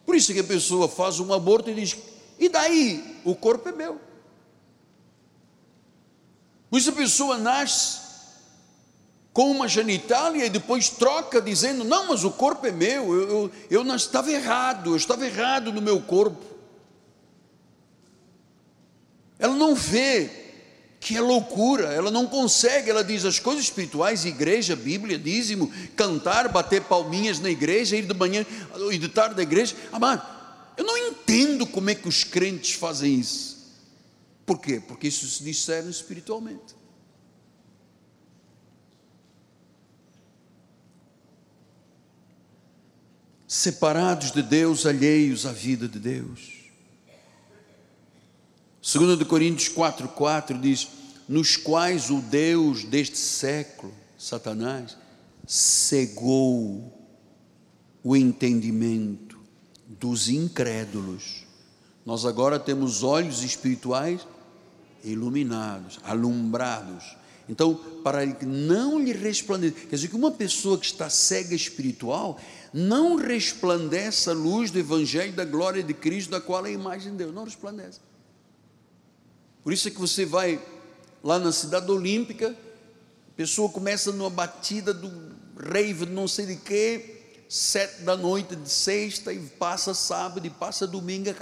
Por 0.06 0.16
isso 0.16 0.32
é 0.32 0.36
que 0.36 0.40
a 0.40 0.46
pessoa 0.46 0.88
faz 0.88 1.20
um 1.20 1.34
aborto 1.34 1.70
e 1.70 1.74
diz: 1.74 1.98
e 2.40 2.50
daí? 2.50 3.22
O 3.24 3.36
corpo 3.36 3.70
é 3.70 3.72
meu. 3.72 4.00
Pois 6.70 6.88
a 6.88 6.92
pessoa 6.92 7.38
nasce 7.38 8.06
com 9.32 9.52
uma 9.52 9.68
genitália 9.68 10.46
e 10.46 10.50
depois 10.50 10.90
troca 10.90 11.42
dizendo: 11.42 11.84
Não, 11.84 12.08
mas 12.08 12.24
o 12.24 12.32
corpo 12.32 12.66
é 12.68 12.72
meu, 12.72 13.14
eu, 13.14 13.30
eu, 13.30 13.52
eu 13.70 13.84
não 13.84 13.96
estava 13.96 14.32
errado, 14.32 14.92
eu 14.92 14.96
estava 14.96 15.26
errado 15.26 15.72
no 15.72 15.82
meu 15.82 16.02
corpo. 16.02 16.44
Ela 19.38 19.56
não 19.56 19.76
vê 19.76 20.30
que 21.00 21.16
é 21.16 21.22
loucura, 21.22 21.94
ela 21.94 22.10
não 22.10 22.26
consegue, 22.26 22.90
ela 22.90 23.04
diz 23.04 23.26
as 23.26 23.38
coisas 23.38 23.66
espirituais, 23.66 24.26
igreja, 24.26 24.76
Bíblia, 24.76 25.20
dízimo, 25.20 25.72
cantar, 25.96 26.50
bater 26.50 26.82
palminhas 26.82 27.40
na 27.40 27.50
igreja, 27.50 27.96
ir 27.96 28.06
de 28.08 28.14
manhã 28.14 28.44
e 28.92 28.98
de 28.98 29.08
tarde 29.08 29.36
da 29.36 29.44
igreja, 29.44 29.76
amado, 29.92 30.35
eu 30.78 30.84
não 30.84 30.98
entendo 30.98 31.66
como 31.66 31.90
é 31.90 31.96
que 31.96 32.08
os 32.08 32.24
crentes 32.24 32.74
fazem 32.74 33.20
isso. 33.20 33.56
Por 34.46 34.60
quê? 34.60 34.80
Porque 34.80 35.08
isso 35.08 35.28
se 35.28 35.44
discerne 35.44 35.90
espiritualmente. 35.90 36.76
Separados 43.48 44.32
de 44.32 44.44
Deus, 44.44 44.86
alheios 44.86 45.46
à 45.46 45.52
vida 45.52 45.88
de 45.88 46.00
Deus. 46.00 46.56
2 48.82 49.24
Coríntios 49.28 49.74
4,4 49.74 50.60
diz: 50.60 50.88
Nos 51.28 51.56
quais 51.56 52.12
o 52.12 52.22
Deus 52.22 52.84
deste 52.84 53.18
século, 53.18 53.94
Satanás, 54.18 54.98
cegou 55.48 56.94
o 58.04 58.16
entendimento 58.16 59.35
dos 59.88 60.30
incrédulos. 60.30 61.46
Nós 62.06 62.26
agora 62.26 62.60
temos 62.60 63.04
olhos 63.04 63.44
espirituais 63.44 64.26
iluminados, 65.04 66.00
alumbrados. 66.04 67.16
Então, 67.48 67.76
para 68.04 68.26
não 68.44 69.00
lhe 69.00 69.14
resplandeça, 69.14 69.76
quer 69.88 69.96
dizer 69.96 70.08
que 70.08 70.16
uma 70.16 70.32
pessoa 70.32 70.78
que 70.80 70.86
está 70.86 71.10
cega 71.10 71.54
espiritual 71.54 72.40
não 72.74 73.16
resplandece 73.16 74.30
a 74.30 74.34
luz 74.34 74.72
do 74.72 74.80
Evangelho 74.80 75.34
da 75.34 75.46
glória 75.46 75.84
de 75.84 75.94
Cristo, 75.94 76.32
da 76.32 76.42
qual 76.42 76.66
é 76.66 76.70
a 76.70 76.74
imagem 76.74 77.12
de 77.12 77.20
Deus, 77.20 77.34
não 77.34 77.44
resplandece. 77.44 78.00
Por 79.64 79.72
isso 79.72 79.88
é 79.88 79.92
que 79.92 80.00
você 80.00 80.26
vai 80.26 80.60
lá 81.24 81.40
na 81.40 81.52
cidade 81.52 81.90
olímpica, 81.90 82.50
a 82.50 83.36
pessoa 83.36 83.70
começa 83.70 84.12
numa 84.12 84.30
batida 84.30 84.94
do 84.94 85.12
rave, 85.58 86.06
não 86.06 86.28
sei 86.28 86.46
de 86.46 86.56
quê, 86.56 87.15
sete 87.56 88.02
da 88.02 88.18
noite 88.18 88.54
de 88.54 88.70
sexta 88.70 89.32
e 89.32 89.40
passa 89.40 89.94
sábado 89.94 90.46
e 90.46 90.50
passa 90.50 90.86
domingo 90.86 91.34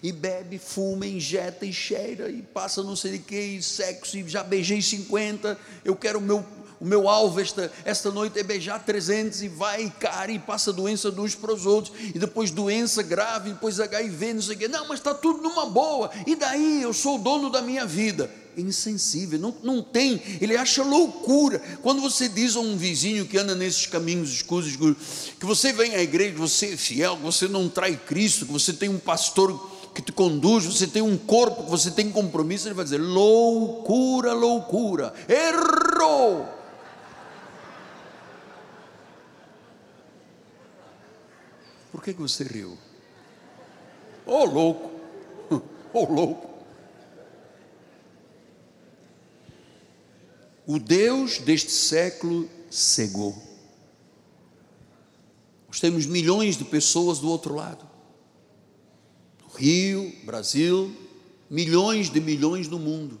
e 0.00 0.12
bebe, 0.12 0.56
fuma, 0.56 1.04
injeta 1.04 1.66
e 1.66 1.72
cheira 1.72 2.30
e 2.30 2.42
passa 2.42 2.80
não 2.80 2.94
sei 2.94 3.12
de 3.12 3.18
que 3.18 3.40
e 3.40 3.60
sexo 3.60 4.16
e 4.16 4.28
já 4.28 4.44
beijei 4.44 4.80
50 4.80 5.58
eu 5.84 5.96
quero 5.96 6.20
o 6.20 6.22
meu 6.22 6.44
o 6.78 6.84
meu 6.84 7.08
alvo 7.08 7.40
esta, 7.40 7.72
esta 7.84 8.10
noite 8.12 8.38
é 8.38 8.42
beijar 8.44 8.84
300 8.84 9.42
e 9.42 9.48
vai 9.48 9.84
e 9.84 9.90
cara 9.90 10.30
e 10.30 10.38
passa 10.38 10.72
doença 10.72 11.10
de 11.10 11.18
uns 11.18 11.34
para 11.34 11.50
os 11.50 11.64
outros, 11.64 11.96
e 12.14 12.18
depois 12.18 12.50
doença 12.50 13.02
grave, 13.02 13.48
depois 13.48 13.80
HIV, 13.80 14.34
não 14.34 14.42
sei 14.42 14.56
o 14.56 14.58
quê. 14.58 14.68
Não, 14.68 14.86
mas 14.86 14.98
está 14.98 15.14
tudo 15.14 15.40
numa 15.40 15.64
boa, 15.64 16.10
e 16.26 16.36
daí 16.36 16.82
eu 16.82 16.92
sou 16.92 17.16
o 17.16 17.18
dono 17.18 17.48
da 17.48 17.62
minha 17.62 17.86
vida 17.86 18.30
insensível, 18.56 19.38
não, 19.38 19.54
não 19.62 19.82
tem, 19.82 20.22
ele 20.40 20.56
acha 20.56 20.82
loucura. 20.82 21.58
Quando 21.82 22.00
você 22.00 22.28
diz 22.28 22.56
a 22.56 22.60
um 22.60 22.76
vizinho 22.76 23.26
que 23.26 23.36
anda 23.38 23.54
nesses 23.54 23.86
caminhos 23.86 24.30
escuros, 24.30 24.76
que 25.38 25.46
você 25.46 25.72
vem 25.72 25.94
à 25.94 26.02
igreja, 26.02 26.36
você 26.36 26.72
é 26.72 26.76
fiel, 26.76 27.16
que 27.16 27.22
você 27.22 27.46
não 27.46 27.68
trai 27.68 27.96
Cristo, 27.96 28.46
que 28.46 28.52
você 28.52 28.72
tem 28.72 28.88
um 28.88 28.98
pastor 28.98 29.76
que 29.94 30.02
te 30.02 30.12
conduz, 30.12 30.64
você 30.64 30.86
tem 30.86 31.02
um 31.02 31.16
corpo, 31.16 31.64
que 31.64 31.70
você 31.70 31.90
tem 31.90 32.10
compromisso, 32.10 32.68
ele 32.68 32.74
vai 32.74 32.84
dizer: 32.84 32.98
loucura, 32.98 34.32
loucura, 34.32 35.14
errou. 35.28 36.46
Por 41.90 42.02
que, 42.02 42.12
que 42.12 42.20
você 42.20 42.44
riu? 42.44 42.76
Ô 44.26 44.40
oh, 44.40 44.44
louco, 44.44 44.90
ô 45.50 45.62
oh, 45.94 46.12
louco. 46.12 46.45
O 50.66 50.78
Deus 50.78 51.38
deste 51.38 51.70
século 51.70 52.48
cegou. 52.68 53.40
Nós 55.68 55.78
temos 55.78 56.06
milhões 56.06 56.56
de 56.56 56.64
pessoas 56.64 57.18
do 57.18 57.28
outro 57.28 57.54
lado. 57.54 57.86
No 59.42 59.54
Rio, 59.54 60.12
Brasil, 60.24 60.94
milhões 61.48 62.10
de 62.10 62.20
milhões 62.20 62.66
no 62.66 62.78
mundo. 62.78 63.20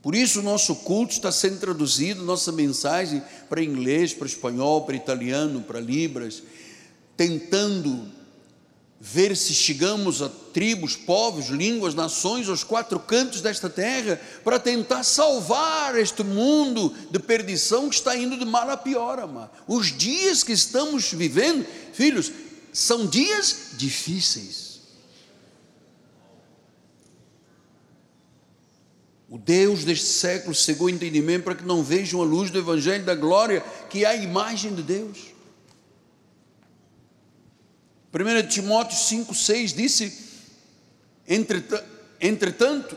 Por 0.00 0.14
isso 0.14 0.42
nosso 0.42 0.76
culto 0.76 1.12
está 1.12 1.32
sendo 1.32 1.58
traduzido, 1.58 2.22
nossa 2.22 2.52
mensagem 2.52 3.20
para 3.48 3.62
inglês, 3.62 4.14
para 4.14 4.28
espanhol, 4.28 4.84
para 4.84 4.94
italiano, 4.94 5.62
para 5.62 5.80
libras, 5.80 6.42
tentando 7.16 8.17
ver 9.00 9.36
se 9.36 9.54
chegamos 9.54 10.20
a 10.20 10.28
tribos, 10.28 10.96
povos, 10.96 11.48
línguas, 11.48 11.94
nações, 11.94 12.48
aos 12.48 12.64
quatro 12.64 12.98
cantos 12.98 13.40
desta 13.40 13.70
terra, 13.70 14.20
para 14.42 14.58
tentar 14.58 15.04
salvar 15.04 15.96
este 15.96 16.24
mundo 16.24 16.92
de 17.10 17.18
perdição 17.18 17.88
que 17.88 17.94
está 17.94 18.16
indo 18.16 18.36
de 18.36 18.44
mal 18.44 18.68
a 18.68 18.76
pior, 18.76 19.20
amado. 19.20 19.50
Os 19.68 19.96
dias 19.96 20.42
que 20.42 20.52
estamos 20.52 21.12
vivendo, 21.12 21.64
filhos, 21.92 22.32
são 22.72 23.06
dias 23.06 23.70
difíceis. 23.74 24.68
O 29.30 29.36
Deus 29.36 29.84
deste 29.84 30.06
século 30.06 30.54
cegou 30.54 30.86
o 30.86 30.90
entendimento 30.90 31.44
para 31.44 31.54
que 31.54 31.64
não 31.64 31.82
vejam 31.84 32.22
a 32.22 32.24
luz 32.24 32.50
do 32.50 32.58
Evangelho 32.58 33.04
da 33.04 33.14
glória, 33.14 33.62
que 33.90 34.04
é 34.04 34.08
a 34.08 34.16
imagem 34.16 34.74
de 34.74 34.82
Deus. 34.82 35.18
1 38.12 38.48
Timóteo 38.48 38.96
5, 38.96 39.34
6 39.34 39.72
disse: 39.72 40.28
entretanto, 42.20 42.96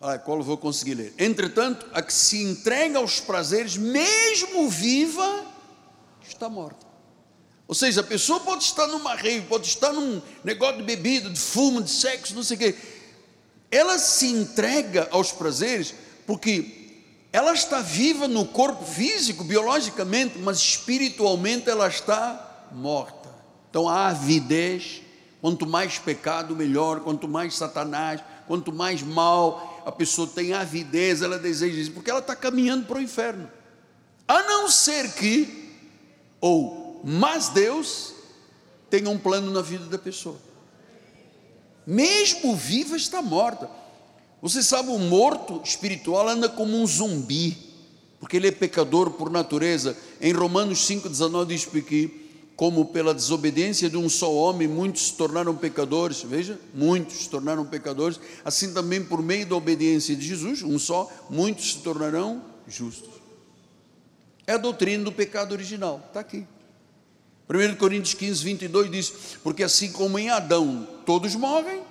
ah, 0.00 0.18
qual 0.18 0.38
eu 0.38 0.44
vou 0.44 0.56
conseguir 0.56 0.94
ler? 0.94 1.14
Entretanto, 1.18 1.86
a 1.92 2.02
que 2.02 2.12
se 2.12 2.42
entrega 2.42 2.98
aos 2.98 3.20
prazeres, 3.20 3.76
mesmo 3.76 4.68
viva, 4.68 5.44
está 6.28 6.48
morta. 6.48 6.86
Ou 7.66 7.74
seja, 7.74 8.00
a 8.00 8.04
pessoa 8.04 8.40
pode 8.40 8.64
estar 8.64 8.86
numa 8.86 9.14
rave, 9.14 9.42
pode 9.42 9.66
estar 9.66 9.92
num 9.92 10.20
negócio 10.44 10.78
de 10.78 10.82
bebida, 10.82 11.30
de 11.30 11.38
fumo, 11.40 11.82
de 11.82 11.90
sexo, 11.90 12.34
não 12.34 12.42
sei 12.42 12.56
o 12.56 12.60
quê. 12.60 12.76
Ela 13.70 13.98
se 13.98 14.26
entrega 14.26 15.08
aos 15.10 15.32
prazeres 15.32 15.94
porque 16.26 16.82
ela 17.32 17.54
está 17.54 17.80
viva 17.80 18.28
no 18.28 18.44
corpo 18.44 18.84
físico, 18.84 19.42
biologicamente, 19.42 20.38
mas 20.38 20.58
espiritualmente 20.58 21.70
ela 21.70 21.88
está 21.88 22.68
morta. 22.72 23.31
Então 23.72 23.88
a 23.88 24.08
avidez, 24.08 25.00
quanto 25.40 25.66
mais 25.66 25.98
pecado, 25.98 26.54
melhor, 26.54 27.00
quanto 27.00 27.26
mais 27.26 27.54
Satanás, 27.56 28.20
quanto 28.46 28.70
mais 28.70 29.02
mal 29.02 29.82
a 29.86 29.90
pessoa 29.90 30.28
tem 30.28 30.52
avidez, 30.52 31.22
ela 31.22 31.38
deseja 31.38 31.80
isso, 31.80 31.92
porque 31.92 32.10
ela 32.10 32.18
está 32.18 32.36
caminhando 32.36 32.84
para 32.84 32.98
o 32.98 33.00
inferno. 33.00 33.50
A 34.28 34.42
não 34.42 34.68
ser 34.68 35.10
que, 35.14 35.72
ou, 36.38 37.00
mas 37.02 37.48
Deus 37.48 38.12
tenha 38.90 39.08
um 39.08 39.16
plano 39.16 39.50
na 39.50 39.62
vida 39.62 39.86
da 39.86 39.98
pessoa. 39.98 40.36
Mesmo 41.86 42.54
viva 42.54 42.94
está 42.94 43.22
morta. 43.22 43.70
Você 44.42 44.62
sabe, 44.62 44.90
o 44.90 44.98
morto 44.98 45.62
espiritual 45.64 46.28
anda 46.28 46.46
como 46.46 46.76
um 46.76 46.86
zumbi, 46.86 47.56
porque 48.20 48.36
ele 48.36 48.48
é 48.48 48.52
pecador 48.52 49.12
por 49.12 49.30
natureza. 49.30 49.96
Em 50.20 50.34
Romanos 50.34 50.86
5,19 50.86 51.46
diz 51.46 51.64
que 51.64 52.21
como 52.62 52.84
pela 52.84 53.12
desobediência 53.12 53.90
de 53.90 53.96
um 53.96 54.08
só 54.08 54.32
homem 54.32 54.68
muitos 54.68 55.08
se 55.08 55.14
tornaram 55.14 55.52
pecadores, 55.52 56.22
veja, 56.22 56.56
muitos 56.72 57.24
se 57.24 57.28
tornaram 57.28 57.66
pecadores, 57.66 58.20
assim 58.44 58.72
também 58.72 59.04
por 59.04 59.20
meio 59.20 59.44
da 59.44 59.56
obediência 59.56 60.14
de 60.14 60.24
Jesus, 60.24 60.62
um 60.62 60.78
só, 60.78 61.10
muitos 61.28 61.72
se 61.72 61.78
tornarão 61.80 62.40
justos. 62.68 63.14
É 64.46 64.52
a 64.52 64.58
doutrina 64.58 65.02
do 65.02 65.10
pecado 65.10 65.50
original, 65.50 66.04
está 66.06 66.20
aqui. 66.20 66.46
1 67.50 67.74
Coríntios 67.78 68.14
15, 68.14 68.44
22 68.44 68.90
diz: 68.92 69.12
Porque 69.42 69.64
assim 69.64 69.90
como 69.90 70.16
em 70.16 70.30
Adão 70.30 70.86
todos 71.04 71.34
morrem, 71.34 71.82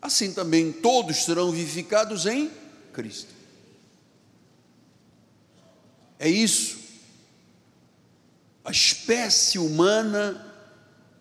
assim 0.00 0.32
também 0.32 0.70
todos 0.70 1.24
serão 1.24 1.50
vivificados 1.50 2.24
em 2.24 2.52
Cristo. 2.92 3.34
É 6.20 6.28
isso 6.28 6.82
a 8.64 8.70
espécie 8.70 9.58
humana 9.58 10.46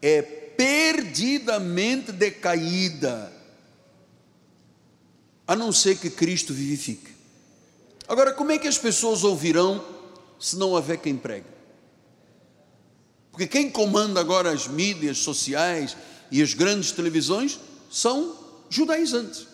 é 0.02 0.22
perdidamente 0.22 2.12
decaída, 2.12 3.32
a 5.48 5.56
não 5.56 5.72
ser 5.72 5.98
que 5.98 6.10
Cristo 6.10 6.54
vivifique. 6.54 7.12
Agora, 8.08 8.34
como 8.34 8.52
é 8.52 8.58
que 8.58 8.68
as 8.68 8.78
pessoas 8.78 9.24
ouvirão 9.24 9.84
se 10.40 10.58
não 10.58 10.72
houver 10.72 10.98
quem 10.98 11.18
pregue? 11.18 11.48
Porque 13.32 13.48
quem 13.48 13.70
comanda 13.70 14.20
agora 14.20 14.52
as 14.52 14.68
mídias 14.68 15.20
sociais 15.20 15.96
e 16.30 16.42
as 16.42 16.54
grandes 16.54 16.92
televisões 16.92 17.60
são 17.90 18.36
judaizantes. 18.70 19.48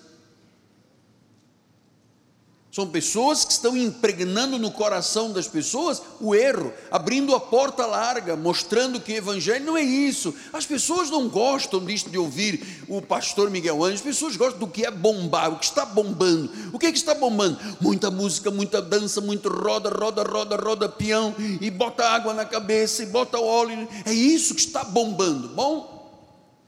São 2.78 2.86
pessoas 2.86 3.44
que 3.44 3.52
estão 3.52 3.76
impregnando 3.76 4.60
no 4.60 4.70
coração 4.70 5.32
das 5.32 5.48
pessoas 5.48 6.00
o 6.22 6.36
erro, 6.36 6.72
abrindo 6.92 7.34
a 7.34 7.40
porta 7.40 7.88
larga, 7.88 8.36
mostrando 8.36 9.02
que 9.02 9.14
o 9.14 9.16
evangelho 9.16 9.66
não 9.66 9.76
é 9.76 9.82
isso. 9.82 10.32
As 10.54 10.64
pessoas 10.64 11.10
não 11.10 11.28
gostam 11.28 11.84
disto 11.84 12.12
de 12.12 12.20
ouvir 12.20 12.86
o 12.88 13.02
pastor 13.02 13.50
Miguel 13.50 13.84
Anjo, 13.84 13.96
as 13.96 14.02
pessoas 14.02 14.38
gostam 14.38 14.60
do 14.60 14.68
que 14.68 14.86
é 14.86 14.92
bombar, 14.92 15.52
o 15.52 15.58
que 15.58 15.66
está 15.66 15.88
bombando. 15.88 16.52
O 16.72 16.78
que 16.78 16.86
é 16.86 16.92
que 16.92 17.00
está 17.00 17.16
bombando? 17.16 17.58
Muita 17.82 18.12
música, 18.12 18.52
muita 18.52 18.80
dança, 18.80 19.20
muito 19.22 19.50
roda, 19.50 19.90
roda, 19.90 20.22
roda, 20.22 20.56
roda, 20.56 20.88
peão, 20.88 21.34
e 21.60 21.72
bota 21.72 22.08
água 22.08 22.32
na 22.32 22.46
cabeça, 22.46 23.02
e 23.02 23.08
bota 23.08 23.40
óleo. 23.40 23.88
É 24.06 24.14
isso 24.14 24.54
que 24.54 24.62
está 24.62 24.84
bombando. 24.84 25.48
Bom, 25.48 26.12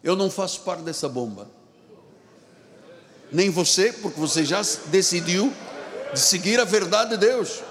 eu 0.04 0.16
não 0.16 0.32
faço 0.32 0.62
parte 0.62 0.82
dessa 0.82 1.08
bomba. 1.08 1.48
Nem 3.32 3.52
você, 3.52 3.94
porque 3.94 4.20
você 4.20 4.44
já 4.44 4.60
decidiu 4.88 5.54
de 6.14 6.20
seguir 6.20 6.60
a 6.60 6.66
verdade 6.66 7.12
de 7.12 7.18
Deus. 7.18 7.62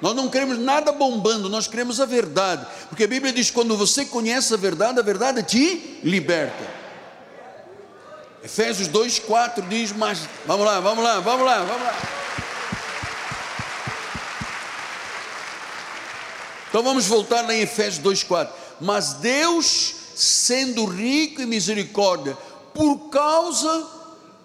Nós 0.00 0.14
não 0.14 0.28
queremos 0.28 0.58
nada 0.58 0.92
bombando, 0.92 1.48
nós 1.48 1.66
queremos 1.66 2.00
a 2.00 2.06
verdade, 2.06 2.66
porque 2.88 3.04
a 3.04 3.08
Bíblia 3.08 3.32
diz: 3.32 3.50
quando 3.50 3.76
você 3.76 4.04
conhece 4.04 4.52
a 4.52 4.56
verdade, 4.56 4.98
a 4.98 5.02
verdade 5.02 5.42
te 5.42 5.98
liberta. 6.02 6.76
Efésios 8.44 8.88
2,4 8.88 9.66
diz: 9.68 9.92
Mas 9.92 10.20
vamos 10.46 10.66
lá, 10.66 10.80
vamos 10.80 11.02
lá, 11.02 11.20
vamos 11.20 11.46
lá, 11.46 11.58
vamos 11.64 11.82
lá. 11.82 11.94
Então 16.68 16.82
vamos 16.82 17.06
voltar 17.06 17.40
lá 17.42 17.54
em 17.54 17.62
Efésios 17.62 18.04
2,4. 18.04 18.50
Mas 18.80 19.14
Deus, 19.14 19.94
sendo 20.14 20.84
rico 20.84 21.40
em 21.40 21.46
misericórdia, 21.46 22.36
por 22.74 23.08
causa 23.08 23.86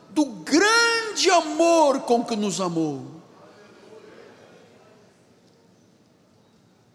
do 0.10 0.26
grande 0.26 1.30
amor 1.30 2.02
com 2.02 2.24
que 2.24 2.36
nos 2.36 2.62
amou. 2.62 3.21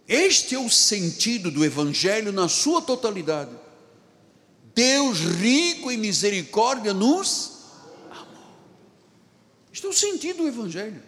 Este 0.08 0.54
é 0.54 0.58
o 0.58 0.70
sentido 0.70 1.50
do 1.50 1.64
Evangelho 1.64 2.32
na 2.32 2.48
sua 2.48 2.80
totalidade. 2.80 3.50
Deus 4.74 5.18
rico 5.18 5.90
em 5.90 5.96
misericórdia 5.96 6.92
nos 6.92 7.52
amou. 8.10 8.56
Este 9.72 9.86
é 9.86 9.88
o 9.88 9.92
sentido 9.92 10.42
do 10.42 10.48
Evangelho. 10.48 11.02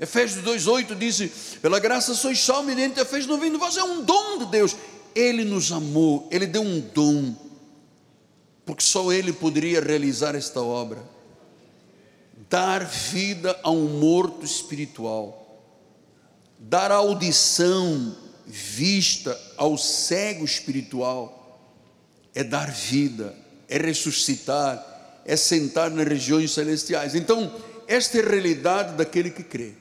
Efésios 0.00 0.44
2,8 0.44 0.94
diz: 0.96 1.58
Pela 1.60 1.78
graça 1.78 2.14
sois 2.14 2.38
salvos 2.40 2.66
mediante 2.66 3.00
a 3.00 3.04
fé 3.04 3.18
no 3.20 3.38
vindo 3.38 3.58
vós, 3.58 3.76
é 3.76 3.82
um 3.82 4.02
dom 4.02 4.38
de 4.38 4.46
Deus. 4.46 4.76
Ele 5.14 5.44
nos 5.44 5.72
amou, 5.72 6.28
Ele 6.30 6.46
deu 6.46 6.62
um 6.62 6.80
dom, 6.80 7.34
porque 8.66 8.82
só 8.82 9.10
Ele 9.12 9.32
poderia 9.32 9.80
realizar 9.80 10.34
esta 10.34 10.60
obra 10.60 11.16
dar 12.48 12.84
vida 12.84 13.58
a 13.62 13.70
um 13.70 13.98
morto 13.98 14.44
espiritual, 14.44 15.45
dar 16.68 16.90
audição, 16.90 18.16
vista 18.44 19.38
ao 19.56 19.78
cego 19.78 20.44
espiritual, 20.44 21.60
é 22.34 22.42
dar 22.42 22.70
vida, 22.70 23.34
é 23.68 23.78
ressuscitar, 23.78 25.22
é 25.24 25.36
sentar 25.36 25.90
nas 25.90 26.06
regiões 26.06 26.52
celestiais. 26.52 27.14
Então, 27.14 27.52
esta 27.86 28.18
é 28.18 28.20
a 28.20 28.28
realidade 28.28 28.96
daquele 28.96 29.30
que 29.30 29.44
crê. 29.44 29.74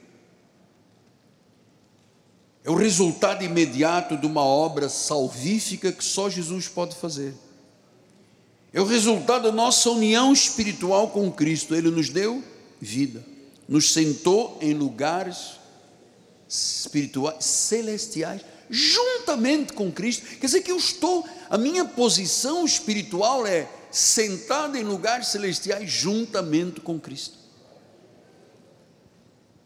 É 2.64 2.70
o 2.70 2.76
resultado 2.76 3.44
imediato 3.44 4.16
de 4.16 4.26
uma 4.26 4.44
obra 4.44 4.88
salvífica 4.88 5.92
que 5.92 6.04
só 6.04 6.30
Jesus 6.30 6.68
pode 6.68 6.96
fazer. 6.96 7.34
É 8.72 8.80
o 8.80 8.86
resultado 8.86 9.44
da 9.44 9.52
nossa 9.52 9.90
união 9.90 10.32
espiritual 10.32 11.10
com 11.10 11.32
Cristo. 11.32 11.76
Ele 11.76 11.90
nos 11.90 12.10
deu 12.10 12.44
vida, 12.80 13.24
nos 13.68 13.92
sentou 13.92 14.58
em 14.62 14.74
lugares 14.74 15.65
espirituais, 16.48 17.44
celestiais, 17.44 18.42
juntamente 18.70 19.74
com 19.74 19.92
Cristo. 19.92 20.26
Quer 20.26 20.46
dizer 20.46 20.62
que 20.62 20.72
eu 20.72 20.78
estou, 20.78 21.28
a 21.50 21.58
minha 21.58 21.86
posição 21.86 22.66
espiritual 22.66 23.46
é 23.46 23.70
sentada 23.92 24.78
em 24.80 24.84
lugares 24.84 25.28
celestiais 25.28 25.90
juntamente 25.90 26.82
com 26.82 27.00
Cristo. 27.00 27.38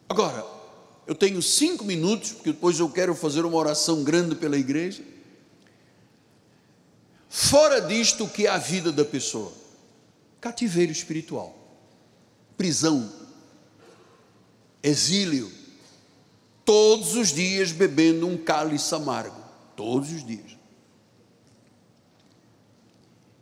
Agora, 0.07 0.45
eu 1.05 1.15
tenho 1.15 1.41
cinco 1.41 1.83
minutos, 1.83 2.33
porque 2.33 2.51
depois 2.51 2.79
eu 2.79 2.89
quero 2.89 3.15
fazer 3.15 3.45
uma 3.45 3.57
oração 3.57 4.03
grande 4.03 4.35
pela 4.35 4.57
igreja. 4.57 5.03
Fora 7.27 7.79
disto, 7.79 8.25
o 8.25 8.29
que 8.29 8.47
é 8.47 8.49
a 8.49 8.57
vida 8.57 8.91
da 8.91 9.05
pessoa? 9.05 9.51
Cativeiro 10.41 10.91
espiritual, 10.91 11.55
prisão, 12.57 13.11
exílio, 14.81 15.51
todos 16.69 17.15
os 17.15 17.33
dias 17.33 17.71
bebendo 17.71 18.27
um 18.27 18.37
cálice 18.37 18.93
amargo, 18.93 19.41
todos 19.75 20.11
os 20.11 20.23
dias. 20.23 20.55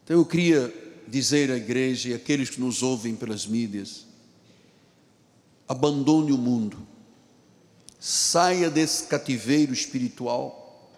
Então 0.01 0.15
eu 0.15 0.25
queria 0.25 0.73
dizer 1.05 1.51
à 1.51 1.57
igreja 1.57 2.07
e 2.07 2.13
àqueles 2.13 2.49
que 2.49 2.61
nos 2.61 2.81
ouvem 2.81 3.17
pelas 3.17 3.45
mídias: 3.45 4.05
abandone 5.67 6.31
o 6.31 6.37
mundo 6.37 6.87
saia 7.99 8.69
desse 8.69 9.07
cativeiro 9.07 9.73
espiritual, 9.73 10.89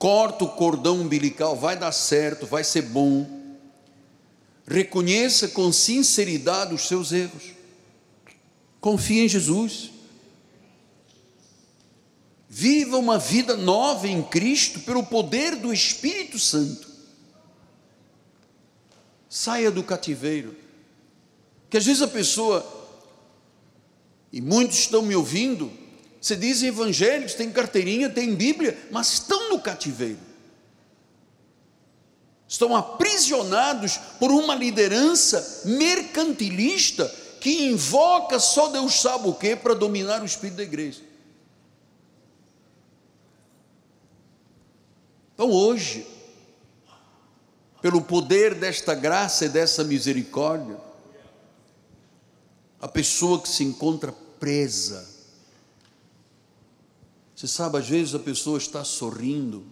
corta 0.00 0.42
o 0.42 0.50
cordão 0.56 1.00
umbilical, 1.00 1.54
vai 1.54 1.78
dar 1.78 1.92
certo, 1.92 2.44
vai 2.44 2.64
ser 2.64 2.82
bom. 2.82 3.38
Reconheça 4.66 5.46
com 5.46 5.70
sinceridade 5.70 6.74
os 6.74 6.88
seus 6.88 7.12
erros. 7.12 7.52
Confie 8.80 9.20
em 9.20 9.28
Jesus. 9.28 9.99
Viva 12.52 12.98
uma 12.98 13.16
vida 13.16 13.56
nova 13.56 14.08
em 14.08 14.24
Cristo 14.24 14.80
pelo 14.80 15.06
poder 15.06 15.54
do 15.54 15.72
Espírito 15.72 16.36
Santo. 16.36 16.90
Saia 19.28 19.70
do 19.70 19.84
cativeiro. 19.84 20.56
Que 21.70 21.76
às 21.76 21.86
vezes 21.86 22.02
a 22.02 22.08
pessoa, 22.08 22.66
e 24.32 24.40
muitos 24.40 24.80
estão 24.80 25.00
me 25.00 25.14
ouvindo, 25.14 25.70
você 26.20 26.34
diz 26.34 26.60
evangélicos, 26.64 27.34
tem 27.34 27.52
carteirinha, 27.52 28.10
tem 28.10 28.34
Bíblia, 28.34 28.76
mas 28.90 29.12
estão 29.12 29.50
no 29.50 29.60
cativeiro. 29.60 30.18
Estão 32.48 32.74
aprisionados 32.74 33.96
por 34.18 34.32
uma 34.32 34.56
liderança 34.56 35.62
mercantilista 35.66 37.06
que 37.40 37.66
invoca 37.66 38.40
só 38.40 38.66
Deus 38.70 39.00
sabe 39.00 39.28
o 39.28 39.34
que 39.34 39.54
para 39.54 39.72
dominar 39.72 40.20
o 40.20 40.26
espírito 40.26 40.56
da 40.56 40.64
igreja. 40.64 41.09
Então 45.40 45.52
hoje, 45.52 46.06
pelo 47.80 48.02
poder 48.02 48.54
desta 48.54 48.94
graça 48.94 49.46
e 49.46 49.48
dessa 49.48 49.82
misericórdia, 49.82 50.76
a 52.78 52.86
pessoa 52.86 53.40
que 53.40 53.48
se 53.48 53.64
encontra 53.64 54.12
presa, 54.38 55.08
você 57.34 57.48
sabe, 57.48 57.78
às 57.78 57.88
vezes 57.88 58.14
a 58.14 58.18
pessoa 58.18 58.58
está 58.58 58.84
sorrindo, 58.84 59.64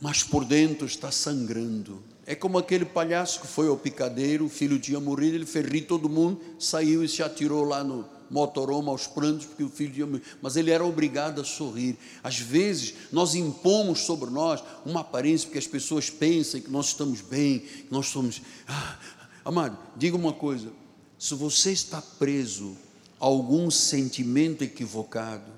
mas 0.00 0.24
por 0.24 0.44
dentro 0.44 0.88
está 0.88 1.12
sangrando. 1.12 2.02
É 2.26 2.34
como 2.34 2.58
aquele 2.58 2.84
palhaço 2.84 3.40
que 3.40 3.46
foi 3.46 3.68
ao 3.68 3.76
picadeiro, 3.76 4.46
o 4.46 4.50
filho 4.50 4.80
tinha 4.80 4.98
morrido, 4.98 5.36
ele 5.36 5.46
fez 5.46 5.64
rir 5.64 5.82
todo 5.82 6.08
mundo, 6.08 6.40
saiu 6.58 7.04
e 7.04 7.08
se 7.08 7.22
atirou 7.22 7.62
lá 7.62 7.84
no 7.84 8.04
motorhome 8.30 8.88
aos 8.88 9.06
prantos, 9.06 9.46
porque 9.46 9.62
o 9.62 9.68
filho 9.68 9.92
tinha 9.92 10.06
morrido. 10.06 10.26
Mas 10.40 10.56
ele 10.56 10.70
era 10.70 10.84
obrigado 10.84 11.40
a 11.40 11.44
sorrir. 11.44 11.96
Às 12.22 12.38
vezes, 12.38 12.94
nós 13.12 13.34
impomos 13.34 14.00
sobre 14.00 14.30
nós 14.30 14.62
uma 14.84 15.00
aparência, 15.00 15.46
porque 15.46 15.58
as 15.58 15.66
pessoas 15.66 16.10
pensam 16.10 16.60
que 16.60 16.70
nós 16.70 16.86
estamos 16.86 17.20
bem, 17.20 17.60
que 17.60 17.88
nós 17.90 18.06
somos. 18.06 18.40
Ah, 18.66 18.98
amado, 19.44 19.78
diga 19.96 20.16
uma 20.16 20.32
coisa: 20.32 20.72
se 21.18 21.34
você 21.34 21.72
está 21.72 22.00
preso 22.00 22.76
algum 23.18 23.70
sentimento 23.70 24.62
equivocado, 24.62 25.50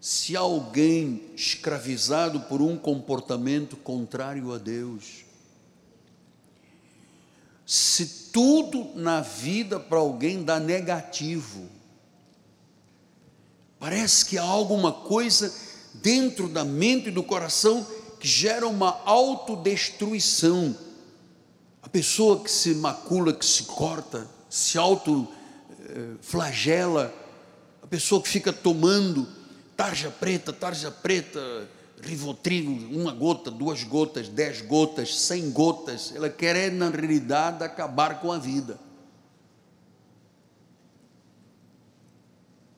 se 0.00 0.36
alguém 0.36 1.22
escravizado 1.36 2.40
por 2.40 2.60
um 2.60 2.76
comportamento 2.76 3.76
contrário 3.76 4.52
a 4.52 4.58
Deus, 4.58 5.24
se 7.64 8.21
tudo 8.32 8.90
na 8.94 9.20
vida 9.20 9.78
para 9.78 9.98
alguém 9.98 10.42
dá 10.42 10.58
negativo, 10.58 11.68
parece 13.78 14.24
que 14.24 14.38
há 14.38 14.42
alguma 14.42 14.90
coisa 14.90 15.52
dentro 15.94 16.48
da 16.48 16.64
mente 16.64 17.08
e 17.08 17.12
do 17.12 17.22
coração 17.22 17.86
que 18.18 18.26
gera 18.26 18.66
uma 18.66 19.00
autodestruição. 19.04 20.74
A 21.82 21.88
pessoa 21.88 22.42
que 22.42 22.50
se 22.50 22.74
macula, 22.74 23.32
que 23.32 23.44
se 23.44 23.64
corta, 23.64 24.26
se 24.48 24.78
auto 24.78 25.28
flagela, 26.20 27.12
a 27.82 27.86
pessoa 27.86 28.22
que 28.22 28.28
fica 28.28 28.52
tomando 28.52 29.28
tarja 29.76 30.10
preta, 30.10 30.52
tarja 30.52 30.90
preta, 30.90 31.68
rivotril, 32.02 32.88
uma 32.90 33.12
gota, 33.12 33.50
duas 33.50 33.84
gotas, 33.84 34.28
dez 34.28 34.60
gotas, 34.60 35.18
cem 35.18 35.50
gotas, 35.50 36.12
ela 36.14 36.28
quer 36.28 36.56
é, 36.56 36.70
na 36.70 36.90
realidade 36.90 37.62
acabar 37.62 38.20
com 38.20 38.32
a 38.32 38.38
vida. 38.38 38.78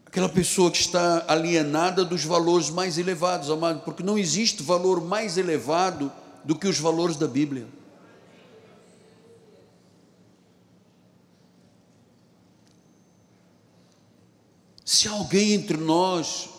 Aquela 0.07 0.29
pessoa 0.29 0.71
que 0.71 0.79
está 0.79 1.25
alienada 1.27 2.05
dos 2.05 2.25
valores 2.25 2.71
mais 2.71 2.99
elevados, 2.99 3.51
amado, 3.51 3.81
porque 3.81 4.03
não 4.03 4.17
existe 4.17 4.63
valor 4.63 5.01
mais 5.01 5.37
elevado 5.37 6.13
do 6.45 6.57
que 6.57 6.69
os 6.69 6.79
valores 6.79 7.17
da 7.17 7.27
Bíblia. 7.27 7.67
Se 14.85 15.09
alguém 15.09 15.55
entre 15.55 15.79
nós 15.79 16.54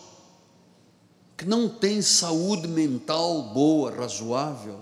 não 1.46 1.68
tem 1.68 2.02
saúde 2.02 2.66
mental 2.66 3.42
boa, 3.54 3.90
razoável, 3.90 4.80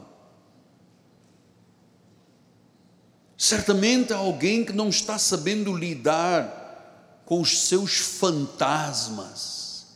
certamente 3.37 4.13
há 4.13 4.17
alguém 4.17 4.65
que 4.65 4.73
não 4.73 4.89
está 4.89 5.19
sabendo 5.19 5.77
lidar 5.77 7.23
com 7.25 7.41
os 7.41 7.67
seus 7.67 7.97
fantasmas, 7.99 9.87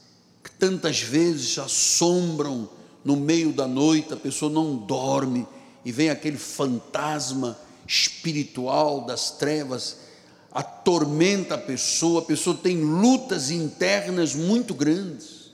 que 0.42 0.50
tantas 0.50 1.00
vezes 1.00 1.58
assombram 1.58 2.68
no 3.04 3.16
meio 3.16 3.52
da 3.52 3.66
noite, 3.66 4.12
a 4.12 4.16
pessoa 4.16 4.50
não 4.50 4.76
dorme 4.76 5.46
e 5.84 5.92
vem 5.92 6.10
aquele 6.10 6.38
fantasma 6.38 7.58
espiritual 7.86 9.06
das 9.06 9.30
trevas 9.30 10.08
atormenta 10.52 11.54
a 11.54 11.58
pessoa, 11.58 12.20
a 12.20 12.24
pessoa 12.24 12.56
tem 12.56 12.80
lutas 12.80 13.50
internas 13.50 14.34
muito 14.34 14.74
grandes. 14.74 15.47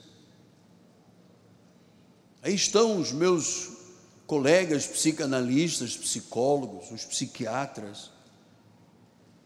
Aí 2.45 2.53
estão 2.53 2.99
os 2.99 3.11
meus 3.11 3.69
colegas 4.27 4.85
psicanalistas, 4.85 5.97
psicólogos, 5.97 6.91
os 6.91 7.03
psiquiatras, 7.03 8.11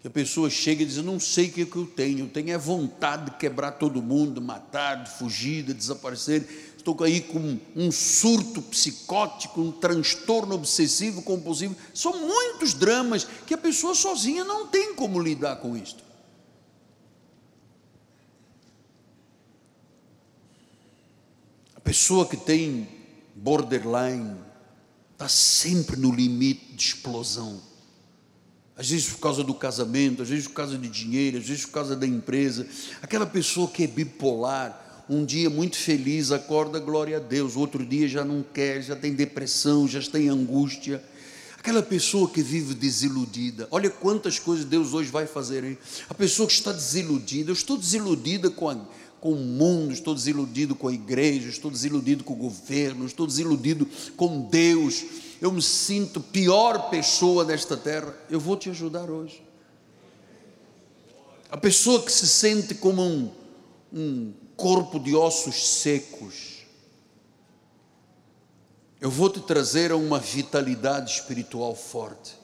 que 0.01 0.07
a 0.09 0.11
pessoa 0.11 0.49
chega 0.49 0.83
e 0.83 0.85
diz: 0.85 0.97
não 0.97 1.17
sei 1.17 1.47
o 1.47 1.51
que, 1.53 1.61
é 1.61 1.65
que 1.65 1.77
eu 1.77 1.85
tenho, 1.85 2.19
eu 2.25 2.27
tenho 2.27 2.51
é 2.51 2.57
vontade 2.57 3.31
de 3.31 3.37
quebrar 3.37 3.71
todo 3.71 4.01
mundo, 4.01 4.41
matar, 4.41 5.01
de 5.01 5.11
fugir, 5.11 5.63
de 5.63 5.73
desaparecer. 5.73 6.73
Estou 6.75 7.01
aí 7.01 7.21
com 7.21 7.57
um 7.73 7.89
surto 7.89 8.61
psicótico, 8.63 9.61
um 9.61 9.71
transtorno 9.71 10.55
obsessivo 10.55 11.21
compulsivo. 11.21 11.77
São 11.93 12.27
muitos 12.27 12.73
dramas 12.73 13.25
que 13.47 13.53
a 13.53 13.57
pessoa 13.57 13.95
sozinha 13.95 14.43
não 14.43 14.67
tem 14.67 14.93
como 14.93 15.21
lidar 15.21 15.55
com 15.61 15.77
isto. 15.77 16.08
Pessoa 21.89 22.23
que 22.23 22.37
tem 22.37 22.87
borderline 23.33 24.35
está 25.13 25.27
sempre 25.27 25.95
no 25.95 26.13
limite 26.13 26.75
de 26.75 26.83
explosão 26.83 27.59
às 28.77 28.91
vezes 28.91 29.09
por 29.09 29.17
causa 29.17 29.43
do 29.43 29.55
casamento, 29.55 30.21
às 30.21 30.29
vezes 30.29 30.47
por 30.47 30.53
causa 30.53 30.77
de 30.77 30.87
dinheiro, 30.87 31.39
às 31.39 31.47
vezes 31.47 31.65
por 31.65 31.71
causa 31.71 31.95
da 31.95 32.05
empresa. 32.05 32.67
Aquela 33.01 33.25
pessoa 33.25 33.67
que 33.67 33.83
é 33.83 33.87
bipolar, 33.87 35.05
um 35.09 35.25
dia 35.25 35.49
muito 35.49 35.77
feliz, 35.77 36.31
acorda, 36.31 36.79
glória 36.79 37.17
a 37.17 37.19
Deus, 37.19 37.57
outro 37.57 37.83
dia 37.83 38.07
já 38.07 38.23
não 38.23 38.43
quer, 38.43 38.83
já 38.83 38.95
tem 38.95 39.11
depressão, 39.11 39.87
já 39.87 39.99
tem 39.99 40.29
angústia. 40.29 41.03
Aquela 41.57 41.81
pessoa 41.81 42.29
que 42.29 42.43
vive 42.43 42.75
desiludida, 42.75 43.67
olha 43.71 43.89
quantas 43.89 44.37
coisas 44.37 44.63
Deus 44.63 44.93
hoje 44.93 45.09
vai 45.09 45.25
fazer 45.25 45.63
aí. 45.63 45.77
A 46.07 46.13
pessoa 46.13 46.47
que 46.47 46.53
está 46.53 46.71
desiludida, 46.71 47.49
eu 47.49 47.53
estou 47.53 47.77
desiludida 47.77 48.49
com, 48.49 48.69
a, 48.69 48.77
com 49.19 49.33
o 49.33 49.35
mundo, 49.35 49.93
estou 49.93 50.15
desiludido 50.15 50.75
com 50.75 50.87
a 50.87 50.93
igreja, 50.93 51.49
estou 51.49 51.69
desiludido 51.69 52.23
com 52.23 52.33
o 52.33 52.37
governo, 52.37 53.05
estou 53.05 53.27
desiludido 53.27 53.87
com 54.15 54.41
Deus 54.41 55.03
eu 55.41 55.51
me 55.51 55.61
sinto 55.61 56.19
pior 56.19 56.89
pessoa 56.89 57.45
desta 57.45 57.77
terra, 57.77 58.13
eu 58.29 58.39
vou 58.39 58.57
te 58.57 58.69
ajudar 58.69 59.09
hoje. 59.09 59.41
A 61.49 61.57
pessoa 61.57 62.03
que 62.03 62.11
se 62.11 62.27
sente 62.27 62.75
como 62.75 63.01
um, 63.01 63.31
um 63.91 64.33
corpo 64.57 64.99
de 64.99 65.15
ossos 65.15 65.67
secos, 65.79 66.59
eu 68.99 69.09
vou 69.09 69.29
te 69.29 69.39
trazer 69.39 69.91
a 69.91 69.95
uma 69.95 70.19
vitalidade 70.19 71.13
espiritual 71.13 71.73
forte. 71.73 72.37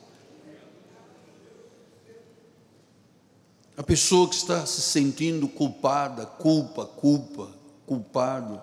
A 3.78 3.84
pessoa 3.84 4.30
que 4.30 4.36
está 4.36 4.66
se 4.66 4.82
sentindo 4.82 5.48
culpada, 5.48 6.26
culpa, 6.26 6.86
culpa, 6.86 7.50
culpado. 7.86 8.62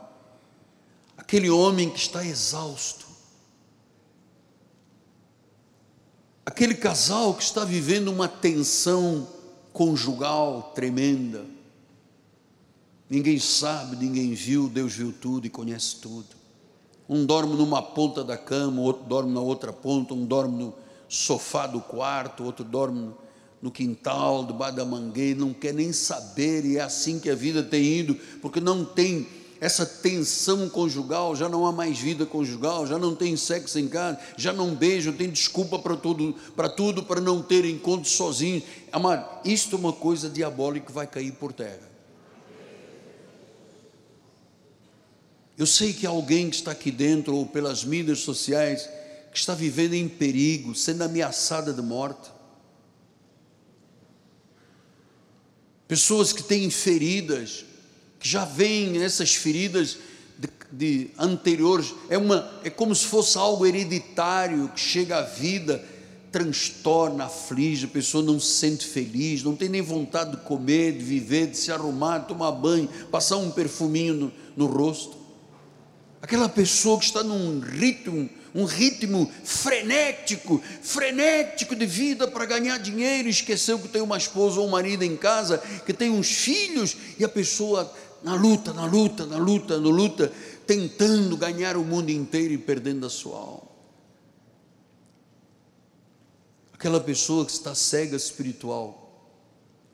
Aquele 1.17 1.51
homem 1.51 1.91
que 1.91 1.99
está 1.99 2.25
exausto. 2.25 3.13
aquele 6.53 6.75
casal 6.75 7.35
que 7.35 7.43
está 7.43 7.65
vivendo 7.65 8.09
uma 8.09 8.29
tensão 8.29 9.27
conjugal 9.73 10.73
tremenda. 10.75 11.45
Ninguém 13.09 13.39
sabe, 13.39 13.97
ninguém 13.97 14.35
viu, 14.35 14.69
Deus 14.69 14.93
viu 14.93 15.13
tudo 15.13 15.47
e 15.47 15.51
conhece 15.51 15.97
tudo. 15.97 16.29
Um 17.09 17.25
dorme 17.25 17.57
numa 17.57 17.83
ponta 17.83 18.25
da 18.25 18.37
cama, 18.37 18.81
outro 18.81 19.05
dorme 19.05 19.33
na 19.33 19.41
outra 19.41 19.73
ponta, 19.73 20.15
um 20.15 20.25
dorme 20.25 20.65
no 20.65 20.75
sofá 21.09 21.67
do 21.67 21.81
quarto, 21.81 22.45
outro 22.45 22.65
dorme 22.65 23.13
no 23.63 23.71
quintal, 23.71 24.45
debaixo 24.45 24.77
da 24.77 24.85
mangueira, 24.85 25.39
não 25.39 25.55
quer 25.55 25.73
nem 25.73 25.93
saber, 25.93 26.65
e 26.65 26.79
é 26.79 26.83
assim 26.83 27.21
que 27.21 27.31
a 27.31 27.35
vida 27.35 27.63
tem 27.63 28.01
ido, 28.01 28.17
porque 28.41 28.61
não 28.61 28.85
tem 28.85 29.27
essa 29.61 29.87
tensão 29.87 30.69
conjugal, 30.69 31.37
já 31.37 31.49
não 31.49 31.65
há 31.65 31.71
mais 31.71 31.97
vida 31.97 32.27
conjugal, 32.27 32.85
já 32.85 32.99
não 32.99 33.15
tem 33.15 33.37
sexo 33.37 33.79
em 33.79 33.87
casa, 33.87 34.19
já 34.37 34.53
não 34.53 34.75
beijam, 34.75 35.13
tem 35.13 35.31
desculpa 35.31 35.79
para 35.79 35.97
tudo, 35.97 36.35
para 36.57 36.69
tudo, 36.69 37.05
para 37.05 37.21
não 37.21 37.41
ter 37.41 37.65
encontro 37.65 38.11
sozinho. 38.11 38.61
Amado, 38.91 39.25
isto 39.45 39.77
é 39.77 39.79
uma 39.79 39.93
coisa 39.93 40.29
diabólica 40.29 40.87
que 40.87 40.93
vai 40.93 41.07
cair 41.07 41.31
por 41.31 41.53
terra. 41.53 41.93
Eu 45.57 45.67
sei 45.67 45.93
que 45.93 46.05
alguém 46.05 46.51
que 46.51 46.57
está 46.57 46.73
aqui 46.73 46.91
dentro 46.91 47.37
ou 47.37 47.47
pelas 47.47 47.85
mídias 47.85 48.19
sociais 48.19 48.91
que 49.31 49.39
está 49.39 49.55
vivendo 49.55 49.95
em 49.95 50.09
perigo, 50.09 50.75
sendo 50.75 51.03
ameaçada 51.03 51.73
de 51.73 51.83
morte. 51.83 52.42
Pessoas 55.93 56.33
que 56.33 56.43
têm 56.43 56.71
feridas, 56.71 57.67
que 58.19 58.27
já 58.27 58.47
vem 58.47 59.03
essas 59.03 59.35
feridas 59.35 59.99
de, 60.39 60.49
de, 60.73 61.11
anteriores, 61.19 61.93
é, 62.09 62.17
uma, 62.17 62.51
é 62.65 62.71
como 62.71 62.95
se 62.95 63.05
fosse 63.05 63.37
algo 63.37 63.67
hereditário 63.67 64.71
que 64.71 64.81
chega 64.81 65.19
à 65.19 65.21
vida, 65.21 65.85
transtorna, 66.31 67.27
aflige, 67.27 67.85
a 67.85 67.89
pessoa 67.89 68.25
não 68.25 68.41
se 68.41 68.53
sente 68.53 68.87
feliz, 68.87 69.43
não 69.43 69.55
tem 69.55 69.69
nem 69.69 69.83
vontade 69.83 70.31
de 70.31 70.39
comer, 70.39 70.93
de 70.93 71.05
viver, 71.05 71.49
de 71.49 71.59
se 71.59 71.71
arrumar, 71.71 72.21
de 72.21 72.29
tomar 72.29 72.53
banho, 72.53 72.89
passar 73.11 73.37
um 73.37 73.51
perfuminho 73.51 74.15
no, 74.15 74.33
no 74.57 74.65
rosto. 74.65 75.15
Aquela 76.23 76.49
pessoa 76.49 76.99
que 76.99 77.05
está 77.05 77.23
num 77.23 77.61
ritmo 77.61 78.31
um 78.55 78.65
ritmo 78.65 79.31
frenético, 79.45 80.63
frenético 80.83 81.75
de 81.75 81.87
vida 81.87 82.29
para 82.29 82.45
ganhar 82.45 82.79
dinheiro, 82.79 83.29
esqueceu 83.29 83.79
que 83.79 83.89
tem 83.89 84.03
uma 84.03 84.19
esposa 84.19 84.61
ou 84.61 84.67
um 84.67 84.71
marido 84.71 85.03
em 85.03 85.17
casa, 85.17 85.59
que 85.87 85.93
tem 85.93 86.11
uns 86.11 86.31
filhos, 86.31 86.97
e 87.19 87.25
a 87.25 87.29
pessoa 87.29 87.93
na 88.23 88.35
luta, 88.35 88.73
na 88.73 88.85
luta, 88.85 89.27
na 89.27 89.39
luta, 89.39 89.81
na 89.81 89.89
luta, 89.89 90.33
tentando 90.67 91.37
ganhar 91.37 91.77
o 91.77 91.85
mundo 91.85 92.11
inteiro 92.11 92.53
e 92.55 92.59
perdendo 92.59 93.07
a 93.07 93.11
sua 93.11 93.39
alma. 93.39 93.73
Aquela 96.73 97.01
pessoa 97.01 97.45
que 97.47 97.53
está 97.53 97.75
cega 97.75 98.17
espiritual, 98.17 99.03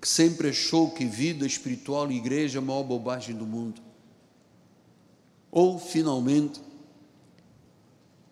que 0.00 0.08
sempre 0.08 0.48
achou 0.48 0.90
que 0.90 1.04
vida 1.04 1.46
espiritual 1.46 2.10
e 2.10 2.16
igreja 2.16 2.58
é 2.58 2.60
a 2.60 2.62
maior 2.62 2.82
bobagem 2.82 3.34
do 3.34 3.46
mundo. 3.46 3.80
Ou, 5.50 5.78
finalmente, 5.78 6.60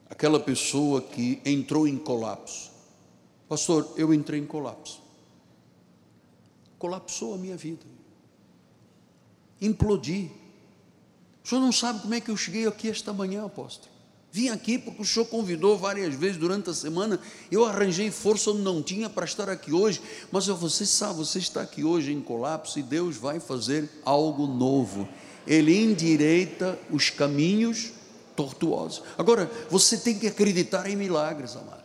aquela 0.09 0.41
pessoa 0.41 1.03
que 1.03 1.41
entrou 1.45 1.87
em 1.87 1.99
colapso. 1.99 2.71
Pastor, 3.49 3.93
eu 3.97 4.13
entrei 4.13 4.41
em 4.41 4.47
colapso. 4.47 5.03
Colapsou 6.79 7.35
a 7.35 7.39
minha 7.39 7.57
vida 7.57 7.97
implodi. 9.61 10.31
O 11.45 11.49
senhor 11.49 11.61
não 11.61 11.73
sabe 11.73 12.01
como 12.01 12.15
é 12.15 12.21
que 12.21 12.31
eu 12.31 12.37
cheguei 12.37 12.67
aqui 12.67 12.89
esta 12.89 13.13
manhã, 13.13 13.45
apóstolo. 13.45 13.95
Vim 14.33 14.49
aqui 14.49 14.79
porque 14.79 15.01
o 15.01 15.05
senhor 15.05 15.27
convidou 15.27 15.79
várias 15.79 16.15
vezes 16.15 16.37
durante 16.37 16.69
a 16.69 16.75
semana. 16.75 17.19
Eu 17.51 17.65
arranjei 17.65 18.11
força 18.11 18.51
onde 18.51 18.63
não 18.63 18.83
tinha 18.83 19.09
para 19.09 19.25
estar 19.25 19.49
aqui 19.49 19.73
hoje. 19.73 20.03
Mas 20.31 20.47
você 20.47 20.85
sabe, 20.85 21.19
você 21.19 21.39
está 21.39 21.63
aqui 21.63 21.85
hoje 21.85 22.13
em 22.13 22.21
colapso 22.21 22.79
e 22.79 22.83
Deus 22.83 23.17
vai 23.17 23.41
fazer 23.41 23.89
algo 24.05 24.47
novo. 24.47 25.09
Ele 25.47 25.75
endireita 25.81 26.79
os 26.91 27.09
caminhos 27.09 27.93
tortuosos. 28.37 29.03
Agora, 29.17 29.51
você 29.71 29.97
tem 29.97 30.19
que 30.19 30.27
acreditar 30.27 30.89
em 30.89 30.95
milagres, 30.95 31.57
amado. 31.57 31.85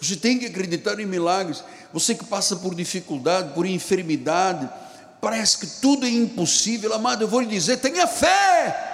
Você 0.00 0.16
tem 0.16 0.38
que 0.38 0.46
acreditar 0.46 1.00
em 1.00 1.06
milagres. 1.06 1.64
Você 1.92 2.14
que 2.14 2.24
passa 2.24 2.56
por 2.56 2.74
dificuldade, 2.74 3.54
por 3.54 3.66
enfermidade, 3.66 4.68
parece 5.20 5.58
que 5.58 5.66
tudo 5.80 6.06
é 6.06 6.10
impossível, 6.10 6.94
amado, 6.94 7.22
eu 7.22 7.28
vou 7.28 7.40
lhe 7.40 7.46
dizer: 7.46 7.78
tenha 7.78 8.06
fé. 8.06 8.89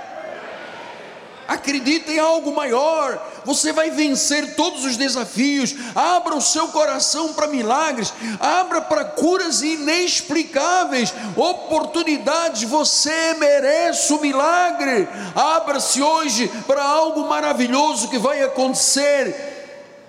Acredite 1.49 2.11
em 2.11 2.19
algo 2.19 2.55
maior, 2.55 3.21
você 3.45 3.73
vai 3.73 3.91
vencer 3.91 4.57
todos 4.57 4.85
os 4.85 4.97
desafios. 4.97 5.75
Abra 5.95 6.35
o 6.35 6.41
seu 6.41 6.69
coração 6.69 7.33
para 7.33 7.47
milagres, 7.47 8.13
abra 8.41 8.81
para 8.81 9.05
curas 9.05 9.63
inexplicáveis, 9.63 11.15
oportunidades. 11.37 12.65
Você 12.65 13.35
merece 13.35 14.13
o 14.13 14.21
milagre. 14.21 15.09
Abra-se 15.35 16.03
hoje 16.03 16.49
para 16.67 16.83
algo 16.83 17.29
maravilhoso 17.29 18.09
que 18.09 18.19
vai 18.19 18.43
acontecer 18.43 19.55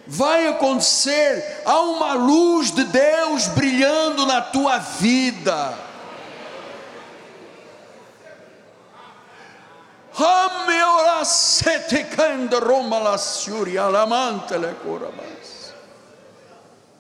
vai 0.09 0.47
acontecer, 0.47 1.63
há 1.65 1.81
uma 1.81 2.13
luz 2.13 2.71
de 2.71 2.85
Deus 2.85 3.47
brilhando 3.47 4.25
na 4.25 4.41
tua 4.41 4.77
vida. 4.77 5.86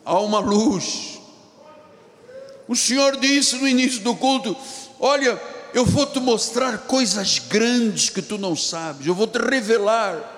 Há 0.05 0.19
uma 0.19 0.39
luz. 0.39 1.19
O 2.67 2.75
Senhor 2.75 3.17
disse 3.17 3.55
no 3.57 3.67
início 3.67 4.01
do 4.01 4.15
culto: 4.15 4.55
Olha, 4.99 5.41
eu 5.73 5.85
vou 5.85 6.05
te 6.05 6.19
mostrar 6.19 6.79
coisas 6.79 7.39
grandes 7.39 8.09
que 8.09 8.21
tu 8.21 8.37
não 8.37 8.55
sabes, 8.55 9.07
eu 9.07 9.15
vou 9.15 9.27
te 9.27 9.39
revelar. 9.39 10.35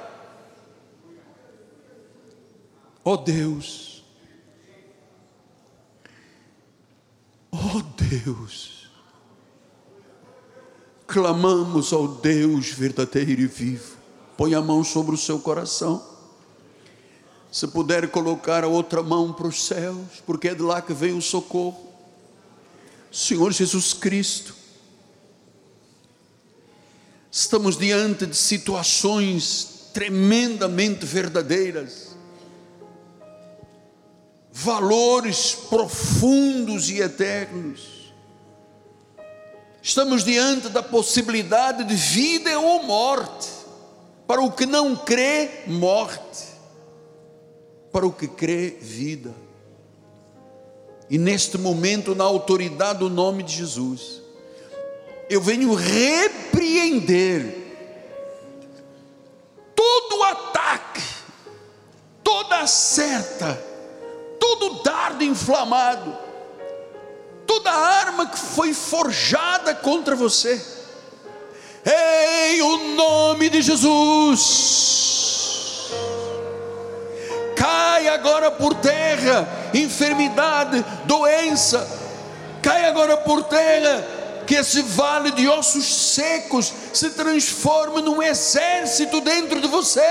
Oh 3.04 3.18
Deus, 3.18 3.90
Oh 7.52 7.82
Deus, 7.82 8.79
clamamos 11.10 11.92
ao 11.92 12.08
Deus 12.08 12.70
verdadeiro 12.70 13.42
e 13.42 13.48
vivo. 13.48 13.98
Põe 14.38 14.54
a 14.54 14.62
mão 14.62 14.84
sobre 14.84 15.16
o 15.16 15.18
seu 15.18 15.40
coração. 15.40 16.08
Se 17.52 17.68
puder 17.68 18.10
colocar 18.10 18.64
a 18.64 18.68
outra 18.68 19.02
mão 19.02 19.34
para 19.34 19.48
os 19.48 19.66
céus, 19.66 20.22
porque 20.26 20.50
é 20.50 20.56
de 20.56 20.62
lá 20.62 20.82
que 20.84 20.94
vem 20.94 21.14
o 21.14 21.22
socorro. 21.22 21.88
Senhor 23.12 23.52
Jesus 23.52 23.92
Cristo, 23.92 24.56
estamos 27.32 27.76
diante 27.76 28.28
de 28.28 28.38
situações 28.38 29.90
tremendamente 29.92 31.08
verdadeiras, 31.08 32.16
valores 34.52 35.56
profundos 35.56 36.88
e 36.92 37.02
eternos. 37.02 37.99
Estamos 39.82 40.24
diante 40.24 40.70
da 40.70 40.84
possibilidade 40.84 41.84
de 41.84 41.96
vida 41.96 42.60
ou 42.60 42.84
morte. 42.84 43.50
Para 44.28 44.42
o 44.42 44.52
que 44.52 44.66
não 44.66 44.96
crê, 44.96 45.64
morte. 45.68 46.48
Para 47.92 48.06
o 48.06 48.12
que 48.12 48.28
crê, 48.28 48.78
vida. 48.80 49.34
E 51.10 51.18
neste 51.18 51.58
momento, 51.58 52.14
na 52.14 52.24
autoridade 52.24 53.00
do 53.00 53.10
nome 53.10 53.42
de 53.42 53.56
Jesus, 53.56 54.22
eu 55.30 55.42
venho 55.42 55.74
repreender 55.74 57.56
todo 59.76 60.24
ataque, 60.24 61.02
toda 62.24 62.68
seta, 62.68 63.60
todo 64.40 64.84
dardo 64.84 65.24
inflamado, 65.24 66.16
toda 67.50 67.72
arma 67.72 68.28
que 68.28 68.38
foi 68.38 68.76
forjada 68.76 69.74
contra 69.74 70.16
você. 70.16 70.64
Em 71.84 72.62
o 72.62 72.94
nome 72.94 73.50
de 73.50 73.64
Jesus, 73.64 74.40
cai 77.56 78.08
agora 78.08 78.52
por 78.52 78.76
terra 78.76 79.50
enfermidade, 79.74 80.86
doença, 81.06 81.90
cai 82.62 82.86
agora 82.86 83.18
por 83.18 83.42
terra 83.46 84.06
que 84.46 84.54
esse 84.54 84.84
vale 84.84 85.32
de 85.32 85.48
ossos 85.48 86.14
secos 86.14 86.72
se 86.94 87.10
transforme 87.10 88.04
num 88.04 88.22
exército 88.22 89.22
dentro 89.22 89.60
de 89.60 89.68
você. 89.68 90.02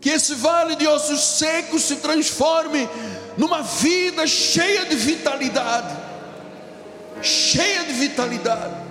Que 0.00 0.10
esse 0.10 0.34
vale 0.34 0.76
de 0.76 0.86
ossos 0.86 1.20
secos 1.38 1.82
se 1.82 1.96
transforme 1.96 2.88
numa 3.36 3.62
vida 3.62 4.26
cheia 4.26 4.86
de 4.86 4.96
vitalidade. 4.96 5.96
Cheia 7.22 7.84
de 7.84 7.92
vitalidade 7.92 8.86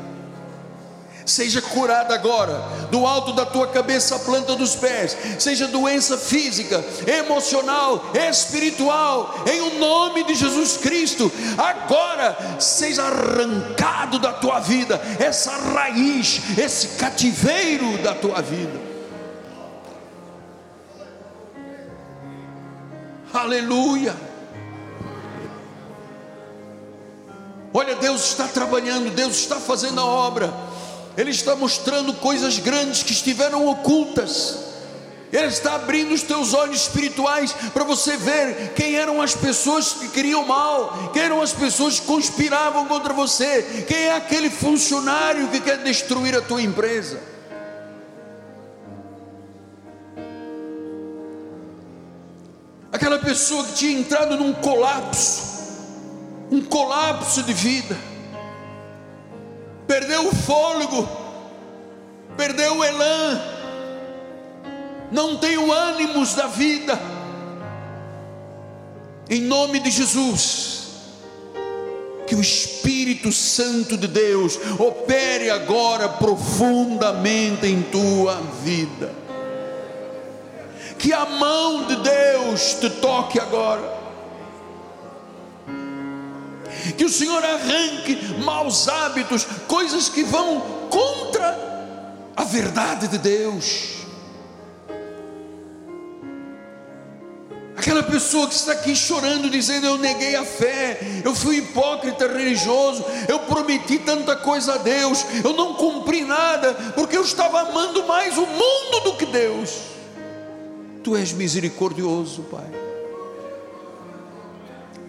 seja 1.25 1.61
curada 1.61 2.13
agora, 2.13 2.63
do 2.91 3.05
alto 3.05 3.33
da 3.33 3.45
tua 3.45 3.67
cabeça 3.67 4.15
à 4.15 4.19
planta 4.19 4.55
dos 4.55 4.75
pés, 4.75 5.17
seja 5.39 5.67
doença 5.67 6.17
física, 6.17 6.83
emocional, 7.07 8.11
espiritual, 8.13 9.43
em 9.51 9.61
o 9.61 9.79
nome 9.79 10.23
de 10.23 10.35
Jesus 10.35 10.77
Cristo, 10.77 11.31
agora 11.57 12.37
seja 12.59 13.03
arrancado 13.03 14.19
da 14.19 14.33
tua 14.33 14.59
vida 14.59 15.01
essa 15.19 15.51
raiz, 15.51 16.41
esse 16.57 16.89
cativeiro 16.89 17.97
da 17.99 18.13
tua 18.13 18.41
vida. 18.41 18.84
Aleluia. 23.35 24.15
Olha, 27.73 27.95
Deus 27.95 28.23
está 28.23 28.47
trabalhando, 28.47 29.13
Deus 29.13 29.35
está 29.35 29.57
fazendo 29.57 29.99
a 29.99 30.05
obra. 30.05 30.53
Ele 31.17 31.31
está 31.31 31.55
mostrando 31.55 32.13
coisas 32.13 32.57
grandes 32.59 33.03
que 33.03 33.11
estiveram 33.11 33.67
ocultas. 33.67 34.59
Ele 35.33 35.47
está 35.47 35.75
abrindo 35.75 36.13
os 36.13 36.23
teus 36.23 36.53
olhos 36.53 36.83
espirituais 36.83 37.53
para 37.73 37.83
você 37.83 38.15
ver 38.15 38.73
quem 38.73 38.95
eram 38.95 39.21
as 39.21 39.35
pessoas 39.35 39.91
que 39.91 40.07
queriam 40.07 40.45
mal, 40.45 41.11
quem 41.11 41.23
eram 41.23 41.41
as 41.41 41.51
pessoas 41.51 41.99
que 41.99 42.05
conspiravam 42.05 42.85
contra 42.85 43.13
você, 43.13 43.85
quem 43.85 43.97
é 43.97 44.15
aquele 44.15 44.49
funcionário 44.49 45.49
que 45.49 45.59
quer 45.59 45.79
destruir 45.79 46.37
a 46.37 46.41
tua 46.41 46.61
empresa. 46.61 47.34
Aquela 52.95 53.19
pessoa 53.19 53.61
que 53.65 53.73
tinha 53.73 53.99
entrado 53.99 54.37
num 54.37 54.53
colapso, 54.53 55.43
um 56.49 56.61
colapso 56.61 57.43
de 57.43 57.51
vida 57.51 57.97
perdeu 59.85 60.29
o 60.29 60.33
fôlego, 60.33 61.05
perdeu 62.37 62.77
o 62.77 62.83
elan, 62.85 63.41
não 65.11 65.35
tem 65.35 65.57
o 65.57 65.73
ânimos 65.73 66.35
da 66.35 66.47
vida. 66.47 66.97
Em 69.29 69.41
nome 69.41 69.81
de 69.81 69.91
Jesus, 69.91 70.87
que 72.25 72.33
o 72.33 72.39
Espírito 72.39 73.29
Santo 73.29 73.97
de 73.97 74.07
Deus 74.07 74.57
opere 74.79 75.49
agora 75.49 76.07
profundamente 76.07 77.67
em 77.67 77.81
tua 77.81 78.41
vida. 78.63 79.24
Que 80.97 81.13
a 81.13 81.25
mão 81.25 81.85
de 81.85 81.95
Deus 81.97 82.75
te 82.75 82.89
toque 82.89 83.39
agora 83.39 83.95
que 86.93 87.05
o 87.05 87.09
Senhor 87.09 87.43
arranque 87.43 88.15
maus 88.43 88.87
hábitos, 88.87 89.45
coisas 89.67 90.09
que 90.09 90.23
vão 90.23 90.61
contra 90.89 91.65
a 92.35 92.43
verdade 92.43 93.07
de 93.07 93.17
Deus. 93.17 93.95
Aquela 97.77 98.01
pessoa 98.01 98.47
que 98.47 98.55
está 98.55 98.71
aqui 98.71 98.95
chorando, 98.95 99.49
dizendo: 99.49 99.85
Eu 99.85 99.97
neguei 99.97 100.35
a 100.35 100.43
fé, 100.43 100.99
eu 101.23 101.35
fui 101.35 101.57
hipócrita 101.57 102.27
religioso, 102.27 103.05
eu 103.27 103.39
prometi 103.39 103.99
tanta 103.99 104.35
coisa 104.35 104.75
a 104.75 104.77
Deus, 104.77 105.25
eu 105.43 105.53
não 105.53 105.75
cumpri 105.75 106.23
nada, 106.23 106.73
porque 106.95 107.17
eu 107.17 107.21
estava 107.21 107.61
amando 107.61 108.05
mais 108.07 108.37
o 108.37 108.45
mundo 108.45 108.99
do 109.03 109.17
que 109.17 109.25
Deus. 109.25 109.94
Tu 111.05 111.15
és 111.15 111.33
misericordioso, 111.33 112.41
Pai. 112.49 112.65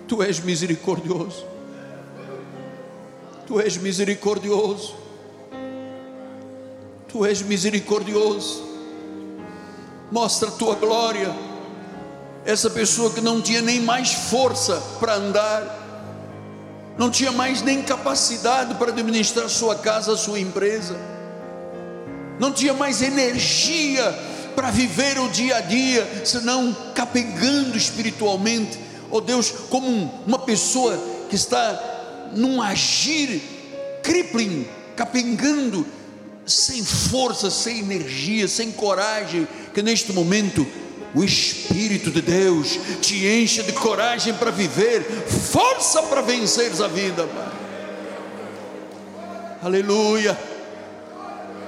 Tu 0.07 0.23
és 0.23 0.41
misericordioso. 0.41 1.47
Tu 3.47 3.61
és 3.61 3.79
misericordioso. 3.79 4.95
Tu 7.09 7.25
és 7.25 7.41
misericordioso. 7.41 8.63
Mostra 10.13 10.51
a 10.51 10.53
tua 10.53 10.75
glória. 10.75 11.35
Essa 12.45 12.69
pessoa 12.69 13.11
que 13.15 13.23
não 13.23 13.41
tinha 13.41 13.63
nem 13.63 13.81
mais 13.81 14.13
força 14.13 14.79
para 15.01 15.15
andar, 15.15 15.65
não 16.99 17.11
tinha 17.11 17.33
mais 17.33 17.63
nem 17.63 17.83
capacidade 17.83 18.75
para 18.75 18.91
administrar 18.91 19.49
sua 19.49 19.75
casa, 19.77 20.15
sua 20.15 20.39
empresa, 20.39 20.95
não 22.39 22.53
tinha 22.53 22.75
mais 22.75 23.01
energia 23.01 24.36
para 24.57 24.71
viver 24.71 25.19
o 25.21 25.29
dia 25.29 25.59
a 25.59 25.61
dia, 25.61 26.23
senão 26.25 26.75
capengando 26.95 27.77
espiritualmente. 27.77 28.79
Oh 29.11 29.21
Deus, 29.21 29.53
como 29.69 30.23
uma 30.27 30.39
pessoa 30.39 30.99
que 31.29 31.37
está 31.37 32.31
num 32.35 32.61
agir 32.61 33.41
crippling, 34.03 34.67
capengando, 34.97 35.87
sem 36.47 36.83
força, 36.83 37.51
sem 37.51 37.81
energia, 37.81 38.49
sem 38.49 38.73
coragem, 38.73 39.47
que 39.75 39.83
neste 39.83 40.13
momento 40.13 40.67
o 41.15 41.23
Espírito 41.23 42.11
de 42.11 42.23
Deus 42.23 42.79
te 43.01 43.27
encha 43.27 43.63
de 43.63 43.73
coragem 43.73 44.33
para 44.35 44.51
viver, 44.51 45.03
força 45.03 46.03
para 46.05 46.23
venceres 46.23 46.81
a 46.81 46.89
vida, 46.89 47.27
Pai. 47.27 47.53
Aleluia, 49.63 50.39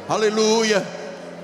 aleluia. 0.08 0.97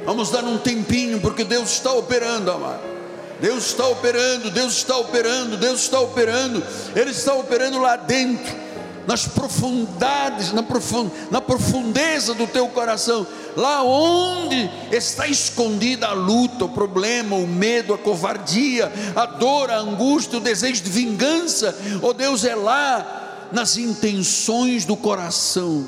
Vamos 0.05 0.30
dar 0.30 0.45
um 0.45 0.59
tempinho, 0.59 1.20
porque 1.20 1.45
Deus 1.45 1.70
está 1.72 1.92
operando, 1.92 2.51
amado. 2.51 2.95
Deus 3.40 3.66
está 3.66 3.86
operando, 3.88 4.51
Deus 4.51 4.74
está 4.74 4.97
operando, 4.97 5.57
Deus 5.57 5.80
está 5.80 6.01
operando, 6.01 6.62
Ele 6.95 7.11
está 7.11 7.34
operando 7.34 7.80
lá 7.80 7.97
dentro 7.97 8.64
nas 9.07 9.26
profundidades, 9.26 10.53
na, 10.53 10.62
profund, 10.62 11.11
na 11.30 11.40
profundeza 11.40 12.34
do 12.34 12.47
teu 12.47 12.68
coração, 12.68 13.26
lá 13.57 13.82
onde 13.82 14.70
está 14.90 15.26
escondida 15.26 16.09
a 16.09 16.12
luta, 16.12 16.64
o 16.64 16.70
problema, 16.70 17.36
o 17.36 17.47
medo, 17.47 17.92
a 17.92 17.99
covardia, 17.99 18.90
a 19.14 19.26
dor, 19.26 19.70
a 19.70 19.78
angústia, 19.78 20.38
o 20.38 20.42
desejo 20.42 20.82
de 20.82 20.90
vingança, 20.90 21.76
oh 22.03 22.12
Deus, 22.12 22.45
é 22.45 22.55
lá 22.55 23.49
nas 23.53 23.76
intenções 23.76 24.84
do 24.84 24.97
coração. 24.97 25.84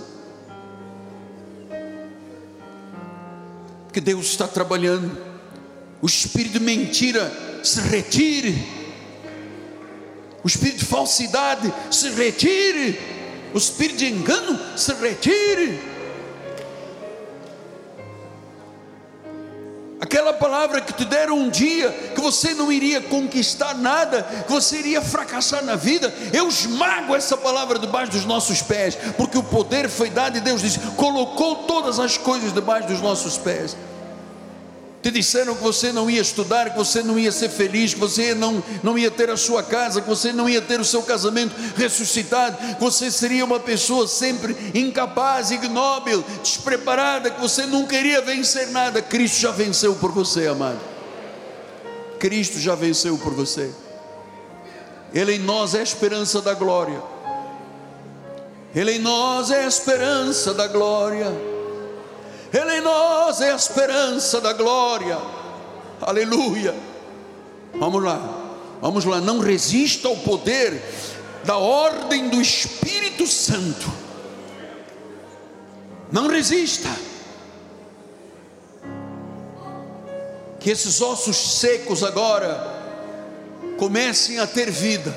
Que 3.97 4.01
Deus 4.03 4.27
está 4.27 4.47
trabalhando, 4.47 5.11
o 6.03 6.07
espírito 6.07 6.59
de 6.59 6.61
mentira 6.61 7.33
se 7.65 7.81
retire. 7.81 8.55
O 10.45 10.47
espírito 10.47 10.81
de 10.81 10.85
falsidade 10.85 11.73
se 11.91 12.11
retire. 12.11 13.01
O 13.55 13.57
espírito 13.57 13.97
de 13.97 14.09
engano 14.09 14.61
se 14.77 14.93
retire. 14.93 15.81
Aquela 20.07 20.33
palavra 20.33 20.81
que 20.81 20.93
te 20.93 21.05
deram 21.05 21.37
um 21.37 21.51
dia, 21.51 21.91
que 22.15 22.21
você 22.21 22.55
não 22.55 22.71
iria 22.71 23.01
conquistar 23.01 23.75
nada, 23.75 24.23
que 24.47 24.53
você 24.53 24.79
iria 24.79 25.03
fracassar 25.03 25.65
na 25.65 25.75
vida, 25.75 26.15
eu 26.33 26.47
esmago 26.47 27.13
essa 27.17 27.37
palavra 27.37 27.77
debaixo 27.77 28.13
dos 28.13 28.25
nossos 28.25 28.63
pés, 28.63 28.97
porque 29.17 29.37
o 29.37 29.43
poder 29.43 29.89
foi 29.89 30.09
dado 30.09 30.39
e 30.39 30.41
Deus 30.41 30.63
disse: 30.63 30.79
colocou 30.97 31.65
todas 31.65 31.99
as 31.99 32.17
coisas 32.17 32.53
debaixo 32.53 32.87
dos 32.87 33.01
nossos 33.01 33.37
pés. 33.37 33.77
Te 35.07 35.13
disseram 35.13 35.55
que 35.55 35.63
você 35.63 35.93
não 35.93 36.11
ia 36.11 36.21
estudar, 36.21 36.71
que 36.71 36.77
você 36.77 37.01
não 37.01 37.17
ia 37.17 37.31
ser 37.31 37.49
feliz, 37.49 37.95
que 37.95 38.01
você 38.01 38.35
não, 38.35 38.61
não 38.83 38.99
ia 38.99 39.09
ter 39.09 39.31
a 39.31 39.37
sua 39.37 39.63
casa, 39.63 40.01
que 40.01 40.09
você 40.09 40.33
não 40.33 40.49
ia 40.49 40.61
ter 40.61 40.81
o 40.81 40.85
seu 40.85 41.01
casamento 41.01 41.55
ressuscitado, 41.77 42.57
que 42.75 42.81
você 42.81 43.09
seria 43.09 43.45
uma 43.45 43.61
pessoa 43.61 44.09
sempre 44.09 44.57
incapaz, 44.75 45.53
ignóbil, 45.53 46.25
despreparada, 46.43 47.31
que 47.31 47.41
você 47.41 47.67
não 47.67 47.87
queria 47.87 48.21
vencer 48.21 48.73
nada. 48.73 49.01
Cristo 49.01 49.39
já 49.39 49.53
venceu 49.53 49.95
por 49.95 50.11
você, 50.11 50.49
amado. 50.49 50.81
Cristo 52.19 52.59
já 52.59 52.75
venceu 52.75 53.17
por 53.17 53.33
você. 53.33 53.71
Ele 55.15 55.35
em 55.35 55.39
nós 55.39 55.77
é 55.77 55.79
a 55.79 55.85
esperança 55.85 56.43
da 56.43 56.53
glória. 56.53 57.01
Ele 58.75 58.95
em 58.95 58.99
nós 58.99 59.53
é 59.53 59.67
a 59.67 59.69
esperança 59.69 60.53
da 60.53 60.67
glória. 60.67 61.56
Ele 62.53 62.79
em 62.79 62.81
nós 62.81 63.41
é 63.41 63.53
a 63.53 63.57
esperança 63.57 64.41
da 64.41 64.53
glória. 64.53 65.19
Aleluia. 66.01 66.75
Vamos 67.75 68.03
lá, 68.03 68.21
vamos 68.81 69.05
lá. 69.05 69.21
Não 69.21 69.39
resista 69.39 70.09
ao 70.09 70.17
poder 70.17 70.83
da 71.45 71.57
ordem 71.57 72.29
do 72.29 72.41
Espírito 72.41 73.27
Santo. 73.27 73.91
Não 76.11 76.29
resista. 76.29 76.89
Que 80.61 80.71
esses 80.71 81.01
ossos 81.01 81.59
secos 81.59 82.03
agora 82.03 82.75
comecem 83.79 84.39
a 84.39 84.47
ter 84.47 84.71
vida 84.71 85.15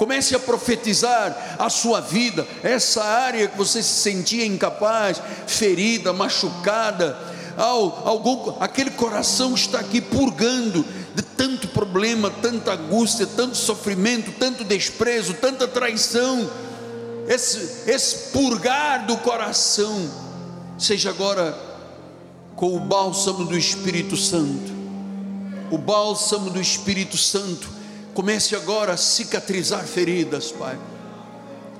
Comece 0.00 0.34
a 0.34 0.38
profetizar 0.38 1.56
a 1.58 1.68
sua 1.68 2.00
vida, 2.00 2.48
essa 2.62 3.04
área 3.04 3.46
que 3.46 3.58
você 3.58 3.82
se 3.82 4.00
sentia 4.00 4.46
incapaz, 4.46 5.20
ferida, 5.46 6.10
machucada, 6.10 7.18
algum, 7.58 8.54
aquele 8.60 8.92
coração 8.92 9.54
está 9.54 9.78
aqui 9.78 10.00
purgando 10.00 10.86
de 11.14 11.20
tanto 11.22 11.68
problema, 11.68 12.30
tanta 12.30 12.72
angústia, 12.72 13.26
tanto 13.26 13.58
sofrimento, 13.58 14.32
tanto 14.38 14.64
desprezo, 14.64 15.34
tanta 15.34 15.68
traição. 15.68 16.50
Esse, 17.28 17.90
esse 17.90 18.30
purgar 18.30 19.04
do 19.04 19.18
coração, 19.18 20.10
seja 20.78 21.10
agora 21.10 21.54
com 22.56 22.74
o 22.74 22.80
bálsamo 22.80 23.44
do 23.44 23.54
Espírito 23.54 24.16
Santo, 24.16 24.72
o 25.70 25.76
bálsamo 25.76 26.48
do 26.48 26.58
Espírito 26.58 27.18
Santo 27.18 27.79
Comece 28.14 28.56
agora 28.56 28.94
a 28.94 28.96
cicatrizar 28.96 29.84
feridas, 29.84 30.50
Pai. 30.50 30.78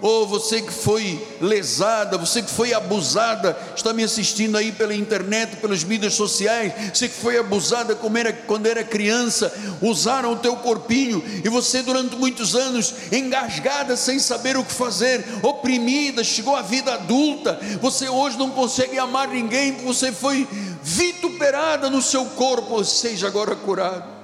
Ou 0.02 0.22
oh, 0.22 0.26
você 0.26 0.62
que 0.62 0.72
foi 0.72 1.22
lesada, 1.42 2.16
você 2.16 2.40
que 2.40 2.50
foi 2.50 2.72
abusada, 2.72 3.56
está 3.76 3.92
me 3.92 4.02
assistindo 4.02 4.56
aí 4.56 4.72
pela 4.72 4.94
internet, 4.94 5.56
pelas 5.56 5.84
mídias 5.84 6.14
sociais, 6.14 6.72
você 6.94 7.06
que 7.06 7.14
foi 7.14 7.36
abusada 7.36 7.98
era, 8.18 8.32
quando 8.32 8.66
era 8.66 8.82
criança, 8.82 9.52
usaram 9.82 10.32
o 10.32 10.36
teu 10.36 10.56
corpinho 10.56 11.22
e 11.44 11.48
você 11.50 11.82
durante 11.82 12.16
muitos 12.16 12.56
anos 12.56 12.94
engasgada 13.12 13.94
sem 13.94 14.18
saber 14.18 14.56
o 14.56 14.64
que 14.64 14.72
fazer, 14.72 15.22
oprimida, 15.42 16.24
chegou 16.24 16.56
à 16.56 16.62
vida 16.62 16.94
adulta, 16.94 17.60
você 17.82 18.08
hoje 18.08 18.38
não 18.38 18.48
consegue 18.48 18.98
amar 18.98 19.28
ninguém, 19.28 19.72
você 19.84 20.10
foi 20.10 20.48
vituperada 20.82 21.90
no 21.90 22.00
seu 22.00 22.24
corpo, 22.24 22.82
seja 22.82 23.26
agora 23.26 23.54
curado. 23.54 24.19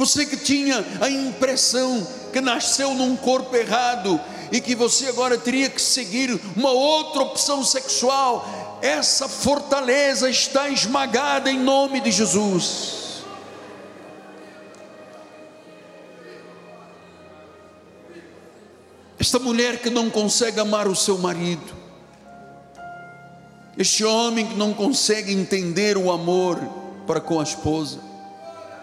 Você 0.00 0.24
que 0.24 0.38
tinha 0.38 0.82
a 0.98 1.10
impressão 1.10 2.06
que 2.32 2.40
nasceu 2.40 2.94
num 2.94 3.14
corpo 3.14 3.54
errado 3.54 4.18
e 4.50 4.58
que 4.58 4.74
você 4.74 5.08
agora 5.08 5.36
teria 5.36 5.68
que 5.68 5.78
seguir 5.78 6.40
uma 6.56 6.70
outra 6.70 7.20
opção 7.20 7.62
sexual, 7.62 8.78
essa 8.80 9.28
fortaleza 9.28 10.30
está 10.30 10.70
esmagada 10.70 11.50
em 11.50 11.58
nome 11.58 12.00
de 12.00 12.10
Jesus. 12.10 13.24
Esta 19.18 19.38
mulher 19.38 19.82
que 19.82 19.90
não 19.90 20.08
consegue 20.08 20.60
amar 20.60 20.88
o 20.88 20.96
seu 20.96 21.18
marido, 21.18 21.74
este 23.76 24.02
homem 24.02 24.46
que 24.46 24.54
não 24.54 24.72
consegue 24.72 25.30
entender 25.30 25.98
o 25.98 26.10
amor 26.10 26.58
para 27.06 27.20
com 27.20 27.38
a 27.38 27.42
esposa, 27.42 28.09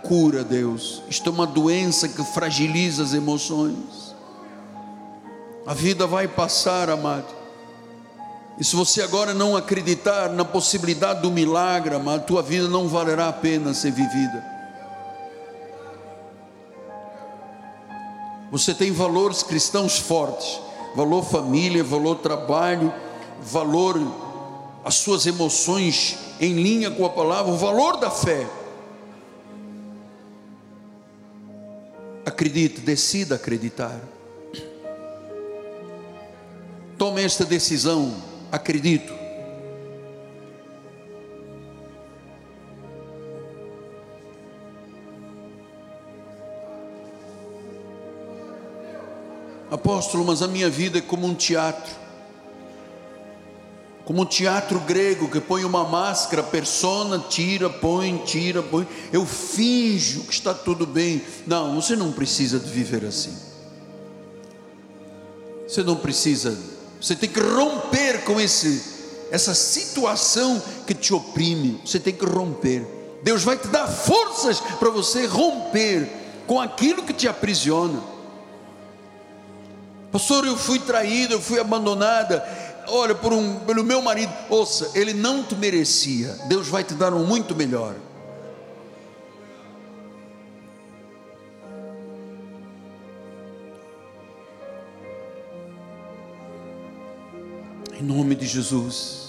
cura, 0.07 0.43
Deus. 0.43 1.01
Isto 1.09 1.29
é 1.29 1.33
uma 1.33 1.45
doença 1.45 2.07
que 2.07 2.23
fragiliza 2.23 3.03
as 3.03 3.13
emoções. 3.13 4.15
A 5.65 5.73
vida 5.73 6.07
vai 6.07 6.27
passar, 6.27 6.89
amado. 6.89 7.35
E 8.57 8.63
se 8.63 8.75
você 8.75 9.01
agora 9.01 9.33
não 9.33 9.55
acreditar 9.55 10.29
na 10.29 10.45
possibilidade 10.45 11.21
do 11.21 11.29
milagre, 11.29 11.93
amado, 11.93 12.25
tua 12.25 12.41
vida 12.41 12.67
não 12.67 12.87
valerá 12.87 13.27
a 13.27 13.33
pena 13.33 13.73
ser 13.73 13.91
vivida. 13.91 14.43
Você 18.49 18.73
tem 18.73 18.91
valores 18.91 19.43
cristãos 19.43 19.99
fortes, 19.99 20.59
valor 20.95 21.23
família, 21.23 21.83
valor 21.83 22.15
trabalho, 22.15 22.93
valor 23.41 24.01
as 24.85 24.95
suas 24.95 25.27
emoções 25.27 26.17
em 26.39 26.53
linha 26.53 26.89
com 26.89 27.05
a 27.05 27.09
palavra, 27.09 27.51
o 27.51 27.57
valor 27.57 27.97
da 27.97 28.09
fé. 28.09 28.47
Acredite, 32.27 32.81
decida 32.81 33.35
acreditar. 33.35 34.01
Tome 36.97 37.23
esta 37.23 37.45
decisão, 37.45 38.21
acredito. 38.51 39.13
Apóstolo, 49.71 50.25
mas 50.25 50.41
a 50.41 50.49
minha 50.49 50.69
vida 50.69 50.97
é 50.97 51.01
como 51.01 51.25
um 51.25 51.33
teatro 51.33 51.95
como 54.07 54.21
um 54.21 54.25
teatro 54.25 54.79
grego 54.79 55.29
que 55.29 55.41
põe 55.41 55.65
uma 55.65 55.83
máscara, 55.83 56.41
persona, 56.41 57.19
tira, 57.27 57.69
põe, 57.69 58.17
tira, 58.19 58.63
põe. 58.63 58.87
Eu 59.11 59.25
finjo 59.25 60.21
que 60.21 60.31
está 60.33 60.53
tudo 60.53 60.87
bem. 60.87 61.21
Não, 61.45 61.75
você 61.75 61.93
não 61.93 62.13
precisa 62.13 62.57
de 62.57 62.69
viver 62.69 63.03
assim. 63.03 63.37
Você 65.67 65.83
não 65.83 65.97
precisa. 65.97 66.57
Você 67.01 67.17
tem 67.17 67.27
que 67.27 67.41
romper 67.41 68.23
com 68.23 68.39
esse 68.39 68.95
essa 69.29 69.53
situação 69.53 70.63
que 70.85 70.93
te 70.93 71.13
oprime. 71.13 71.81
Você 71.85 71.99
tem 71.99 72.13
que 72.13 72.25
romper. 72.25 72.87
Deus 73.23 73.43
vai 73.43 73.57
te 73.57 73.67
dar 73.67 73.87
forças 73.89 74.61
para 74.79 74.89
você 74.89 75.25
romper 75.25 76.09
com 76.47 76.61
aquilo 76.61 77.03
que 77.03 77.11
te 77.11 77.27
aprisiona. 77.27 78.01
Pastor, 80.13 80.45
eu 80.47 80.55
fui 80.55 80.79
traído, 80.79 81.33
eu 81.33 81.41
fui 81.41 81.59
abandonada 81.59 82.39
olha, 82.87 83.15
por 83.15 83.33
um, 83.33 83.59
pelo 83.59 83.83
meu 83.83 84.01
marido, 84.01 84.33
ouça, 84.49 84.91
ele 84.95 85.13
não 85.13 85.43
te 85.43 85.55
merecia, 85.55 86.33
Deus 86.47 86.67
vai 86.67 86.83
te 86.83 86.93
dar 86.93 87.13
um 87.13 87.25
muito 87.25 87.55
melhor. 87.55 87.95
Em 97.99 98.03
nome 98.03 98.35
de 98.35 98.45
Jesus. 98.45 99.27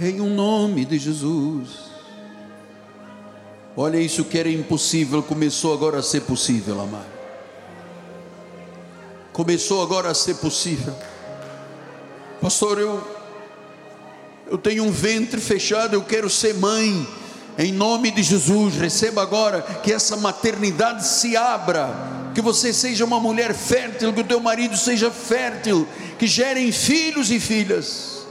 Em 0.00 0.20
um 0.20 0.34
nome 0.34 0.84
de 0.84 0.98
Jesus. 0.98 1.86
Olha, 3.74 3.98
isso 3.98 4.24
que 4.24 4.38
era 4.38 4.50
impossível 4.50 5.22
começou 5.22 5.72
agora 5.72 5.98
a 5.98 6.02
ser 6.02 6.22
possível, 6.22 6.80
amado 6.80 7.15
começou 9.36 9.82
agora 9.82 10.10
a 10.10 10.14
ser 10.14 10.36
possível. 10.36 10.96
Pastor, 12.40 12.78
eu, 12.78 13.06
eu 14.50 14.56
tenho 14.56 14.82
um 14.82 14.90
ventre 14.90 15.38
fechado, 15.42 15.92
eu 15.92 16.02
quero 16.02 16.30
ser 16.30 16.54
mãe. 16.54 17.06
Em 17.58 17.70
nome 17.70 18.10
de 18.10 18.22
Jesus, 18.22 18.76
receba 18.76 19.20
agora 19.20 19.60
que 19.82 19.92
essa 19.92 20.16
maternidade 20.16 21.06
se 21.06 21.36
abra, 21.36 21.94
que 22.34 22.40
você 22.40 22.72
seja 22.72 23.04
uma 23.04 23.20
mulher 23.20 23.52
fértil, 23.52 24.10
que 24.14 24.22
o 24.22 24.24
teu 24.24 24.40
marido 24.40 24.74
seja 24.74 25.10
fértil, 25.10 25.86
que 26.18 26.26
gerem 26.26 26.72
filhos 26.72 27.30
e 27.30 27.38
filhas. 27.38 28.26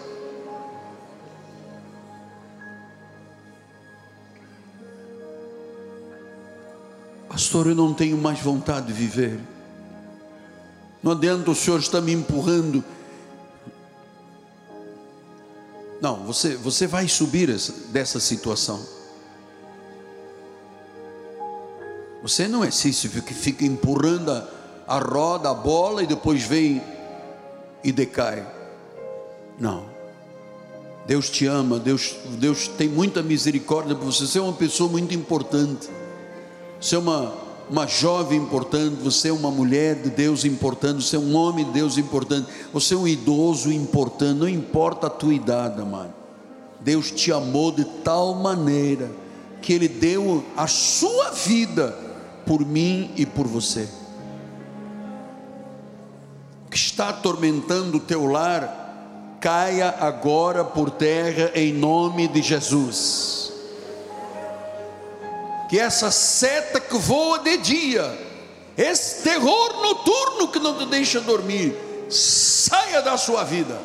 Pastor, 7.30 7.68
eu 7.68 7.76
não 7.76 7.94
tenho 7.94 8.18
mais 8.18 8.40
vontade 8.40 8.88
de 8.88 8.94
viver. 8.94 9.55
Não 11.06 11.12
adianta 11.12 11.52
o 11.52 11.56
Senhor 11.56 11.80
estar 11.80 12.02
me 12.02 12.12
empurrando. 12.12 12.84
Não, 16.02 16.26
você, 16.26 16.56
você 16.56 16.88
vai 16.88 17.08
subir 17.08 17.48
essa, 17.48 17.72
dessa 17.90 18.20
situação. 18.20 18.84
Você 22.24 22.48
não 22.48 22.64
é 22.64 22.72
Sísifo 22.72 23.22
que 23.22 23.36
fica 23.36 23.64
empurrando 23.64 24.32
a, 24.32 24.48
a 24.88 24.98
roda, 24.98 25.52
a 25.52 25.54
bola 25.54 26.02
e 26.02 26.08
depois 26.08 26.42
vem 26.42 26.82
e 27.84 27.92
decai. 27.92 28.44
Não. 29.60 29.86
Deus 31.06 31.30
te 31.30 31.46
ama, 31.46 31.78
Deus, 31.78 32.16
Deus 32.40 32.68
tem 32.68 32.90
muita 32.90 33.22
misericórdia 33.22 33.96
por 33.96 34.06
você. 34.06 34.26
Você 34.26 34.40
é 34.40 34.42
uma 34.42 34.54
pessoa 34.54 34.90
muito 34.90 35.14
importante. 35.14 35.88
Você 36.82 36.96
é 36.96 36.98
uma, 36.98 37.45
uma 37.70 37.88
jovem 37.88 38.40
importante, 38.40 38.96
você 38.96 39.30
é 39.30 39.34
uma 39.34 39.50
mulher 39.50 39.96
de 39.96 40.10
Deus 40.10 40.46
importante, 40.46 41.04
você 41.04 41.16
é 41.16 41.20
um 41.20 41.36
homem 41.36 41.66
de 41.66 41.72
Deus 41.72 41.98
importante, 41.98 42.48
você 42.72 42.94
é 42.94 42.98
um 42.98 43.08
idoso 43.08 43.72
importante, 43.72 44.40
não 44.40 44.50
importa 44.50 45.08
a 45.08 45.10
tua 45.10 45.34
idade, 45.34 45.82
amado. 45.82 46.14
Deus 46.80 47.10
te 47.10 47.32
amou 47.32 47.72
de 47.72 47.84
tal 48.04 48.36
maneira 48.36 49.10
que 49.62 49.74
Ele 49.74 49.88
deu 49.88 50.44
a 50.56 50.68
sua 50.68 51.32
vida 51.32 51.98
por 52.46 52.64
mim 52.64 53.12
e 53.16 53.26
por 53.26 53.48
você. 53.48 53.90
O 56.68 56.70
que 56.70 56.78
está 56.78 57.10
atormentando 57.10 57.98
o 57.98 58.02
teu 58.02 58.26
lar, 58.28 59.38
caia 59.42 59.96
agora 60.00 60.64
por 60.64 60.92
terra 60.92 61.52
em 61.56 61.74
nome 61.74 62.28
de 62.28 62.42
Jesus. 62.42 63.55
Que 65.76 65.80
essa 65.82 66.10
seta 66.10 66.80
que 66.80 66.98
voa 66.98 67.40
de 67.40 67.58
dia, 67.58 68.18
esse 68.78 69.24
terror 69.24 69.82
noturno 69.82 70.48
que 70.48 70.58
não 70.58 70.78
te 70.78 70.86
deixa 70.86 71.20
dormir, 71.20 71.76
saia 72.10 73.02
da 73.02 73.18
sua 73.18 73.44
vida. 73.44 73.78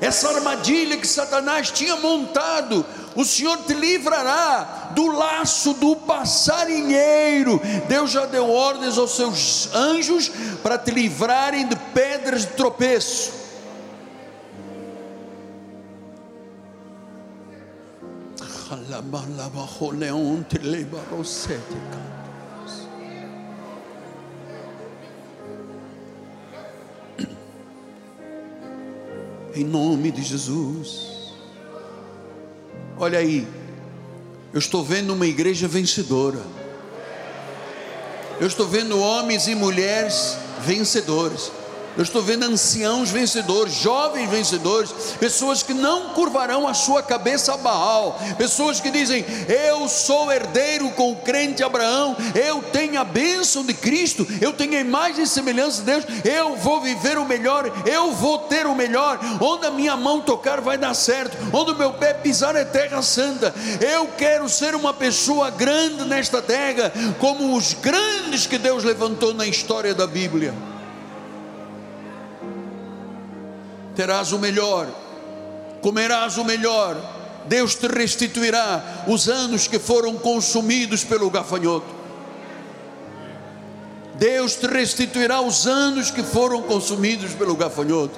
Essa 0.00 0.30
armadilha 0.30 0.96
que 0.96 1.06
Satanás 1.06 1.70
tinha 1.70 1.94
montado, 1.96 2.86
o 3.14 3.22
Senhor 3.22 3.58
te 3.66 3.74
livrará 3.74 4.92
do 4.94 5.08
laço 5.08 5.74
do 5.74 5.94
passarinheiro. 5.94 7.60
Deus 7.86 8.10
já 8.10 8.24
deu 8.24 8.50
ordens 8.50 8.96
aos 8.96 9.14
seus 9.14 9.68
anjos 9.74 10.32
para 10.62 10.78
te 10.78 10.90
livrarem 10.90 11.66
de 11.66 11.76
pedras 11.92 12.46
de 12.46 12.52
tropeço. 12.54 13.37
Em 29.54 29.64
nome 29.64 30.10
de 30.10 30.22
Jesus. 30.22 31.34
Olha 32.96 33.18
aí, 33.18 33.46
eu 34.54 34.58
estou 34.58 34.82
vendo 34.82 35.12
uma 35.12 35.26
igreja 35.26 35.68
vencedora. 35.68 36.40
Eu 38.40 38.46
estou 38.46 38.66
vendo 38.66 38.98
homens 38.98 39.48
e 39.48 39.54
mulheres 39.54 40.38
vencedores. 40.60 41.52
Eu 41.98 42.04
estou 42.04 42.22
vendo 42.22 42.44
anciãos 42.44 43.10
vencedores, 43.10 43.74
jovens 43.74 44.30
vencedores, 44.30 44.92
pessoas 45.18 45.64
que 45.64 45.74
não 45.74 46.10
curvarão 46.10 46.68
a 46.68 46.72
sua 46.72 47.02
cabeça 47.02 47.54
a 47.54 47.56
Baal, 47.56 48.16
pessoas 48.38 48.78
que 48.78 48.88
dizem: 48.88 49.26
Eu 49.48 49.88
sou 49.88 50.30
herdeiro 50.30 50.90
com 50.90 51.10
o 51.10 51.16
crente 51.16 51.64
Abraão, 51.64 52.16
eu 52.36 52.62
tenho 52.62 53.00
a 53.00 53.04
bênção 53.04 53.64
de 53.64 53.74
Cristo, 53.74 54.24
eu 54.40 54.52
tenho 54.52 54.74
a 54.74 54.80
imagem 54.80 55.24
e 55.24 55.26
semelhança 55.26 55.82
de 55.82 55.86
Deus, 55.86 56.04
eu 56.24 56.54
vou 56.54 56.80
viver 56.80 57.18
o 57.18 57.26
melhor, 57.26 57.68
eu 57.84 58.12
vou 58.12 58.38
ter 58.38 58.64
o 58.64 58.76
melhor, 58.76 59.18
onde 59.40 59.66
a 59.66 59.70
minha 59.72 59.96
mão 59.96 60.20
tocar 60.20 60.60
vai 60.60 60.78
dar 60.78 60.94
certo, 60.94 61.36
onde 61.52 61.72
o 61.72 61.76
meu 61.76 61.94
pé 61.94 62.14
pisar 62.14 62.54
é 62.54 62.64
terra 62.64 63.02
santa. 63.02 63.52
Eu 63.80 64.06
quero 64.16 64.48
ser 64.48 64.76
uma 64.76 64.94
pessoa 64.94 65.50
grande 65.50 66.04
nesta 66.04 66.40
terra, 66.40 66.92
como 67.18 67.56
os 67.56 67.72
grandes 67.72 68.46
que 68.46 68.56
Deus 68.56 68.84
levantou 68.84 69.34
na 69.34 69.46
história 69.46 69.92
da 69.92 70.06
Bíblia. 70.06 70.77
Terás 73.98 74.30
o 74.32 74.38
melhor, 74.38 74.86
comerás 75.82 76.38
o 76.38 76.44
melhor, 76.44 76.96
Deus 77.46 77.74
te 77.74 77.88
restituirá 77.88 79.04
os 79.08 79.28
anos 79.28 79.66
que 79.66 79.76
foram 79.76 80.14
consumidos 80.14 81.02
pelo 81.02 81.28
gafanhoto. 81.28 81.88
Deus 84.14 84.54
te 84.54 84.68
restituirá 84.68 85.40
os 85.40 85.66
anos 85.66 86.12
que 86.12 86.22
foram 86.22 86.62
consumidos 86.62 87.32
pelo 87.32 87.56
gafanhoto. 87.56 88.14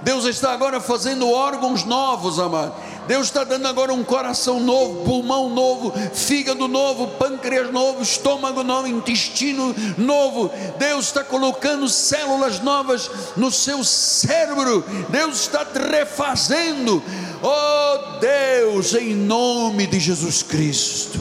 Deus 0.00 0.24
está 0.24 0.50
agora 0.50 0.80
fazendo 0.80 1.30
órgãos 1.30 1.84
novos, 1.84 2.38
amado. 2.38 2.74
Deus 3.06 3.26
está 3.26 3.44
dando 3.44 3.66
agora 3.66 3.92
um 3.92 4.04
coração 4.04 4.60
novo, 4.60 5.04
pulmão 5.04 5.50
novo, 5.50 5.92
fígado 6.12 6.68
novo, 6.68 7.08
pâncreas 7.18 7.70
novo, 7.72 8.02
estômago 8.02 8.62
novo, 8.62 8.86
intestino 8.86 9.74
novo. 9.98 10.50
Deus 10.78 11.06
está 11.06 11.24
colocando 11.24 11.88
células 11.88 12.60
novas 12.60 13.10
no 13.36 13.50
seu 13.50 13.82
cérebro. 13.82 14.84
Deus 15.08 15.40
está 15.40 15.66
refazendo. 15.90 17.02
Oh 17.42 18.18
Deus, 18.20 18.94
em 18.94 19.14
nome 19.14 19.86
de 19.86 19.98
Jesus 19.98 20.42
Cristo. 20.42 21.20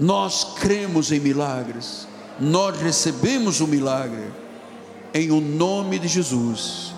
Nós 0.00 0.44
cremos 0.58 1.12
em 1.12 1.20
milagres. 1.20 2.08
Nós 2.40 2.80
recebemos 2.80 3.60
o 3.60 3.66
milagre 3.66 4.32
em 5.14 5.30
o 5.30 5.40
nome 5.40 5.98
de 5.98 6.08
Jesus. 6.08 6.91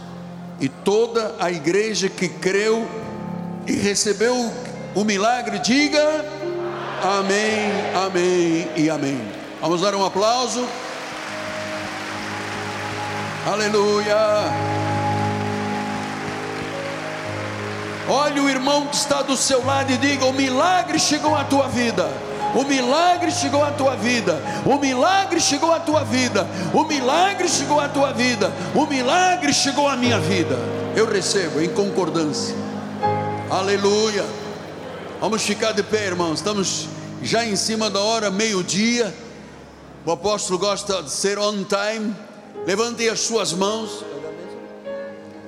E 0.61 0.69
toda 0.69 1.35
a 1.39 1.51
igreja 1.51 2.09
que 2.09 2.29
creu 2.29 2.89
e 3.67 3.73
recebeu 3.73 4.53
o 4.95 5.05
milagre, 5.05 5.59
diga 5.59 6.25
amém, 7.03 7.73
amém 7.95 8.69
e 8.77 8.89
amém. 8.89 9.21
Vamos 9.61 9.81
dar 9.81 9.95
um 9.95 10.05
aplauso. 10.05 10.67
Aleluia. 13.47 14.17
Olhe 18.09 18.41
o 18.41 18.49
irmão 18.49 18.87
que 18.87 18.97
está 18.97 19.23
do 19.23 19.37
seu 19.37 19.65
lado 19.65 19.91
e 19.91 19.97
diga: 19.97 20.27
O 20.27 20.33
milagre 20.33 20.99
chegou 20.99 21.35
à 21.35 21.45
tua 21.45 21.69
vida. 21.69 22.11
O 22.55 22.63
milagre 22.63 23.33
chegou 23.33 23.65
à 23.65 23.73
tua 23.73 23.97
vida. 23.97 24.41
O 24.65 24.79
milagre 24.79 25.41
chegou 25.41 25.73
à 25.73 25.81
tua 25.81 26.05
vida. 26.05 26.47
O 26.73 26.85
milagre 26.85 27.49
chegou 27.49 27.81
à 27.81 27.89
tua 27.89 28.13
vida. 28.13 28.53
O 28.75 28.87
milagre 28.87 29.53
chegou 29.53 29.89
à 29.89 29.97
minha 29.97 30.21
vida. 30.21 30.57
Eu 30.95 31.07
recebo 31.07 31.61
em 31.61 31.69
concordância. 31.69 32.55
Aleluia. 33.51 34.25
Vamos 35.21 35.43
ficar 35.43 35.73
de 35.73 35.83
pé, 35.83 36.07
irmãos. 36.07 36.35
Estamos 36.35 36.89
já 37.23 37.45
em 37.45 37.57
cima 37.57 37.91
da 37.91 38.01
hora, 38.01 38.31
meio-dia. 38.31 39.13
O 40.07 40.13
apóstolo 40.13 40.59
gosta 40.59 41.03
de 41.03 41.11
ser 41.11 41.39
on 41.39 41.65
time. 41.65 42.15
Levantem 42.67 43.09
as 43.09 43.21
suas 43.21 43.53
mãos. 43.53 44.05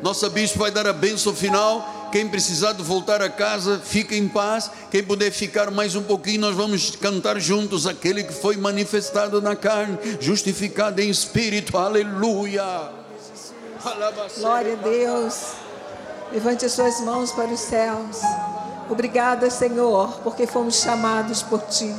Nossa 0.03 0.29
bispo 0.29 0.59
vai 0.59 0.71
dar 0.71 0.87
a 0.87 0.93
bênção 0.93 1.35
final. 1.35 1.96
Quem 2.13 2.29
precisar 2.29 2.73
de 2.73 2.83
voltar 2.83 3.21
a 3.21 3.29
casa, 3.29 3.81
fica 3.85 4.15
em 4.15 4.29
paz. 4.29 4.71
Quem 4.91 5.03
puder 5.03 5.31
ficar 5.31 5.71
mais 5.71 5.95
um 5.95 6.03
pouquinho, 6.03 6.41
nós 6.41 6.55
vamos 6.55 6.97
cantar 6.97 7.39
juntos 7.41 7.87
aquele 7.87 8.23
que 8.25 8.33
foi 8.33 8.57
manifestado 8.57 9.43
na 9.43 9.55
carne, 9.55 9.99
justificado 10.21 11.01
em 11.01 11.11
espírito. 11.11 11.77
Aleluia. 11.77 12.91
Glória 14.39 14.73
a 14.73 14.77
Deus. 14.77 15.53
Levante 16.33 16.65
as 16.65 16.73
suas 16.73 17.01
mãos 17.01 17.33
para 17.33 17.49
os 17.49 17.61
céus. 17.61 18.21
Obrigada, 18.89 19.51
Senhor, 19.51 20.21
porque 20.23 20.47
fomos 20.47 20.81
chamados 20.81 21.43
por 21.43 21.61
Ti. 21.63 21.95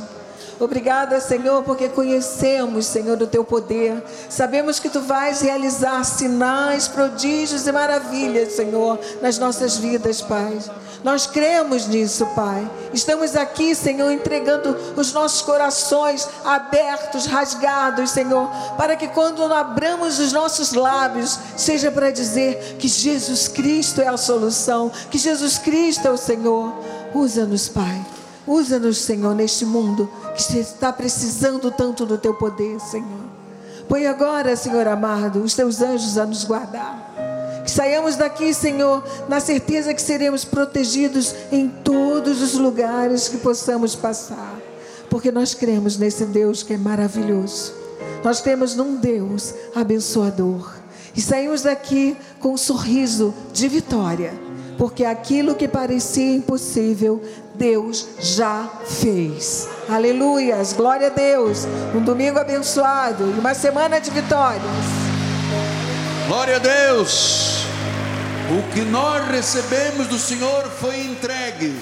Obrigada, 0.60 1.20
Senhor, 1.20 1.62
porque 1.62 1.88
conhecemos, 1.88 2.86
Senhor, 2.86 3.20
o 3.22 3.26
teu 3.28 3.44
poder. 3.44 4.02
Sabemos 4.28 4.80
que 4.80 4.88
tu 4.88 5.00
vais 5.00 5.40
realizar 5.40 6.02
sinais, 6.04 6.88
prodígios 6.88 7.66
e 7.66 7.72
maravilhas, 7.72 8.54
Senhor, 8.54 8.98
nas 9.22 9.38
nossas 9.38 9.76
vidas, 9.76 10.20
Pai. 10.20 10.58
Nós 11.04 11.28
cremos 11.28 11.86
nisso, 11.86 12.26
Pai. 12.34 12.68
Estamos 12.92 13.36
aqui, 13.36 13.72
Senhor, 13.72 14.10
entregando 14.10 14.76
os 14.96 15.12
nossos 15.12 15.42
corações 15.42 16.28
abertos, 16.44 17.26
rasgados, 17.26 18.10
Senhor, 18.10 18.50
para 18.76 18.96
que 18.96 19.06
quando 19.06 19.44
abramos 19.44 20.18
os 20.18 20.32
nossos 20.32 20.72
lábios, 20.72 21.38
seja 21.56 21.92
para 21.92 22.10
dizer 22.10 22.76
que 22.80 22.88
Jesus 22.88 23.46
Cristo 23.46 24.00
é 24.00 24.08
a 24.08 24.16
solução, 24.16 24.90
que 25.08 25.18
Jesus 25.18 25.56
Cristo 25.56 26.08
é 26.08 26.10
o 26.10 26.16
Senhor. 26.16 26.74
Usa-nos, 27.14 27.68
Pai. 27.68 28.17
Usa-nos, 28.48 28.96
Senhor, 28.96 29.34
neste 29.34 29.66
mundo 29.66 30.10
que 30.34 30.58
está 30.58 30.90
precisando 30.90 31.70
tanto 31.70 32.06
do 32.06 32.16
teu 32.16 32.32
poder, 32.32 32.80
Senhor. 32.80 33.28
Põe 33.86 34.06
agora, 34.06 34.56
Senhor 34.56 34.88
amado, 34.88 35.42
os 35.42 35.54
teus 35.54 35.82
anjos 35.82 36.16
a 36.16 36.24
nos 36.24 36.44
guardar. 36.44 37.62
Que 37.62 37.70
saiamos 37.70 38.16
daqui, 38.16 38.54
Senhor, 38.54 39.04
na 39.28 39.38
certeza 39.38 39.92
que 39.92 40.00
seremos 40.00 40.46
protegidos 40.46 41.34
em 41.52 41.68
todos 41.68 42.40
os 42.40 42.54
lugares 42.54 43.28
que 43.28 43.36
possamos 43.36 43.94
passar. 43.94 44.56
porque 45.10 45.32
nós 45.32 45.54
cremos 45.54 45.96
nesse 45.96 46.24
Deus 46.26 46.62
que 46.62 46.74
é 46.74 46.78
maravilhoso. 46.78 47.72
Nós 48.22 48.40
cremos 48.40 48.74
num 48.74 48.96
Deus 48.96 49.54
abençoador. 49.74 50.74
E 51.16 51.20
saímos 51.20 51.62
daqui 51.62 52.16
com 52.40 52.52
um 52.52 52.56
sorriso 52.56 53.34
de 53.52 53.68
vitória, 53.68 54.32
porque 54.78 55.04
aquilo 55.04 55.56
que 55.56 55.66
parecia 55.66 56.36
impossível, 56.36 57.20
Deus 57.56 58.06
já 58.20 58.70
fez. 58.86 59.68
Aleluias, 59.88 60.72
glória 60.72 61.08
a 61.08 61.10
Deus. 61.10 61.66
Um 61.92 62.00
domingo 62.00 62.38
abençoado 62.38 63.24
e 63.24 63.38
uma 63.40 63.54
semana 63.54 64.00
de 64.00 64.08
vitórias. 64.12 64.62
Glória 66.28 66.56
a 66.56 66.58
Deus. 66.60 67.64
O 68.50 68.72
que 68.72 68.82
nós 68.82 69.26
recebemos 69.28 70.06
do 70.06 70.18
Senhor 70.18 70.64
foi 70.80 71.00
entregue. 71.00 71.76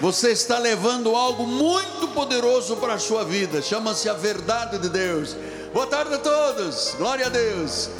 Você 0.00 0.30
está 0.30 0.58
levando 0.58 1.14
algo 1.14 1.46
muito 1.46 2.08
poderoso 2.08 2.76
para 2.76 2.94
a 2.94 2.98
sua 2.98 3.24
vida. 3.24 3.60
Chama-se 3.60 4.08
a 4.08 4.14
verdade 4.14 4.78
de 4.78 4.88
Deus. 4.88 5.36
Boa 5.74 5.86
tarde 5.86 6.14
a 6.14 6.18
todos. 6.18 6.94
Glória 6.96 7.26
a 7.26 7.28
Deus. 7.28 7.90